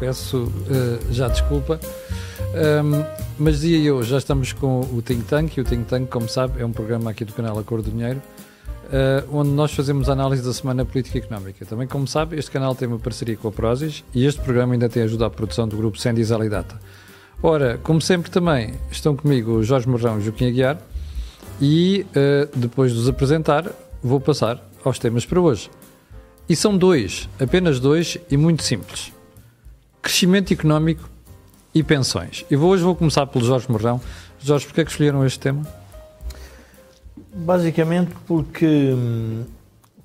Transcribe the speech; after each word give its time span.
peço 0.00 0.44
uh, 0.44 1.12
já 1.12 1.28
desculpa. 1.28 1.78
Um, 2.50 3.04
mas 3.38 3.60
dizia 3.60 3.78
eu, 3.78 4.02
já 4.02 4.18
estamos 4.18 4.52
com 4.52 4.80
o 4.80 5.00
Think 5.00 5.24
Tank, 5.24 5.56
e 5.56 5.60
o 5.60 5.64
Think 5.64 5.84
Tank, 5.84 6.10
como 6.10 6.28
sabe, 6.28 6.60
é 6.60 6.66
um 6.66 6.72
programa 6.72 7.10
aqui 7.10 7.24
do 7.24 7.32
canal 7.32 7.56
A 7.58 7.62
Cor 7.62 7.80
do 7.82 7.90
Dinheiro, 7.90 8.20
uh, 8.86 9.36
onde 9.36 9.50
nós 9.50 9.72
fazemos 9.72 10.08
análise 10.08 10.42
da 10.42 10.52
Semana 10.52 10.84
Política 10.84 11.18
e 11.18 11.20
Económica. 11.20 11.64
Também, 11.64 11.86
como 11.86 12.08
sabe, 12.08 12.36
este 12.36 12.50
canal 12.50 12.74
tem 12.74 12.88
uma 12.88 12.98
parceria 12.98 13.36
com 13.36 13.48
a 13.48 13.52
Prozis 13.52 14.02
e 14.14 14.26
este 14.26 14.40
programa 14.40 14.72
ainda 14.72 14.88
tem 14.88 15.02
ajuda 15.02 15.26
à 15.26 15.30
produção 15.30 15.68
do 15.68 15.76
grupo 15.76 15.98
Sandy 15.98 16.32
Alidata. 16.32 16.80
Ora, 17.42 17.78
como 17.82 18.00
sempre 18.00 18.30
também, 18.30 18.74
estão 18.90 19.14
comigo 19.14 19.62
Jorge 19.62 19.88
Morrão 19.88 20.18
e 20.18 20.22
Joaquim 20.22 20.48
Aguiar 20.48 20.78
e, 21.60 22.04
uh, 22.10 22.58
depois 22.58 22.92
de 22.92 22.98
os 22.98 23.08
apresentar, 23.08 23.70
vou 24.02 24.20
passar 24.20 24.60
aos 24.84 24.98
temas 24.98 25.24
para 25.24 25.40
hoje. 25.40 25.70
E 26.48 26.56
são 26.56 26.76
dois, 26.76 27.28
apenas 27.38 27.78
dois 27.78 28.18
e 28.30 28.36
muito 28.36 28.62
simples. 28.64 29.12
Crescimento 30.02 30.52
económico 30.52 31.08
e 31.74 31.82
pensões. 31.82 32.44
E 32.50 32.56
hoje 32.56 32.82
vou 32.82 32.94
começar 32.94 33.26
pelo 33.26 33.44
Jorge 33.44 33.70
Morrão. 33.70 34.00
Jorge, 34.38 34.66
porquê 34.66 34.80
é 34.80 34.84
que 34.84 34.90
escolheram 34.90 35.24
este 35.24 35.38
tema? 35.38 35.66
Basicamente 37.34 38.14
porque, 38.26 38.66
hum, 38.66 39.44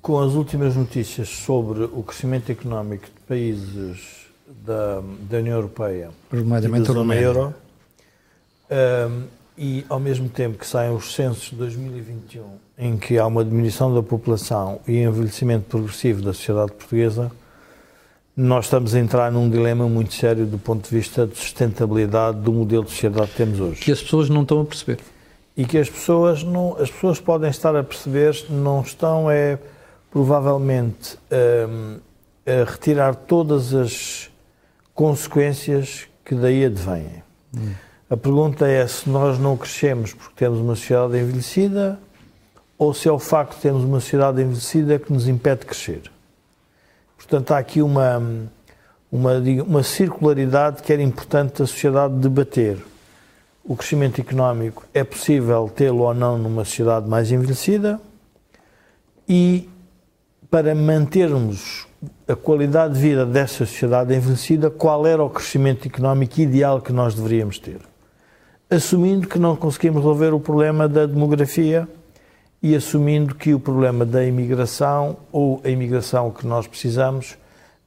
com 0.00 0.20
as 0.20 0.32
últimas 0.34 0.76
notícias 0.76 1.28
sobre 1.28 1.84
o 1.84 2.02
crescimento 2.02 2.52
económico 2.52 3.06
de 3.06 3.20
países 3.26 4.26
da, 4.64 5.02
da 5.28 5.38
União 5.38 5.56
Europeia 5.56 6.10
e 6.32 6.42
da 6.42 6.84
zona 6.84 7.16
euro, 7.16 7.54
um, 8.70 9.22
e 9.58 9.84
ao 9.88 9.98
mesmo 9.98 10.28
tempo 10.28 10.58
que 10.58 10.66
saem 10.66 10.94
os 10.94 11.14
censos 11.14 11.50
de 11.50 11.56
2021, 11.56 12.44
em 12.78 12.96
que 12.96 13.18
há 13.18 13.26
uma 13.26 13.44
diminuição 13.44 13.92
da 13.94 14.02
população 14.02 14.80
e 14.86 14.98
envelhecimento 14.98 15.64
progressivo 15.64 16.20
da 16.20 16.32
sociedade 16.32 16.72
portuguesa, 16.72 17.32
nós 18.36 18.66
estamos 18.66 18.94
a 18.94 19.00
entrar 19.00 19.32
num 19.32 19.48
dilema 19.48 19.88
muito 19.88 20.12
sério 20.12 20.44
do 20.44 20.58
ponto 20.58 20.86
de 20.86 20.94
vista 20.94 21.26
de 21.26 21.38
sustentabilidade 21.38 22.38
do 22.40 22.52
modelo 22.52 22.84
de 22.84 22.90
sociedade 22.90 23.30
que 23.30 23.36
temos 23.36 23.58
hoje. 23.58 23.80
Que 23.80 23.90
as 23.90 24.02
pessoas 24.02 24.28
não 24.28 24.42
estão 24.42 24.60
a 24.60 24.64
perceber. 24.64 24.98
E 25.56 25.64
que 25.64 25.78
as 25.78 25.88
pessoas, 25.88 26.42
não, 26.42 26.76
as 26.78 26.90
pessoas 26.90 27.18
podem 27.18 27.48
estar 27.48 27.74
a 27.74 27.82
perceber, 27.82 28.44
não 28.50 28.82
estão, 28.82 29.30
é 29.30 29.58
provavelmente 30.10 31.16
um, 31.68 31.98
a 32.46 32.70
retirar 32.70 33.14
todas 33.14 33.72
as 33.72 34.30
consequências 34.94 36.06
que 36.22 36.34
daí 36.34 36.66
advêm. 36.66 37.22
Hum. 37.56 37.72
A 38.10 38.16
pergunta 38.18 38.68
é 38.68 38.86
se 38.86 39.08
nós 39.08 39.38
não 39.38 39.56
crescemos 39.56 40.12
porque 40.12 40.34
temos 40.36 40.60
uma 40.60 40.76
sociedade 40.76 41.18
envelhecida 41.18 41.98
ou 42.76 42.92
se 42.92 43.08
é 43.08 43.12
o 43.12 43.18
facto 43.18 43.56
de 43.56 43.62
termos 43.62 43.82
uma 43.82 43.98
sociedade 43.98 44.42
envelhecida 44.42 44.98
que 44.98 45.10
nos 45.10 45.26
impede 45.26 45.60
de 45.60 45.66
crescer. 45.66 46.15
Portanto, 47.28 47.50
há 47.52 47.58
aqui 47.58 47.82
uma, 47.82 48.22
uma, 49.10 49.32
uma 49.66 49.82
circularidade 49.82 50.80
que 50.80 50.92
era 50.92 51.02
importante 51.02 51.60
a 51.60 51.66
sociedade 51.66 52.14
debater. 52.14 52.78
O 53.64 53.74
crescimento 53.74 54.20
económico 54.20 54.84
é 54.94 55.02
possível 55.02 55.68
tê-lo 55.74 56.02
ou 56.04 56.14
não 56.14 56.38
numa 56.38 56.64
sociedade 56.64 57.08
mais 57.08 57.32
envelhecida 57.32 58.00
e 59.28 59.68
para 60.48 60.72
mantermos 60.72 61.88
a 62.28 62.36
qualidade 62.36 62.94
de 62.94 63.00
vida 63.00 63.26
dessa 63.26 63.66
sociedade 63.66 64.14
envelhecida, 64.14 64.70
qual 64.70 65.04
era 65.04 65.22
o 65.24 65.28
crescimento 65.28 65.88
económico 65.88 66.40
ideal 66.40 66.80
que 66.80 66.92
nós 66.92 67.16
deveríamos 67.16 67.58
ter? 67.58 67.80
Assumindo 68.70 69.26
que 69.26 69.38
não 69.38 69.56
conseguimos 69.56 69.98
resolver 69.98 70.32
o 70.32 70.38
problema 70.38 70.88
da 70.88 71.06
demografia 71.06 71.88
e 72.66 72.74
assumindo 72.74 73.32
que 73.32 73.54
o 73.54 73.60
problema 73.60 74.04
da 74.04 74.24
imigração 74.24 75.18
ou 75.30 75.60
a 75.62 75.68
imigração 75.68 76.32
que 76.32 76.44
nós 76.44 76.66
precisamos 76.66 77.38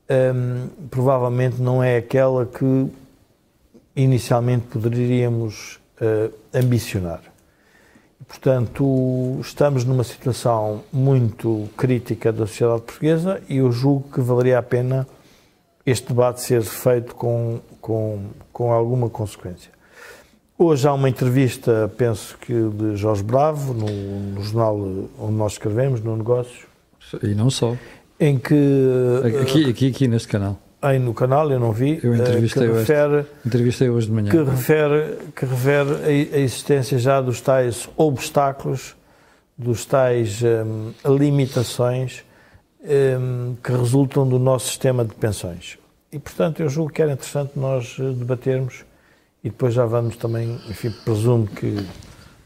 um, 0.10 0.70
provavelmente 0.90 1.62
não 1.62 1.84
é 1.84 1.98
aquela 1.98 2.46
que 2.46 2.88
inicialmente 3.94 4.68
poderíamos 4.68 5.82
uh, 6.00 6.34
ambicionar. 6.54 7.20
Portanto, 8.26 9.38
estamos 9.42 9.84
numa 9.84 10.06
situação 10.06 10.82
muito 10.94 11.68
crítica 11.76 12.32
da 12.32 12.48
sociedade 12.48 12.84
portuguesa 12.84 13.42
e 13.50 13.58
eu 13.58 13.70
julgo 13.74 14.10
que 14.10 14.22
valeria 14.22 14.60
a 14.60 14.64
pena 14.64 15.06
este 15.86 16.08
debate 16.08 16.40
ser 16.40 16.62
feito 16.62 17.14
com, 17.16 17.60
com, 17.82 18.28
com 18.54 18.72
alguma 18.72 19.10
consequência. 19.10 19.72
Hoje 20.62 20.86
há 20.86 20.94
uma 20.94 21.08
entrevista, 21.08 21.90
penso 21.98 22.38
que 22.38 22.52
de 22.52 22.98
Jorge 22.98 23.24
Bravo, 23.24 23.74
no, 23.74 23.88
no 23.88 24.44
jornal 24.44 24.78
onde 25.18 25.32
nós 25.32 25.54
escrevemos, 25.54 26.02
no 26.02 26.18
Negócios. 26.18 26.66
E 27.24 27.28
não 27.28 27.50
só. 27.50 27.78
Em 28.20 28.38
que. 28.38 28.54
Aqui, 29.42 29.70
aqui, 29.70 29.88
aqui 29.88 30.08
neste 30.10 30.28
canal. 30.28 30.60
Aí 30.82 31.00
no 31.00 31.14
canal, 31.14 31.50
eu 31.50 31.62
não 31.62 31.72
vi. 31.72 32.02
Eu 32.04 32.14
entrevistei, 32.14 32.68
que 32.68 32.74
refere, 32.74 33.14
hoje, 33.14 33.28
entrevistei 33.46 33.90
hoje 33.90 34.08
de 34.08 34.12
manhã. 34.12 34.30
Que 34.30 34.44
refere, 34.44 35.18
que 35.34 35.46
refere 35.46 35.92
a, 35.92 36.36
a 36.36 36.40
existência 36.40 37.00
já 37.00 37.22
dos 37.22 37.40
tais 37.40 37.88
obstáculos, 37.96 38.98
dos 39.58 39.86
tais 39.86 40.42
um, 40.44 40.92
limitações 41.18 42.26
que 43.64 43.72
resultam 43.72 44.28
do 44.28 44.38
nosso 44.38 44.68
sistema 44.68 45.06
de 45.06 45.14
pensões. 45.14 45.78
E, 46.12 46.20
portanto, 46.20 46.62
eu 46.62 46.68
julgo 46.68 46.92
que 46.92 47.02
era 47.02 47.14
interessante 47.14 47.54
nós 47.56 47.96
debatermos 47.98 48.84
e 49.44 49.50
depois 49.50 49.74
já 49.74 49.86
vamos 49.86 50.16
também, 50.18 50.60
enfim, 50.70 50.92
presumo 51.04 51.48
que 51.48 51.78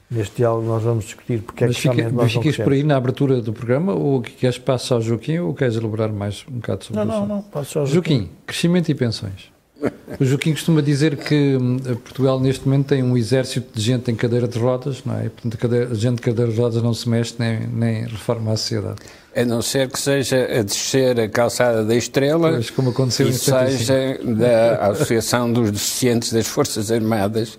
neste 0.10 0.38
diálogo 0.38 0.68
nós 0.68 0.84
vamos 0.84 1.06
discutir 1.06 1.42
porque 1.42 1.66
mas 1.66 1.76
é 1.76 1.80
que 1.80 1.90
fica, 1.90 2.04
nós 2.04 2.14
mas 2.14 2.34
ficas 2.34 2.58
por 2.58 2.74
aí 2.74 2.84
na 2.84 2.96
abertura 2.96 3.42
do 3.42 3.52
programa 3.52 3.94
ou 3.94 4.22
queres 4.22 4.58
passar 4.60 4.96
ao 4.96 5.02
Joaquim 5.02 5.40
ou 5.40 5.54
queres 5.54 5.76
elaborar 5.76 6.12
mais 6.12 6.46
um 6.48 6.56
bocado 6.56 6.86
sobre 6.86 7.04
não, 7.04 7.10
isso? 7.10 7.20
Não, 7.22 7.28
não, 7.28 7.42
passo 7.42 7.80
ao 7.80 7.86
Joaquim. 7.86 8.16
Joaquim, 8.16 8.30
crescimento 8.46 8.90
e 8.90 8.96
pensões. 8.96 9.54
O 10.20 10.24
Joaquim 10.24 10.52
costuma 10.52 10.82
dizer 10.82 11.18
que 11.18 11.58
hum, 11.58 11.78
Portugal 12.04 12.40
neste 12.40 12.66
momento 12.66 12.88
tem 12.88 13.04
um 13.04 13.18
exército 13.18 13.78
de 13.78 13.84
gente 13.84 14.10
em 14.12 14.16
cadeira 14.16 14.48
de 14.48 14.58
rodas, 14.58 15.04
não 15.04 15.20
é? 15.20 15.30
Portanto, 15.30 15.76
a 15.92 15.96
gente 15.96 16.16
de 16.18 16.22
cadeira 16.22 16.52
de 16.52 16.58
rodas 16.58 16.82
não 16.82 16.94
se 16.94 17.10
mexe 17.10 17.36
nem, 17.38 17.68
nem 17.68 18.04
reforma 18.06 18.52
a 18.52 18.56
sociedade. 18.56 19.02
A 19.36 19.46
não 19.46 19.62
ser 19.62 19.90
que 19.90 20.00
seja 20.00 20.48
a 20.60 20.62
descer 20.62 21.20
a 21.20 21.28
calçada 21.28 21.84
da 21.84 21.96
Estrela 21.96 22.52
pois, 22.52 22.70
como 22.70 22.92
aconteceu 22.92 23.28
e 23.28 23.34
seja 23.34 24.20
da 24.24 24.90
Associação 24.92 25.52
dos 25.52 25.72
Deficientes 25.72 26.32
das 26.32 26.48
Forças 26.48 26.92
Armadas 26.92 27.58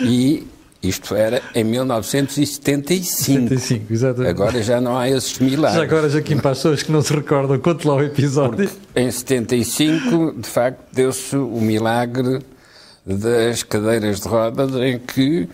e 0.00 0.46
isto 0.82 1.14
era 1.14 1.40
em 1.54 1.64
1975. 1.64 3.04
75, 3.04 3.92
exatamente. 3.92 4.30
Agora 4.30 4.62
já 4.62 4.80
não 4.80 4.98
há 4.98 5.08
esses 5.08 5.38
milagres. 5.38 5.78
Já 5.78 5.82
agora, 5.82 6.10
Joaquim, 6.10 6.36
para 6.36 6.50
as 6.50 6.58
pessoas 6.58 6.82
que 6.82 6.92
não 6.92 7.00
se 7.00 7.12
recordam, 7.12 7.58
conte 7.58 7.88
lá 7.88 7.94
o 7.94 8.02
episódio. 8.02 8.68
Porque 8.68 9.00
em 9.00 9.10
75, 9.10 10.34
de 10.38 10.48
facto, 10.48 10.80
deu-se 10.92 11.36
o 11.36 11.60
milagre 11.60 12.40
das 13.06 13.62
cadeiras 13.62 14.20
de 14.20 14.28
rodas 14.28 14.74
em 14.74 14.98
que 14.98 15.48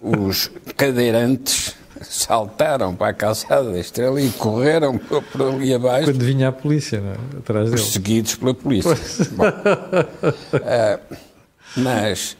os 0.00 0.50
cadeirantes 0.76 1.74
saltaram 2.02 2.94
para 2.94 3.08
a 3.08 3.14
calçada 3.14 3.70
da 3.70 3.78
estrela 3.78 4.20
e 4.20 4.30
correram 4.30 4.98
por 4.98 5.42
ali 5.42 5.74
abaixo. 5.74 6.12
Quando 6.12 6.24
vinha 6.24 6.48
a 6.48 6.52
polícia, 6.52 7.00
não 7.00 7.10
é? 7.10 7.38
Atrás 7.38 7.70
deles. 7.70 7.84
Perseguidos 7.84 8.34
pela 8.34 8.54
polícia. 8.54 8.96
Bom, 9.32 9.44
uh, 9.48 11.16
mas, 11.76 12.36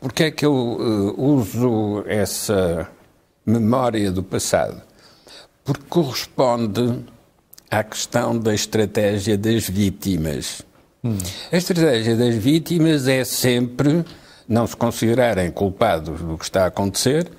porquê 0.00 0.24
é 0.24 0.30
que 0.30 0.44
eu 0.44 0.52
uh, 0.52 1.22
uso 1.22 2.04
essa 2.06 2.88
memória 3.44 4.10
do 4.10 4.22
passado? 4.22 4.80
Porque 5.64 5.84
corresponde 5.88 7.04
à 7.70 7.82
questão 7.82 8.38
da 8.38 8.54
estratégia 8.54 9.36
das 9.36 9.68
vítimas. 9.68 10.62
Hum. 11.02 11.18
A 11.50 11.56
estratégia 11.56 12.16
das 12.16 12.34
vítimas 12.34 13.08
é 13.08 13.24
sempre 13.24 14.04
não 14.48 14.66
se 14.66 14.76
considerarem 14.76 15.50
culpados 15.50 16.20
do 16.20 16.36
que 16.36 16.44
está 16.44 16.64
a 16.64 16.66
acontecer 16.66 17.30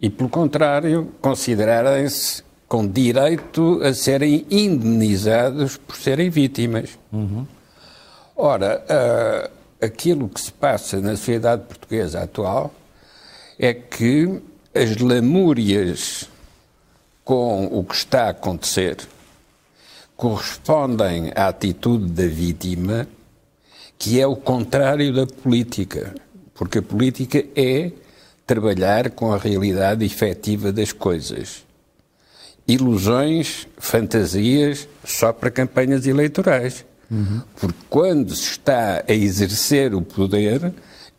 e, 0.00 0.08
pelo 0.08 0.28
contrário, 0.28 1.12
considerarem-se 1.20 2.42
com 2.66 2.86
direito 2.86 3.80
a 3.82 3.92
serem 3.92 4.46
indenizados 4.50 5.76
por 5.76 5.96
serem 5.96 6.30
vítimas. 6.30 6.98
Uhum. 7.12 7.46
Ora, 8.36 8.82
uh, 8.88 9.84
aquilo 9.84 10.28
que 10.28 10.40
se 10.40 10.52
passa 10.52 11.00
na 11.00 11.16
sociedade 11.16 11.64
portuguesa 11.64 12.22
atual 12.22 12.72
é 13.58 13.74
que 13.74 14.40
as 14.74 14.96
lamúrias 14.96 16.28
com 17.24 17.66
o 17.66 17.84
que 17.84 17.94
está 17.94 18.26
a 18.26 18.30
acontecer 18.30 18.96
correspondem 20.16 21.32
à 21.34 21.48
atitude 21.48 22.10
da 22.12 22.26
vítima, 22.26 23.06
que 23.98 24.20
é 24.20 24.26
o 24.26 24.36
contrário 24.36 25.12
da 25.12 25.26
política, 25.26 26.14
porque 26.54 26.78
a 26.78 26.82
política 26.82 27.44
é 27.54 27.90
trabalhar 28.50 29.10
com 29.10 29.32
a 29.32 29.38
realidade 29.38 30.04
efetiva 30.04 30.72
das 30.72 30.92
coisas. 30.92 31.64
Ilusões, 32.66 33.68
fantasias, 33.78 34.88
só 35.04 35.32
para 35.32 35.52
campanhas 35.52 36.04
eleitorais. 36.04 36.84
Uhum. 37.08 37.42
Porque 37.54 37.78
quando 37.88 38.34
se 38.34 38.50
está 38.50 39.04
a 39.08 39.12
exercer 39.12 39.94
o 39.94 40.02
poder, 40.02 40.72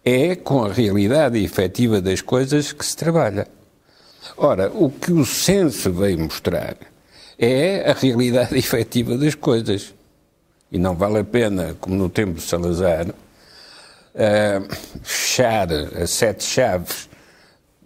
é 0.04 0.36
com 0.36 0.66
a 0.66 0.74
realidade 0.74 1.42
efetiva 1.42 2.02
das 2.02 2.20
coisas 2.20 2.74
que 2.74 2.86
se 2.86 2.98
trabalha. 2.98 3.48
Ora, 4.36 4.70
o 4.74 4.90
que 4.90 5.14
o 5.14 5.26
censo 5.26 5.90
veio 5.90 6.20
mostrar 6.20 6.76
é 7.40 7.90
a 7.90 7.94
realidade 7.94 8.58
efetiva 8.60 9.18
das 9.18 9.36
coisas. 9.36 9.94
e 10.70 10.78
não 10.78 10.96
vale 10.96 11.20
a 11.20 11.24
pena, 11.24 11.78
como 11.80 11.96
no 11.96 12.10
tempo 12.10 12.34
de 12.34 12.42
Salazar, 12.42 13.08
uh, 13.08 14.76
fechar 15.02 15.72
a 15.72 16.06
sete 16.06 16.44
chaves 16.44 17.10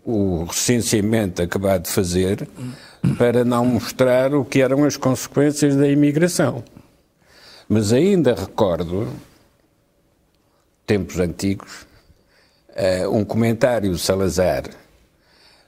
o 0.05 0.43
recenseamento 0.43 1.41
acabado 1.41 1.83
de 1.83 1.89
fazer 1.89 2.47
para 3.17 3.43
não 3.43 3.65
mostrar 3.65 4.33
o 4.35 4.45
que 4.45 4.61
eram 4.61 4.83
as 4.83 4.95
consequências 4.95 5.75
da 5.75 5.87
imigração. 5.87 6.63
Mas 7.67 7.91
ainda 7.91 8.35
recordo, 8.35 9.11
tempos 10.85 11.19
antigos, 11.19 11.87
uh, 12.69 13.09
um 13.09 13.25
comentário 13.25 13.91
de 13.91 13.99
Salazar 13.99 14.65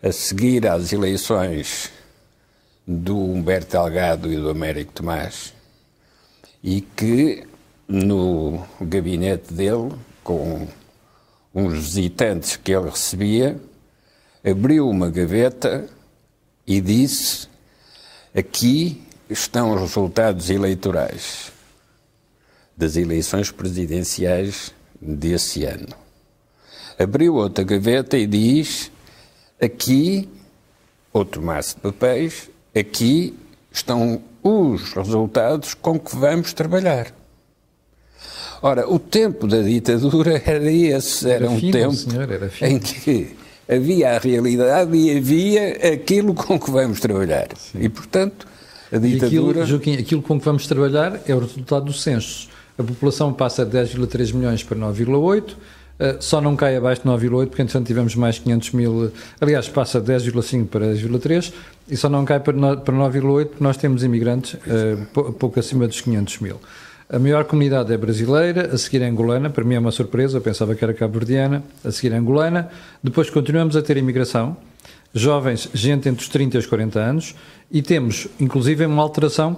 a 0.04 0.12
seguir 0.12 0.68
às 0.68 0.94
eleições 0.94 1.92
do 2.86 3.18
Humberto 3.18 3.72
Delgado 3.72 4.32
e 4.32 4.38
do 4.38 4.50
Américo 4.50 4.94
Tomás, 4.94 5.54
e 6.64 6.82
que 6.82 7.44
no 7.88 8.64
gabinete 8.80 9.52
dele, 9.52 9.92
com 10.24 10.68
uns 11.54 11.74
visitantes 11.74 12.56
que 12.56 12.72
ele 12.72 12.90
recebia, 12.90 13.60
abriu 14.50 14.90
uma 14.90 15.10
gaveta 15.10 15.88
e 16.66 16.80
disse: 16.80 17.48
Aqui 18.36 19.04
estão 19.30 19.74
os 19.74 19.82
resultados 19.82 20.50
eleitorais 20.50 21.52
das 22.76 22.96
eleições 22.96 23.52
presidenciais 23.52 24.74
desse 25.02 25.66
ano. 25.66 25.96
Abriu 26.98 27.36
outra 27.36 27.64
gaveta 27.64 28.18
e 28.18 28.26
diz: 28.26 28.90
Aqui, 29.62 30.30
outro 31.12 31.42
maço 31.42 31.76
de 31.76 31.82
papéis, 31.82 32.50
aqui 32.74 33.38
estão 33.72 34.22
os 34.42 34.94
resultados 34.94 35.74
com 35.74 36.00
que 36.00 36.16
vamos 36.16 36.54
trabalhar. 36.54 37.14
Ora, 38.62 38.90
o 38.90 38.98
tempo 38.98 39.46
da 39.46 39.62
ditadura 39.62 40.42
era 40.46 40.72
esse, 40.72 41.30
era, 41.30 41.46
era 41.46 41.50
um 41.54 41.60
fino, 41.60 41.72
tempo 41.74 41.94
senhor, 41.94 42.32
era 42.32 42.50
em 42.62 42.80
que 42.80 43.36
havia 43.70 44.16
a 44.16 44.18
realidade 44.18 44.96
e 44.96 45.18
havia 45.18 45.94
aquilo 45.94 46.34
com 46.34 46.60
que 46.60 46.72
vamos 46.72 47.00
trabalhar. 47.00 47.48
Sim. 47.58 47.80
E, 47.82 47.90
portanto, 47.90 48.48
a 48.92 48.98
ditadura... 48.98 49.62
Aquilo, 49.62 49.66
Joaquim, 49.66 49.94
aquilo 49.98 50.22
com 50.22 50.40
que 50.40 50.46
vamos 50.46 50.68
trabalhar 50.68 51.20
é 51.28 51.36
o 51.36 51.40
resultado 51.40 51.86
do 51.86 51.94
censo. 51.94 52.50
A 52.78 52.84
população 52.84 53.34
passa 53.34 53.66
de 53.66 53.78
10,3 53.78 54.34
milhões 54.34 54.64
para 54.64 54.78
9,8 54.78 55.56
Uh, 55.98 56.22
só 56.22 56.40
não 56.40 56.56
cai 56.56 56.76
abaixo 56.76 57.02
de 57.02 57.08
9,8 57.08 57.48
porque 57.48 57.62
entretanto 57.64 57.88
tivemos 57.88 58.14
mais 58.14 58.38
500 58.38 58.72
mil, 58.74 59.12
aliás 59.42 59.68
passa 59.68 60.00
de 60.00 60.14
10,5 60.14 60.68
para 60.68 60.94
10,3 60.94 61.52
e 61.90 61.98
só 61.98 62.08
não 62.08 62.24
cai 62.24 62.40
para 62.40 62.54
9,8 62.54 63.46
porque 63.48 63.64
nós 63.64 63.78
temos 63.78 64.04
imigrantes 64.04 64.54
uh, 64.54 65.34
pouco 65.34 65.60
acima 65.60 65.88
dos 65.88 66.00
500 66.02 66.38
mil. 66.38 66.60
A 67.10 67.18
maior 67.18 67.46
comunidade 67.46 67.94
é 67.94 67.98
brasileira, 67.98 68.74
a 68.74 68.78
seguir 68.78 69.02
é 69.02 69.08
angolana, 69.08 69.50
para 69.50 69.64
mim 69.64 69.76
é 69.76 69.80
uma 69.80 69.92
surpresa, 69.92 70.38
eu 70.38 70.42
pensava 70.42 70.76
que 70.76 70.84
era 70.84 70.94
cabo-verdiana, 70.94 71.64
a 71.82 71.90
seguir 71.90 72.14
é 72.14 72.18
angolana. 72.18 72.70
Depois 73.02 73.30
continuamos 73.30 73.78
a 73.78 73.82
ter 73.82 73.96
imigração, 73.96 74.58
jovens, 75.14 75.70
gente 75.74 76.10
entre 76.10 76.22
os 76.22 76.28
30 76.28 76.58
e 76.58 76.60
os 76.60 76.66
40 76.66 77.00
anos, 77.00 77.34
e 77.72 77.82
temos, 77.82 78.28
inclusive, 78.38 78.86
uma 78.86 79.02
alteração 79.02 79.58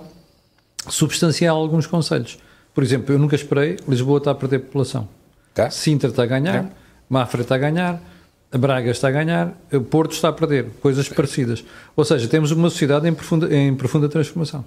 substancial 0.88 1.58
a 1.58 1.60
alguns 1.60 1.88
conselhos. 1.88 2.38
Por 2.72 2.84
exemplo, 2.84 3.16
eu 3.16 3.18
nunca 3.18 3.36
esperei, 3.36 3.78
Lisboa 3.88 4.20
está 4.20 4.30
a 4.30 4.36
perder 4.36 4.60
população. 4.60 5.08
Tá? 5.52 5.72
Sintra 5.72 6.12
está 6.12 6.22
a 6.22 6.28
ganhar, 6.28 6.66
tá. 6.66 6.70
Mafra 7.10 7.42
está 7.42 7.56
a 7.56 7.58
ganhar, 7.58 8.00
Braga 8.52 8.92
está 8.92 9.08
a 9.08 9.12
ganhar, 9.12 9.58
Porto 9.90 10.12
está 10.12 10.30
a 10.30 10.34
perder, 10.34 10.68
coisas 10.82 11.10
parecidas. 11.10 11.66
Ou 11.96 12.06
seja, 12.06 12.28
temos 12.28 12.52
uma 12.52 12.70
sociedade 12.70 13.08
em 13.08 13.14
profunda, 13.14 13.52
em 13.52 13.74
profunda 13.74 14.08
transformação. 14.08 14.64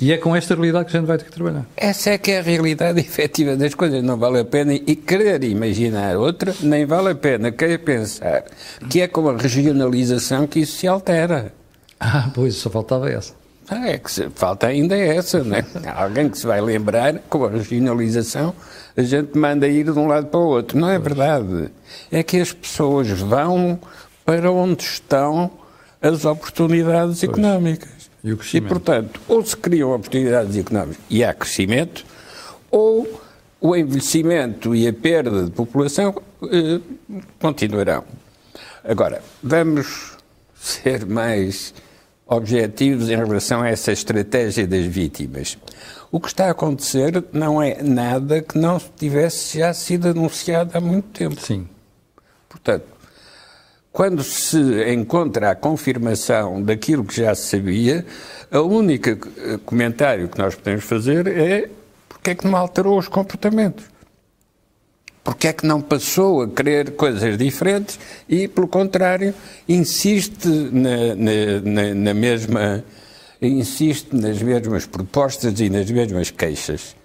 E 0.00 0.12
é 0.12 0.18
com 0.18 0.34
esta 0.34 0.54
realidade 0.54 0.90
que 0.90 0.96
a 0.96 1.00
gente 1.00 1.08
vai 1.08 1.18
ter 1.18 1.24
que 1.24 1.30
trabalhar. 1.30 1.66
Essa 1.76 2.10
é 2.10 2.18
que 2.18 2.32
é 2.32 2.40
a 2.40 2.42
realidade 2.42 2.98
efetiva 3.00 3.56
das 3.56 3.74
coisas. 3.74 4.02
Não 4.02 4.16
vale 4.16 4.40
a 4.40 4.44
pena 4.44 4.74
e 4.74 4.96
querer 4.96 5.42
imaginar 5.44 6.16
outra, 6.16 6.54
nem 6.60 6.84
vale 6.84 7.10
a 7.10 7.14
pena 7.14 7.52
querer 7.52 7.78
pensar 7.78 8.44
que 8.90 9.00
é 9.00 9.08
com 9.08 9.28
a 9.28 9.36
regionalização 9.36 10.46
que 10.46 10.60
isso 10.60 10.78
se 10.78 10.86
altera. 10.86 11.52
Ah, 12.00 12.30
pois, 12.34 12.56
só 12.56 12.68
faltava 12.68 13.10
essa. 13.10 13.32
Ah, 13.68 13.88
é 13.88 13.98
que 13.98 14.12
se, 14.12 14.28
falta 14.34 14.66
ainda 14.66 14.94
essa, 14.96 15.42
né? 15.42 15.64
Alguém 15.96 16.28
que 16.28 16.38
se 16.38 16.46
vai 16.46 16.60
lembrar, 16.60 17.14
com 17.30 17.44
a 17.46 17.50
regionalização, 17.50 18.54
a 18.96 19.02
gente 19.02 19.36
manda 19.38 19.66
ir 19.66 19.84
de 19.84 19.98
um 19.98 20.06
lado 20.06 20.26
para 20.26 20.38
o 20.38 20.44
outro. 20.44 20.78
Não 20.78 20.90
é 20.90 20.98
verdade. 20.98 21.70
É 22.12 22.22
que 22.22 22.38
as 22.38 22.52
pessoas 22.52 23.08
vão 23.08 23.78
para 24.24 24.50
onde 24.50 24.82
estão 24.82 25.50
as 26.02 26.24
oportunidades 26.26 27.20
pois. 27.20 27.30
económicas. 27.30 27.93
E, 28.24 28.32
o 28.32 28.38
e, 28.54 28.60
portanto, 28.62 29.20
ou 29.28 29.44
se 29.44 29.54
criam 29.54 29.94
oportunidades 29.94 30.56
económicas 30.56 31.04
e 31.10 31.22
há 31.22 31.34
crescimento, 31.34 32.06
ou 32.70 33.20
o 33.60 33.76
envelhecimento 33.76 34.74
e 34.74 34.88
a 34.88 34.92
perda 34.92 35.44
de 35.44 35.50
população 35.50 36.14
eh, 36.50 36.80
continuarão. 37.38 38.02
Agora, 38.82 39.22
vamos 39.42 40.16
ser 40.54 41.04
mais 41.04 41.74
objetivos 42.26 43.10
em 43.10 43.16
relação 43.16 43.60
a 43.60 43.68
essa 43.68 43.92
estratégia 43.92 44.66
das 44.66 44.86
vítimas. 44.86 45.58
O 46.10 46.18
que 46.18 46.28
está 46.28 46.46
a 46.46 46.50
acontecer 46.52 47.24
não 47.32 47.60
é 47.60 47.82
nada 47.82 48.40
que 48.40 48.56
não 48.56 48.80
tivesse 48.96 49.58
já 49.58 49.74
sido 49.74 50.08
anunciado 50.08 50.76
há 50.76 50.80
muito 50.80 51.08
tempo. 51.08 51.40
Sim. 51.40 51.68
Portanto, 52.48 52.86
quando 53.94 54.24
se 54.24 54.58
encontra 54.92 55.52
a 55.52 55.54
confirmação 55.54 56.60
daquilo 56.60 57.04
que 57.04 57.22
já 57.22 57.32
se 57.32 57.46
sabia, 57.46 58.04
o 58.50 58.62
único 58.62 59.08
eh, 59.08 59.56
comentário 59.64 60.28
que 60.28 60.36
nós 60.36 60.56
podemos 60.56 60.82
fazer 60.82 61.28
é 61.28 61.70
porque 62.08 62.30
é 62.30 62.34
que 62.34 62.44
não 62.44 62.58
alterou 62.58 62.98
os 62.98 63.06
comportamentos? 63.06 63.84
Porque 65.22 65.46
é 65.46 65.52
que 65.52 65.64
não 65.64 65.80
passou 65.80 66.42
a 66.42 66.48
querer 66.48 66.96
coisas 66.96 67.38
diferentes 67.38 68.00
e, 68.28 68.48
pelo 68.48 68.66
contrário, 68.66 69.32
insiste 69.68 70.48
na, 70.48 71.14
na, 71.62 71.94
na 71.94 72.14
mesma 72.14 72.84
insiste 73.40 74.12
nas 74.12 74.42
mesmas 74.42 74.86
propostas 74.86 75.60
e 75.60 75.70
nas 75.70 75.88
mesmas 75.88 76.32
queixas. 76.32 76.96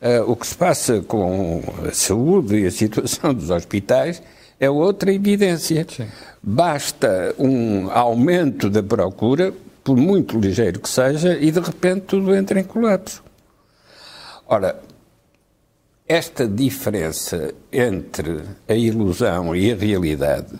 Uh, 0.00 0.30
o 0.30 0.36
que 0.36 0.46
se 0.46 0.54
passa 0.54 1.00
com 1.00 1.64
a 1.84 1.92
saúde 1.92 2.60
e 2.60 2.66
a 2.66 2.70
situação 2.70 3.34
dos 3.34 3.50
hospitais 3.50 4.22
é 4.58 4.70
outra 4.70 5.12
evidência. 5.12 5.86
Sim. 5.88 6.08
Basta 6.42 7.34
um 7.38 7.90
aumento 7.90 8.70
da 8.70 8.82
procura, 8.82 9.52
por 9.82 9.96
muito 9.96 10.38
ligeiro 10.38 10.80
que 10.80 10.88
seja, 10.88 11.36
e 11.38 11.50
de 11.50 11.60
repente 11.60 12.02
tudo 12.02 12.34
entra 12.34 12.58
em 12.58 12.64
colapso. 12.64 13.22
Ora, 14.46 14.80
esta 16.08 16.46
diferença 16.46 17.52
entre 17.72 18.42
a 18.68 18.74
ilusão 18.74 19.54
e 19.56 19.72
a 19.72 19.76
realidade 19.76 20.54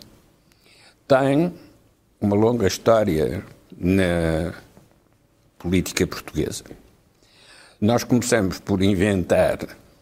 tem 1.06 1.54
uma 2.20 2.34
longa 2.34 2.66
história 2.66 3.44
na 3.76 4.52
política 5.58 6.06
portuguesa. 6.06 6.64
Nós 7.80 8.02
começamos 8.02 8.58
por 8.58 8.82
inventar 8.82 9.58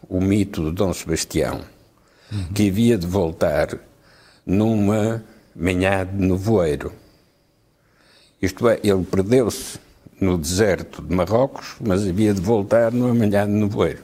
o 0.09 0.19
mito 0.19 0.63
de 0.63 0.71
Dom 0.71 0.93
Sebastião 0.93 1.61
que 2.53 2.69
havia 2.69 2.97
de 2.97 3.07
voltar 3.07 3.77
numa 4.45 5.23
manhã 5.55 6.05
de 6.05 6.25
nevoeiro. 6.25 6.91
Isto 8.41 8.67
é, 8.69 8.79
ele 8.83 9.03
perdeu-se 9.03 9.79
no 10.19 10.37
deserto 10.37 11.01
de 11.01 11.13
Marrocos, 11.13 11.75
mas 11.79 12.07
havia 12.07 12.33
de 12.33 12.41
voltar 12.41 12.91
numa 12.91 13.13
manhã 13.13 13.45
de 13.45 13.53
nevoeiro. 13.53 14.03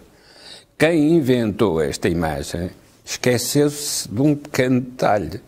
Quem 0.77 1.15
inventou 1.15 1.81
esta 1.81 2.09
imagem 2.09 2.71
esqueceu-se 3.05 4.07
de 4.09 4.21
um 4.21 4.35
pequeno 4.35 4.81
detalhe. 4.81 5.41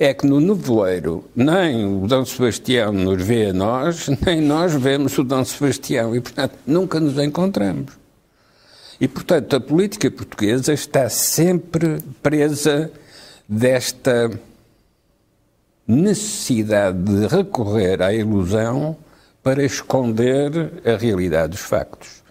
É 0.00 0.12
que 0.12 0.26
no 0.26 0.40
nevoeiro 0.40 1.24
nem 1.36 1.86
o 1.86 2.08
Dom 2.08 2.24
Sebastião 2.24 2.92
nos 2.92 3.22
vê 3.22 3.46
a 3.46 3.52
nós, 3.52 4.08
nem 4.26 4.40
nós 4.40 4.74
vemos 4.74 5.16
o 5.16 5.22
Dom 5.22 5.44
Sebastião 5.44 6.16
e, 6.16 6.20
portanto, 6.20 6.54
nunca 6.66 6.98
nos 6.98 7.16
encontramos. 7.18 7.97
E, 9.00 9.06
portanto, 9.06 9.54
a 9.54 9.60
política 9.60 10.10
portuguesa 10.10 10.72
está 10.72 11.08
sempre 11.08 11.98
presa 12.22 12.90
desta 13.48 14.30
necessidade 15.86 16.98
de 16.98 17.26
recorrer 17.26 18.02
à 18.02 18.12
ilusão 18.12 18.96
para 19.42 19.64
esconder 19.64 20.72
a 20.84 20.96
realidade 20.96 21.52
dos 21.52 21.60
factos. 21.60 22.22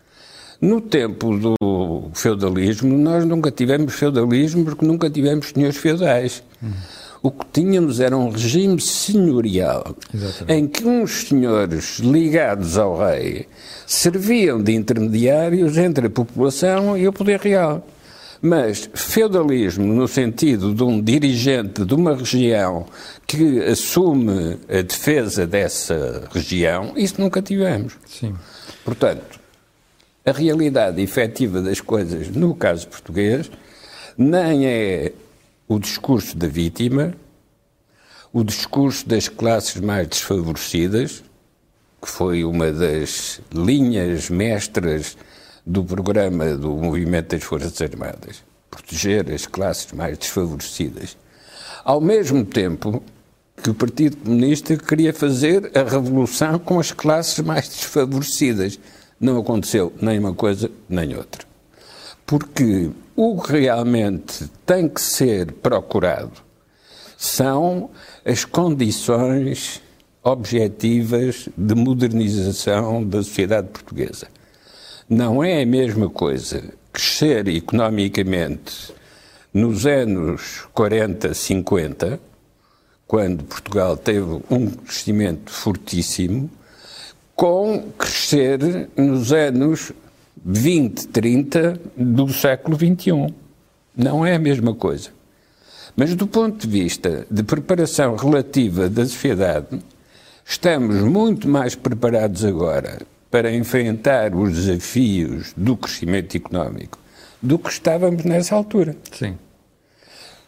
No 0.60 0.82
tempo 0.82 1.38
do 1.38 2.12
feudalismo, 2.14 2.98
nós 2.98 3.26
nunca 3.26 3.50
tivemos 3.50 3.94
feudalismo 3.94 4.66
porque 4.66 4.86
nunca 4.86 5.10
tivemos 5.10 5.50
senhores 5.50 5.78
feudais. 5.78 6.44
Hum. 6.62 6.72
O 7.22 7.32
que 7.32 7.46
tínhamos 7.52 8.00
era 8.00 8.16
um 8.16 8.30
regime 8.30 8.80
senhorial, 8.80 9.96
Exatamente. 10.14 10.54
em 10.54 10.68
que 10.68 10.86
uns 10.86 11.28
senhores 11.28 12.00
ligados 12.00 12.78
ao 12.78 12.98
rei 12.98 13.48
serviam 13.86 14.62
de 14.62 14.74
intermediários 14.74 15.78
entre 15.78 16.08
a 16.08 16.10
população 16.10 16.98
e 16.98 17.08
o 17.08 17.14
poder 17.14 17.40
real. 17.40 17.86
Mas 18.40 18.88
feudalismo, 18.94 19.86
no 19.86 20.08
sentido 20.08 20.74
de 20.74 20.84
um 20.84 21.02
dirigente 21.02 21.84
de 21.84 21.94
uma 21.96 22.16
região 22.16 22.86
que 23.26 23.64
assume 23.64 24.60
a 24.70 24.82
defesa 24.84 25.48
dessa 25.48 26.24
região, 26.32 26.94
isso 26.96 27.20
nunca 27.20 27.42
tivemos. 27.42 27.98
Sim. 28.06 28.36
Portanto, 28.86 29.40
a 30.24 30.32
realidade 30.32 31.02
efetiva 31.02 31.62
das 31.62 31.82
coisas, 31.82 32.30
no 32.30 32.54
caso 32.54 32.88
português, 32.88 33.50
nem 34.18 34.68
é 34.68 35.12
o 35.68 35.80
discurso 35.80 36.38
da 36.38 36.48
vítima, 36.48 37.14
o 38.32 38.44
discurso 38.44 39.08
das 39.08 39.28
classes 39.28 39.82
mais 39.82 40.08
desfavorecidas, 40.08 41.24
que 42.02 42.10
foi 42.10 42.44
uma 42.44 42.72
das 42.72 43.42
linhas 43.52 44.30
mestras 44.30 45.18
do 45.66 45.84
programa 45.84 46.56
do 46.56 46.70
Movimento 46.70 47.36
das 47.36 47.44
Forças 47.44 47.82
Armadas, 47.82 48.44
proteger 48.70 49.30
as 49.32 49.46
classes 49.46 49.92
mais 49.92 50.18
desfavorecidas. 50.18 51.18
Ao 51.84 52.00
mesmo 52.00 52.46
tempo 52.46 53.04
que 53.62 53.70
o 53.70 53.74
Partido 53.74 54.18
Comunista 54.18 54.78
queria 54.78 55.14
fazer 55.14 55.72
a 55.76 55.84
revolução 55.84 56.60
com 56.60 56.80
as 56.80 56.92
classes 56.92 57.40
mais 57.40 57.68
desfavorecidas. 57.68 58.80
Não 59.20 59.40
aconteceu 59.40 59.92
nem 60.00 60.20
uma 60.20 60.34
coisa 60.34 60.70
nem 60.88 61.16
outra. 61.16 61.47
Porque 62.28 62.92
o 63.16 63.42
que 63.42 63.54
realmente 63.54 64.52
tem 64.66 64.90
que 64.90 65.00
ser 65.00 65.54
procurado 65.54 66.34
são 67.18 67.90
as 68.26 68.44
condições 68.44 69.82
objetivas 70.22 71.48
de 71.56 71.74
modernização 71.74 73.02
da 73.02 73.24
sociedade 73.24 73.70
portuguesa. 73.70 74.28
Não 75.10 75.42
é 75.42 75.62
a 75.62 75.66
mesma 75.66 76.10
coisa 76.10 76.62
crescer 76.92 77.48
economicamente 77.48 78.94
nos 79.54 79.86
anos 79.86 80.68
40, 80.74 81.34
50, 81.34 82.20
quando 83.08 83.46
Portugal 83.46 83.96
teve 83.96 84.42
um 84.50 84.70
crescimento 84.70 85.50
fortíssimo, 85.50 86.52
com 87.34 87.90
crescer 87.98 88.90
nos 88.98 89.32
anos 89.32 89.94
20, 90.46 91.08
30 91.08 91.80
do 91.96 92.30
século 92.30 92.78
XXI. 92.78 93.34
Não 93.96 94.26
é 94.26 94.36
a 94.36 94.40
mesma 94.40 94.74
coisa. 94.76 95.10
Mas 95.96 96.14
do 96.14 96.28
ponto 96.28 96.68
de 96.68 96.68
vista 96.68 97.26
de 97.30 97.42
preparação 97.44 98.16
relativa 98.16 98.88
da 98.88 99.06
sociedade, 99.06 99.80
estamos 100.46 101.02
muito 101.02 101.48
mais 101.48 101.76
preparados 101.76 102.46
agora 102.46 103.00
para 103.32 103.52
enfrentar 103.54 104.36
os 104.36 104.54
desafios 104.54 105.54
do 105.58 105.76
crescimento 105.76 106.38
económico 106.38 107.00
do 107.42 107.58
que 107.58 107.70
estávamos 107.70 108.24
nessa 108.24 108.56
altura. 108.56 108.96
Sim. 109.12 109.38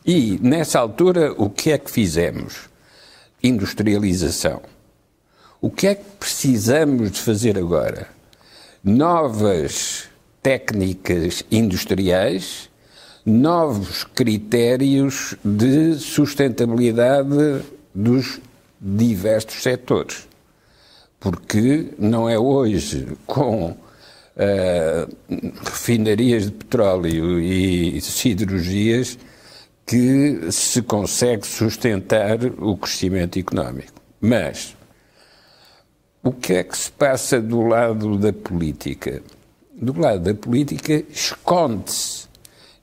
E, 0.06 0.40
nessa 0.42 0.80
altura, 0.80 1.34
o 1.38 1.50
que 1.50 1.72
é 1.72 1.78
que 1.78 1.92
fizemos? 1.92 2.70
Industrialização. 3.44 4.62
O 5.62 5.70
que 5.70 5.88
é 5.88 5.96
que 5.96 6.06
precisamos 6.20 7.12
de 7.12 7.20
fazer 7.20 7.58
agora? 7.58 8.08
Novas 8.84 10.08
técnicas 10.42 11.44
industriais, 11.52 12.70
novos 13.26 14.04
critérios 14.04 15.36
de 15.44 15.96
sustentabilidade 15.96 17.62
dos 17.94 18.40
diversos 18.80 19.62
setores. 19.62 20.28
Porque 21.20 21.90
não 22.00 22.30
é 22.30 22.40
hoje 22.40 23.08
com 23.26 23.72
uh, 23.72 23.78
refinarias 25.66 26.46
de 26.46 26.52
petróleo 26.52 27.40
e 27.40 28.00
siderurgias 28.00 29.18
que 29.86 30.52
se 30.52 30.82
consegue 30.84 31.46
sustentar 31.46 32.38
o 32.58 32.78
crescimento 32.78 33.38
económico. 33.38 34.00
Mas 34.22 34.76
o 36.22 36.32
que 36.32 36.54
é 36.54 36.64
que 36.64 36.78
se 36.78 36.92
passa 36.92 37.42
do 37.42 37.62
lado 37.62 38.18
da 38.18 38.34
política? 38.34 39.24
Do 39.74 39.98
lado 39.98 40.20
da 40.20 40.34
política 40.34 41.04
esconde-se 41.10 42.28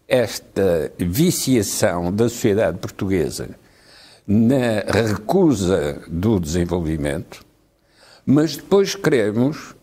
esta 0.08 0.90
viciação 0.98 2.12
da 2.12 2.28
sociedade 2.28 2.78
portuguesa 2.78 3.50
na 4.26 4.80
recusa 4.90 6.02
do 6.08 6.40
desenvolvimento, 6.40 7.44
mas 8.24 8.56
depois 8.56 8.94
queremos 8.94 9.74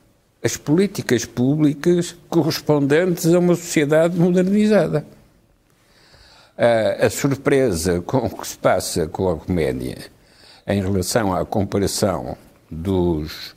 as 0.43 0.57
políticas 0.57 1.23
públicas 1.23 2.15
correspondentes 2.29 3.33
a 3.33 3.39
uma 3.39 3.55
sociedade 3.55 4.17
modernizada. 4.17 5.05
A, 6.57 7.05
a 7.05 7.09
surpresa 7.09 8.01
com 8.01 8.17
o 8.17 8.29
que 8.29 8.47
se 8.47 8.57
passa 8.57 9.07
com 9.07 9.29
a 9.29 9.33
Roménia 9.33 9.97
em 10.67 10.81
relação 10.81 11.33
à 11.33 11.45
comparação 11.45 12.37
dos 12.73 13.53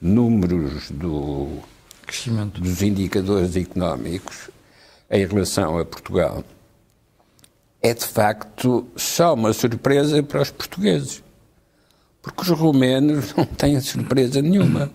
números 0.00 0.90
do, 0.90 1.60
dos 2.58 2.82
indicadores 2.82 3.56
económicos 3.56 4.50
em 5.10 5.26
relação 5.26 5.78
a 5.78 5.84
Portugal 5.84 6.44
é 7.80 7.94
de 7.94 8.04
facto 8.04 8.86
só 8.96 9.34
uma 9.34 9.52
surpresa 9.52 10.22
para 10.22 10.42
os 10.42 10.50
portugueses. 10.50 11.22
Porque 12.20 12.42
os 12.42 12.48
romenos 12.48 13.32
não 13.36 13.44
têm 13.44 13.80
surpresa 13.80 14.42
nenhuma 14.42 14.90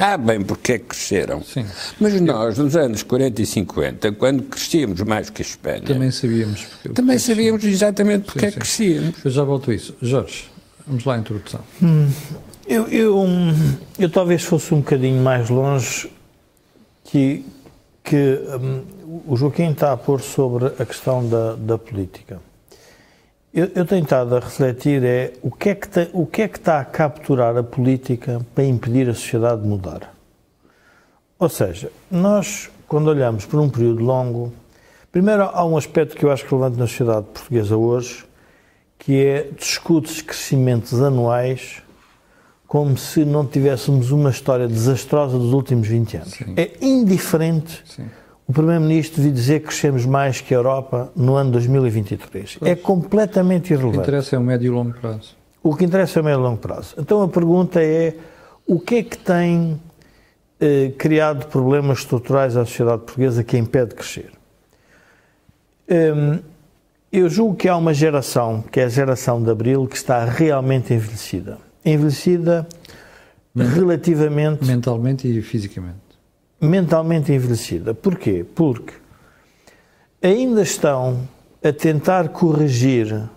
sabem 0.00 0.42
porque 0.42 0.72
é 0.72 0.78
que 0.78 0.86
cresceram. 0.86 1.42
Sim. 1.42 1.66
Mas 2.00 2.18
nós, 2.20 2.56
nos 2.58 2.74
anos 2.74 3.02
40 3.02 3.42
e 3.42 3.46
50, 3.46 4.12
quando 4.12 4.42
crescíamos 4.44 5.00
mais 5.02 5.28
que 5.28 5.42
a 5.42 5.44
Espanha... 5.44 5.82
Também 5.82 6.10
sabíamos. 6.10 6.62
Porque, 6.62 6.88
também 6.90 7.18
sabíamos 7.18 7.64
exatamente 7.64 8.24
porque 8.24 8.40
sim, 8.40 8.46
é 8.46 8.50
que 8.50 8.58
crescíamos. 8.58 9.24
Eu 9.24 9.30
já 9.30 9.44
volto 9.44 9.70
a 9.70 9.74
isso. 9.74 9.94
Jorge, 10.00 10.50
vamos 10.86 11.04
lá 11.04 11.16
à 11.16 11.18
introdução. 11.18 11.60
Hum, 11.82 12.08
eu, 12.70 12.86
eu, 12.86 13.26
eu, 13.98 14.08
talvez 14.08 14.44
fosse 14.44 14.72
um 14.72 14.78
bocadinho 14.78 15.20
mais 15.20 15.50
longe 15.50 16.08
que, 17.02 17.44
que 18.04 18.38
um, 18.62 18.84
o 19.26 19.36
Joaquim 19.36 19.72
está 19.72 19.92
a 19.92 19.96
pôr 19.96 20.20
sobre 20.20 20.66
a 20.66 20.86
questão 20.86 21.28
da, 21.28 21.56
da 21.56 21.76
política. 21.76 22.40
Eu, 23.52 23.68
eu 23.74 23.84
tenho 23.84 24.04
estado 24.04 24.36
a 24.36 24.38
refletir 24.38 25.02
é 25.02 25.32
o 25.42 25.50
que 25.50 25.70
é, 25.70 25.74
que 25.74 25.88
tem, 25.88 26.08
o 26.12 26.24
que 26.24 26.42
é 26.42 26.48
que 26.48 26.58
está 26.58 26.78
a 26.78 26.84
capturar 26.84 27.56
a 27.56 27.62
política 27.64 28.40
para 28.54 28.62
impedir 28.62 29.10
a 29.10 29.14
sociedade 29.14 29.62
de 29.62 29.66
mudar. 29.66 30.14
Ou 31.40 31.48
seja, 31.48 31.90
nós, 32.08 32.70
quando 32.86 33.08
olhamos 33.08 33.46
por 33.46 33.58
um 33.58 33.68
período 33.68 34.04
longo, 34.04 34.52
primeiro 35.10 35.42
há 35.42 35.64
um 35.64 35.76
aspecto 35.76 36.14
que 36.14 36.24
eu 36.24 36.30
acho 36.30 36.46
relevante 36.46 36.78
na 36.78 36.86
sociedade 36.86 37.26
portuguesa 37.34 37.76
hoje, 37.76 38.24
que 38.96 39.26
é 39.26 39.50
discute-se 39.58 40.22
crescimentos 40.22 41.02
anuais 41.02 41.82
como 42.70 42.96
se 42.96 43.24
não 43.24 43.44
tivéssemos 43.44 44.12
uma 44.12 44.30
história 44.30 44.68
desastrosa 44.68 45.36
dos 45.36 45.52
últimos 45.52 45.88
20 45.88 46.16
anos. 46.18 46.30
Sim. 46.30 46.54
É 46.56 46.70
indiferente 46.80 47.82
Sim 47.84 48.04
o 48.50 48.52
Primeiro-Ministro 48.52 49.22
vi 49.22 49.30
dizer 49.30 49.60
que 49.60 49.66
crescemos 49.66 50.04
mais 50.04 50.40
que 50.40 50.52
a 50.52 50.56
Europa 50.56 51.12
no 51.14 51.36
ano 51.36 51.52
2023. 51.52 52.56
Pois. 52.58 52.72
É 52.72 52.74
completamente 52.74 53.72
irrelevante. 53.72 53.98
O 53.98 54.02
que 54.02 54.08
interessa 54.08 54.34
é 54.34 54.38
o 54.40 54.42
médio 54.42 54.66
e 54.66 54.70
longo 54.70 54.92
prazo. 54.92 55.36
O 55.62 55.76
que 55.76 55.84
interessa 55.84 56.18
é 56.18 56.20
o 56.20 56.24
médio 56.24 56.40
e 56.40 56.42
longo 56.42 56.56
prazo. 56.56 56.96
Então 56.98 57.22
a 57.22 57.28
pergunta 57.28 57.80
é: 57.80 58.16
o 58.66 58.80
que 58.80 58.96
é 58.96 59.02
que 59.04 59.16
tem 59.16 59.80
eh, 60.58 60.90
criado 60.98 61.46
problemas 61.46 62.00
estruturais 62.00 62.56
à 62.56 62.64
sociedade 62.64 63.02
portuguesa 63.02 63.44
que 63.44 63.56
impede 63.56 63.90
de 63.90 63.94
crescer? 63.94 64.32
Hum, 65.88 66.40
eu 67.12 67.28
julgo 67.28 67.54
que 67.54 67.68
há 67.68 67.76
uma 67.76 67.94
geração, 67.94 68.62
que 68.62 68.80
é 68.80 68.84
a 68.84 68.88
geração 68.88 69.40
de 69.40 69.48
Abril, 69.48 69.86
que 69.86 69.96
está 69.96 70.24
realmente 70.24 70.92
envelhecida. 70.92 71.69
Envelhecida 71.84 72.66
relativamente. 73.54 74.64
Mentalmente 74.64 75.26
e 75.26 75.42
fisicamente 75.42 76.10
mentalmente 76.60 77.32
envelhecida. 77.32 77.94
Porquê? 77.94 78.44
Porque 78.54 78.92
ainda 80.22 80.62
estão 80.62 81.26
a 81.64 81.72
tentar 81.72 82.28
corrigir 82.28 83.28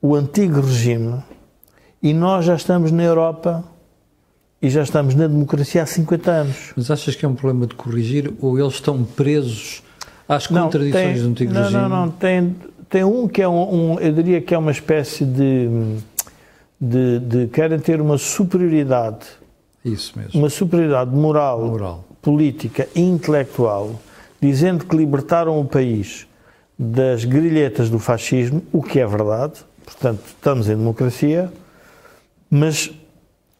o 0.00 0.14
antigo 0.14 0.60
regime 0.60 1.22
e 2.02 2.14
nós 2.14 2.44
já 2.44 2.54
estamos 2.54 2.90
na 2.90 3.02
Europa 3.02 3.64
e 4.62 4.70
já 4.70 4.82
estamos 4.82 5.14
na 5.14 5.26
democracia 5.26 5.82
há 5.82 5.86
50 5.86 6.30
anos. 6.30 6.72
Mas 6.76 6.90
achas 6.90 7.14
que 7.14 7.24
é 7.24 7.28
um 7.28 7.34
problema 7.34 7.66
de 7.66 7.74
corrigir 7.74 8.32
ou 8.40 8.58
eles 8.58 8.74
estão 8.74 9.04
presos 9.04 9.82
às 10.28 10.48
não, 10.48 10.64
contradições 10.64 11.14
tem, 11.14 11.22
do 11.22 11.28
antigo 11.28 11.52
não, 11.52 11.62
regime? 11.62 11.82
Não, 11.82 11.88
não, 11.88 12.10
tem, 12.10 12.56
tem 12.88 13.04
um 13.04 13.28
que 13.28 13.42
é 13.42 13.48
um, 13.48 13.92
um, 13.92 14.00
eu 14.00 14.12
diria 14.12 14.40
que 14.40 14.54
é 14.54 14.58
uma 14.58 14.72
espécie 14.72 15.24
de, 15.24 15.68
de, 16.80 17.18
de 17.20 17.46
querem 17.48 17.78
ter 17.78 18.00
uma 18.00 18.18
superioridade. 18.18 19.26
Uma 20.34 20.50
superioridade 20.50 21.10
moral. 21.10 21.64
moral 21.64 22.08
política 22.28 22.88
e 22.94 23.00
intelectual, 23.00 23.98
dizendo 24.40 24.84
que 24.84 24.96
libertaram 24.96 25.58
o 25.58 25.64
país 25.64 26.26
das 26.78 27.24
grilhetas 27.24 27.90
do 27.90 27.98
fascismo, 27.98 28.62
o 28.72 28.82
que 28.82 29.00
é 29.00 29.06
verdade, 29.06 29.60
portanto, 29.84 30.22
estamos 30.26 30.68
em 30.68 30.76
democracia, 30.76 31.52
mas 32.50 32.90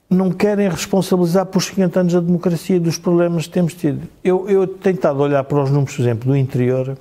não 0.08 0.30
querem 0.30 0.68
responsabilizar 0.68 1.46
por 1.46 1.62
50 1.62 2.00
anos 2.00 2.12
da 2.12 2.20
democracia 2.20 2.76
e 2.76 2.80
dos 2.80 2.96
problemas 2.96 3.46
que 3.46 3.52
temos 3.52 3.74
tido. 3.74 4.06
Eu, 4.22 4.48
eu 4.48 4.66
tenho 4.66 4.96
tentado 4.96 5.20
olhar 5.20 5.44
para 5.44 5.62
os 5.62 5.70
números, 5.70 5.96
por 5.96 6.02
exemplo, 6.02 6.28
do 6.28 6.36
interior, 6.36 6.96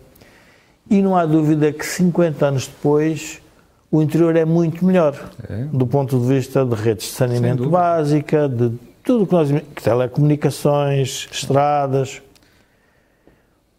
e 0.90 1.02
não 1.02 1.16
há 1.16 1.26
dúvida 1.26 1.72
que 1.72 1.86
50 1.86 2.46
anos 2.46 2.68
depois 2.68 3.42
o 3.92 4.02
interior 4.02 4.36
é 4.36 4.46
muito 4.46 4.84
melhor, 4.86 5.16
é. 5.50 5.64
do 5.72 5.88
ponto 5.88 6.20
de 6.20 6.28
vista 6.28 6.66
de 6.66 6.76
redes 6.76 7.08
de 7.08 7.14
saneamento 7.14 7.70
básica, 7.70 8.48
de 8.48 8.72
tudo 9.04 9.26
que 9.26 9.34
nós. 9.34 9.50
telecomunicações, 9.82 11.30
estradas. 11.32 12.22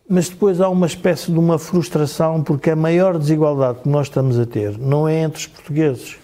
mas 0.09 0.29
depois 0.29 0.61
há 0.61 0.69
uma 0.71 0.87
espécie 0.87 1.31
de 1.31 1.38
uma 1.38 1.59
frustração, 1.59 2.43
porque 2.43 2.71
a 2.71 2.77
maior 2.77 3.19
desigualdade 3.19 3.81
que 3.81 3.88
nós 3.88 4.07
estamos 4.07 4.38
a 4.38 4.47
ter 4.47 4.79
não 4.79 5.07
é 5.07 5.21
entre 5.21 5.41
os 5.41 5.47
portugueses, 5.47 6.17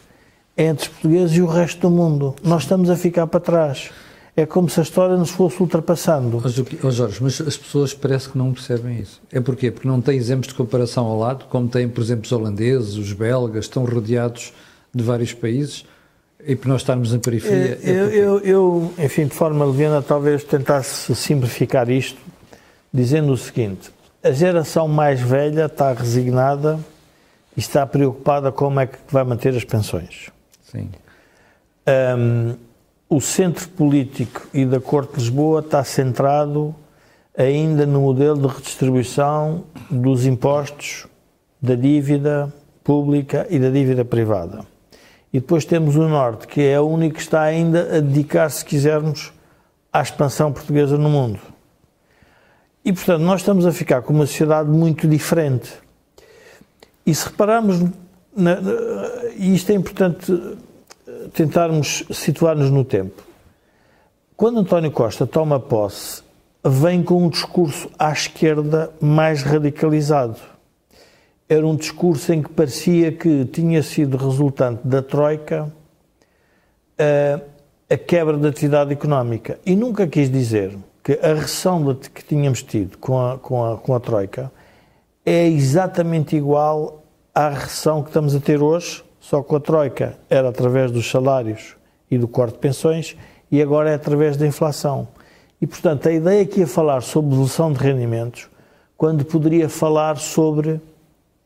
é 0.56 0.64
entre 0.64 0.84
os 0.84 0.88
portugueses 0.88 1.36
e 1.36 1.42
o 1.42 1.46
resto 1.46 1.80
do 1.82 1.90
mundo. 1.90 2.34
Nós 2.42 2.62
estamos 2.62 2.88
a 2.88 2.96
ficar 2.96 3.26
para 3.26 3.40
trás. 3.40 3.90
É 4.36 4.44
como 4.44 4.68
se 4.68 4.80
a 4.80 4.82
história 4.82 5.16
nos 5.16 5.30
fosse 5.30 5.60
ultrapassando. 5.60 6.42
Oh, 6.82 6.90
Jorge, 6.90 7.22
mas 7.22 7.40
as 7.40 7.56
pessoas 7.56 7.94
parece 7.94 8.28
que 8.28 8.36
não 8.36 8.52
percebem 8.52 8.98
isso. 8.98 9.22
É 9.30 9.40
porquê? 9.40 9.70
Porque 9.70 9.86
não 9.86 10.00
têm 10.00 10.16
exemplos 10.16 10.48
de 10.48 10.54
comparação 10.54 11.06
ao 11.06 11.18
lado, 11.18 11.44
como 11.48 11.68
têm, 11.68 11.88
por 11.88 12.02
exemplo, 12.02 12.24
os 12.24 12.32
holandeses, 12.32 12.96
os 12.96 13.12
belgas, 13.12 13.66
estão 13.66 13.84
rodeados 13.84 14.52
de 14.92 15.04
vários 15.04 15.32
países 15.32 15.84
e 16.44 16.56
por 16.56 16.68
nós 16.68 16.80
estarmos 16.80 17.12
na 17.12 17.18
periferia. 17.18 17.78
É, 17.82 17.90
eu, 17.90 18.10
eu, 18.10 18.38
eu, 18.40 18.94
enfim, 18.98 19.26
de 19.26 19.34
forma 19.34 19.64
leviana, 19.64 20.02
talvez 20.02 20.42
tentasse 20.42 21.14
simplificar 21.14 21.88
isto 21.88 22.20
dizendo 22.92 23.32
o 23.32 23.36
seguinte: 23.36 23.90
a 24.22 24.30
geração 24.30 24.88
mais 24.88 25.20
velha 25.20 25.66
está 25.66 25.92
resignada 25.92 26.78
e 27.56 27.60
está 27.60 27.86
preocupada 27.86 28.50
como 28.50 28.80
é 28.80 28.86
que 28.86 28.98
vai 29.10 29.24
manter 29.24 29.54
as 29.56 29.64
pensões. 29.64 30.30
Sim. 30.70 30.90
Um, 31.86 32.54
o 33.14 33.20
centro 33.20 33.68
político 33.68 34.48
e 34.52 34.66
da 34.66 34.80
Corte 34.80 35.12
de 35.12 35.20
Lisboa 35.20 35.60
está 35.60 35.84
centrado 35.84 36.74
ainda 37.36 37.86
no 37.86 38.00
modelo 38.00 38.48
de 38.48 38.52
redistribuição 38.52 39.62
dos 39.88 40.26
impostos, 40.26 41.06
da 41.62 41.76
dívida 41.76 42.52
pública 42.82 43.46
e 43.48 43.60
da 43.60 43.70
dívida 43.70 44.04
privada. 44.04 44.64
E 45.32 45.38
depois 45.38 45.64
temos 45.64 45.94
o 45.94 46.08
Norte, 46.08 46.48
que 46.48 46.60
é 46.60 46.80
o 46.80 46.88
único 46.88 47.14
que 47.14 47.20
está 47.20 47.42
ainda 47.42 47.98
a 47.98 48.00
dedicar, 48.00 48.50
se 48.50 48.64
quisermos, 48.64 49.32
à 49.92 50.02
expansão 50.02 50.52
portuguesa 50.52 50.98
no 50.98 51.08
mundo. 51.08 51.38
E, 52.84 52.92
portanto, 52.92 53.22
nós 53.22 53.42
estamos 53.42 53.64
a 53.64 53.70
ficar 53.70 54.02
com 54.02 54.12
uma 54.12 54.26
sociedade 54.26 54.68
muito 54.68 55.06
diferente. 55.06 55.72
E 57.06 57.14
se 57.14 57.26
repararmos, 57.26 57.76
e 59.36 59.54
isto 59.54 59.70
é 59.70 59.74
importante 59.76 60.32
tentarmos 61.32 62.04
situar-nos 62.10 62.70
no 62.70 62.84
tempo. 62.84 63.22
Quando 64.36 64.60
António 64.60 64.90
Costa 64.90 65.26
toma 65.26 65.60
posse, 65.60 66.22
vem 66.64 67.02
com 67.02 67.24
um 67.24 67.28
discurso 67.28 67.90
à 67.98 68.10
esquerda 68.10 68.90
mais 69.00 69.42
radicalizado. 69.42 70.38
Era 71.48 71.66
um 71.66 71.76
discurso 71.76 72.32
em 72.32 72.42
que 72.42 72.48
parecia 72.48 73.12
que 73.12 73.44
tinha 73.44 73.82
sido 73.82 74.16
resultante 74.16 74.80
da 74.84 75.02
Troika 75.02 75.70
a, 76.98 77.40
a 77.94 77.96
quebra 77.98 78.36
da 78.38 78.48
atividade 78.48 78.92
económica. 78.92 79.58
E 79.64 79.76
nunca 79.76 80.06
quis 80.06 80.30
dizer 80.30 80.76
que 81.02 81.12
a 81.22 81.34
recessão 81.34 81.94
que 81.94 82.24
tínhamos 82.24 82.62
tido 82.62 82.96
com 82.96 83.20
a, 83.20 83.38
com 83.38 83.62
a, 83.62 83.76
com 83.76 83.94
a 83.94 84.00
Troika 84.00 84.50
é 85.24 85.46
exatamente 85.46 86.34
igual 86.34 87.04
à 87.34 87.50
recessão 87.50 88.02
que 88.02 88.08
estamos 88.08 88.34
a 88.34 88.40
ter 88.40 88.62
hoje, 88.62 89.03
só 89.24 89.42
que 89.42 89.54
a 89.54 89.60
Troika 89.60 90.18
era 90.28 90.50
através 90.50 90.90
dos 90.90 91.10
salários 91.10 91.76
e 92.10 92.18
do 92.18 92.28
corte 92.28 92.52
de 92.52 92.58
pensões 92.58 93.16
e 93.50 93.62
agora 93.62 93.88
é 93.88 93.94
através 93.94 94.36
da 94.36 94.46
inflação. 94.46 95.08
E, 95.62 95.66
portanto, 95.66 96.06
a 96.10 96.12
ideia 96.12 96.42
aqui 96.42 96.60
é 96.60 96.66
falar 96.66 97.00
sobre 97.00 97.30
devolução 97.30 97.72
de 97.72 97.78
rendimentos 97.78 98.50
quando 98.98 99.24
poderia 99.24 99.66
falar 99.66 100.18
sobre 100.18 100.78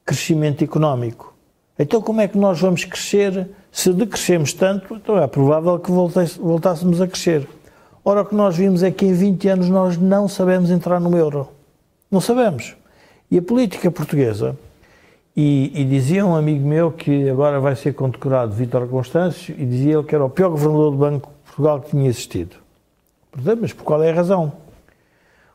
crescimento 0.04 0.64
económico. 0.64 1.32
Então, 1.78 2.02
como 2.02 2.20
é 2.20 2.26
que 2.26 2.36
nós 2.36 2.60
vamos 2.60 2.84
crescer? 2.84 3.48
Se 3.70 3.92
decrescemos 3.92 4.52
tanto, 4.52 4.96
então 4.96 5.16
é 5.16 5.28
provável 5.28 5.78
que 5.78 5.92
voltássemos 5.92 7.00
a 7.00 7.06
crescer. 7.06 7.48
Ora, 8.04 8.22
o 8.22 8.24
que 8.24 8.34
nós 8.34 8.56
vimos 8.56 8.82
é 8.82 8.90
que 8.90 9.06
em 9.06 9.12
20 9.12 9.48
anos 9.50 9.68
nós 9.68 9.96
não 9.96 10.26
sabemos 10.26 10.72
entrar 10.72 10.98
no 10.98 11.16
euro. 11.16 11.48
Não 12.10 12.20
sabemos. 12.20 12.74
E 13.30 13.38
a 13.38 13.42
política 13.42 13.88
portuguesa, 13.88 14.58
e, 15.40 15.70
e, 15.72 15.84
dizia 15.84 16.26
um 16.26 16.34
amigo 16.34 16.66
meu 16.66 16.90
que 16.90 17.30
agora 17.30 17.60
vai 17.60 17.76
ser 17.76 17.94
condecorado 17.94 18.50
Vítor 18.50 18.88
Constâncio, 18.88 19.54
e 19.56 19.64
dizia 19.64 19.94
ele 19.94 20.02
que 20.02 20.12
era 20.12 20.24
o 20.24 20.28
pior 20.28 20.48
governador 20.48 20.90
do 20.90 20.96
Banco 20.96 21.28
de 21.28 21.44
Portugal 21.44 21.80
que 21.80 21.90
tinha 21.90 22.08
existido. 22.08 22.56
Mas 23.60 23.72
por 23.72 23.84
qual 23.84 24.02
é 24.02 24.10
a 24.10 24.14
razão? 24.14 24.52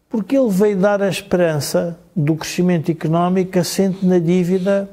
Porque 0.08 0.38
ele 0.38 0.50
veio 0.50 0.78
dar 0.78 1.02
a 1.02 1.10
esperança 1.10 2.00
do 2.16 2.34
crescimento 2.34 2.90
económico 2.92 3.60
assente 3.60 4.06
na 4.06 4.20
dívida, 4.20 4.90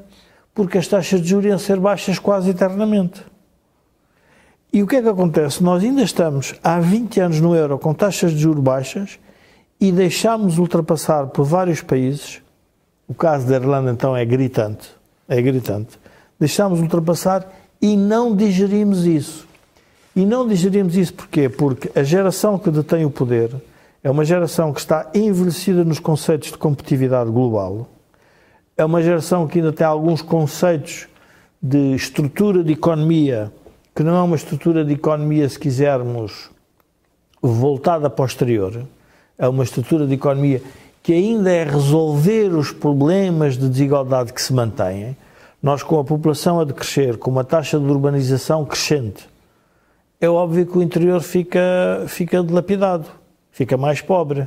porque 0.52 0.78
as 0.78 0.88
taxas 0.88 1.22
de 1.22 1.28
juros 1.28 1.46
iam 1.46 1.58
ser 1.60 1.78
baixas 1.78 2.18
quase 2.18 2.50
eternamente. 2.50 3.22
E 4.72 4.82
o 4.82 4.88
que 4.88 4.96
é 4.96 5.02
que 5.02 5.08
acontece? 5.08 5.62
Nós 5.62 5.84
ainda 5.84 6.02
estamos 6.02 6.56
há 6.64 6.80
20 6.80 7.20
anos 7.20 7.40
no 7.40 7.54
euro 7.54 7.78
com 7.78 7.94
taxas 7.94 8.32
de 8.32 8.38
juros 8.38 8.64
baixas 8.64 9.20
e 9.80 9.92
deixámos 9.92 10.58
ultrapassar 10.58 11.28
por 11.28 11.44
vários 11.44 11.80
países. 11.80 12.42
O 13.10 13.14
caso 13.14 13.44
da 13.48 13.56
Irlanda, 13.56 13.90
então, 13.90 14.16
é 14.16 14.24
gritante. 14.24 14.88
É 15.28 15.42
gritante. 15.42 15.98
Deixámos 16.38 16.80
ultrapassar 16.80 17.44
e 17.82 17.96
não 17.96 18.36
digerimos 18.36 19.04
isso. 19.04 19.48
E 20.14 20.24
não 20.24 20.46
digerimos 20.46 20.96
isso 20.96 21.14
porquê? 21.14 21.48
Porque 21.48 21.90
a 21.98 22.04
geração 22.04 22.56
que 22.56 22.70
detém 22.70 23.04
o 23.04 23.10
poder 23.10 23.50
é 24.04 24.08
uma 24.08 24.24
geração 24.24 24.72
que 24.72 24.78
está 24.78 25.10
envelhecida 25.12 25.82
nos 25.82 25.98
conceitos 25.98 26.52
de 26.52 26.58
competitividade 26.58 27.32
global. 27.32 27.88
É 28.76 28.84
uma 28.84 29.02
geração 29.02 29.48
que 29.48 29.58
ainda 29.58 29.72
tem 29.72 29.84
alguns 29.84 30.22
conceitos 30.22 31.08
de 31.60 31.96
estrutura 31.96 32.62
de 32.62 32.74
economia 32.74 33.52
que 33.92 34.04
não 34.04 34.16
é 34.16 34.22
uma 34.22 34.36
estrutura 34.36 34.84
de 34.84 34.92
economia, 34.92 35.48
se 35.48 35.58
quisermos, 35.58 36.48
voltada 37.42 38.08
para 38.08 38.22
o 38.22 38.26
exterior, 38.26 38.86
é 39.36 39.48
uma 39.48 39.64
estrutura 39.64 40.06
de 40.06 40.14
economia 40.14 40.62
que 41.10 41.14
ainda 41.14 41.50
é 41.50 41.64
resolver 41.64 42.54
os 42.54 42.70
problemas 42.70 43.58
de 43.58 43.68
desigualdade 43.68 44.32
que 44.32 44.40
se 44.40 44.52
mantêm. 44.52 45.16
Nós, 45.60 45.82
com 45.82 45.98
a 45.98 46.04
população 46.04 46.60
a 46.60 46.64
decrescer, 46.64 47.16
com 47.18 47.32
uma 47.32 47.42
taxa 47.42 47.80
de 47.80 47.84
urbanização 47.84 48.64
crescente, 48.64 49.28
é 50.20 50.28
óbvio 50.28 50.64
que 50.64 50.78
o 50.78 50.80
interior 50.80 51.20
fica, 51.20 52.04
fica 52.06 52.40
dilapidado, 52.44 53.06
fica 53.50 53.76
mais 53.76 54.00
pobre. 54.00 54.46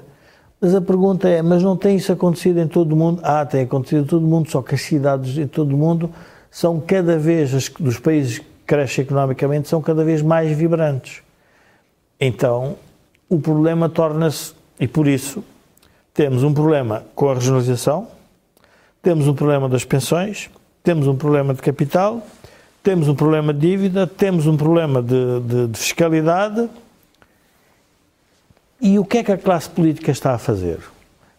Mas 0.61 0.73
a 0.73 0.79
pergunta 0.79 1.27
é: 1.27 1.41
mas 1.41 1.61
não 1.61 1.75
tem 1.75 1.97
isso 1.97 2.13
acontecido 2.13 2.61
em 2.61 2.67
todo 2.69 2.93
o 2.93 2.95
mundo? 2.95 3.19
Ah, 3.25 3.45
tem 3.45 3.63
acontecido 3.63 4.03
em 4.03 4.07
todo 4.07 4.23
o 4.23 4.29
mundo, 4.29 4.49
só 4.49 4.61
que 4.61 4.75
as 4.75 4.81
cidades 4.83 5.37
em 5.37 5.47
todo 5.47 5.73
o 5.73 5.77
mundo 5.77 6.09
são 6.49 6.79
cada 6.79 7.19
vez, 7.19 7.53
as, 7.53 7.67
dos 7.67 7.99
países 7.99 8.41
crescem 8.65 9.03
economicamente 9.03 9.67
são 9.67 9.81
cada 9.81 10.05
vez 10.05 10.21
mais 10.21 10.55
vibrantes. 10.57 11.23
Então, 12.17 12.77
o 13.27 13.37
problema 13.37 13.89
torna-se, 13.89 14.53
e 14.79 14.87
por 14.87 15.09
isso, 15.09 15.43
temos 16.13 16.43
um 16.43 16.53
problema 16.53 17.05
com 17.15 17.29
a 17.29 17.33
regionalização, 17.33 18.07
temos 19.01 19.27
um 19.27 19.33
problema 19.33 19.67
das 19.67 19.83
pensões, 19.83 20.49
temos 20.83 21.07
um 21.07 21.15
problema 21.15 21.53
de 21.53 21.61
capital, 21.61 22.25
temos 22.83 23.07
um 23.07 23.15
problema 23.15 23.53
de 23.53 23.59
dívida, 23.59 24.05
temos 24.05 24.45
um 24.45 24.55
problema 24.55 25.01
de, 25.01 25.39
de, 25.39 25.67
de 25.67 25.79
fiscalidade. 25.79 26.69
E 28.79 28.99
o 28.99 29.05
que 29.05 29.19
é 29.19 29.23
que 29.23 29.31
a 29.31 29.37
classe 29.37 29.69
política 29.69 30.11
está 30.11 30.33
a 30.33 30.37
fazer? 30.37 30.79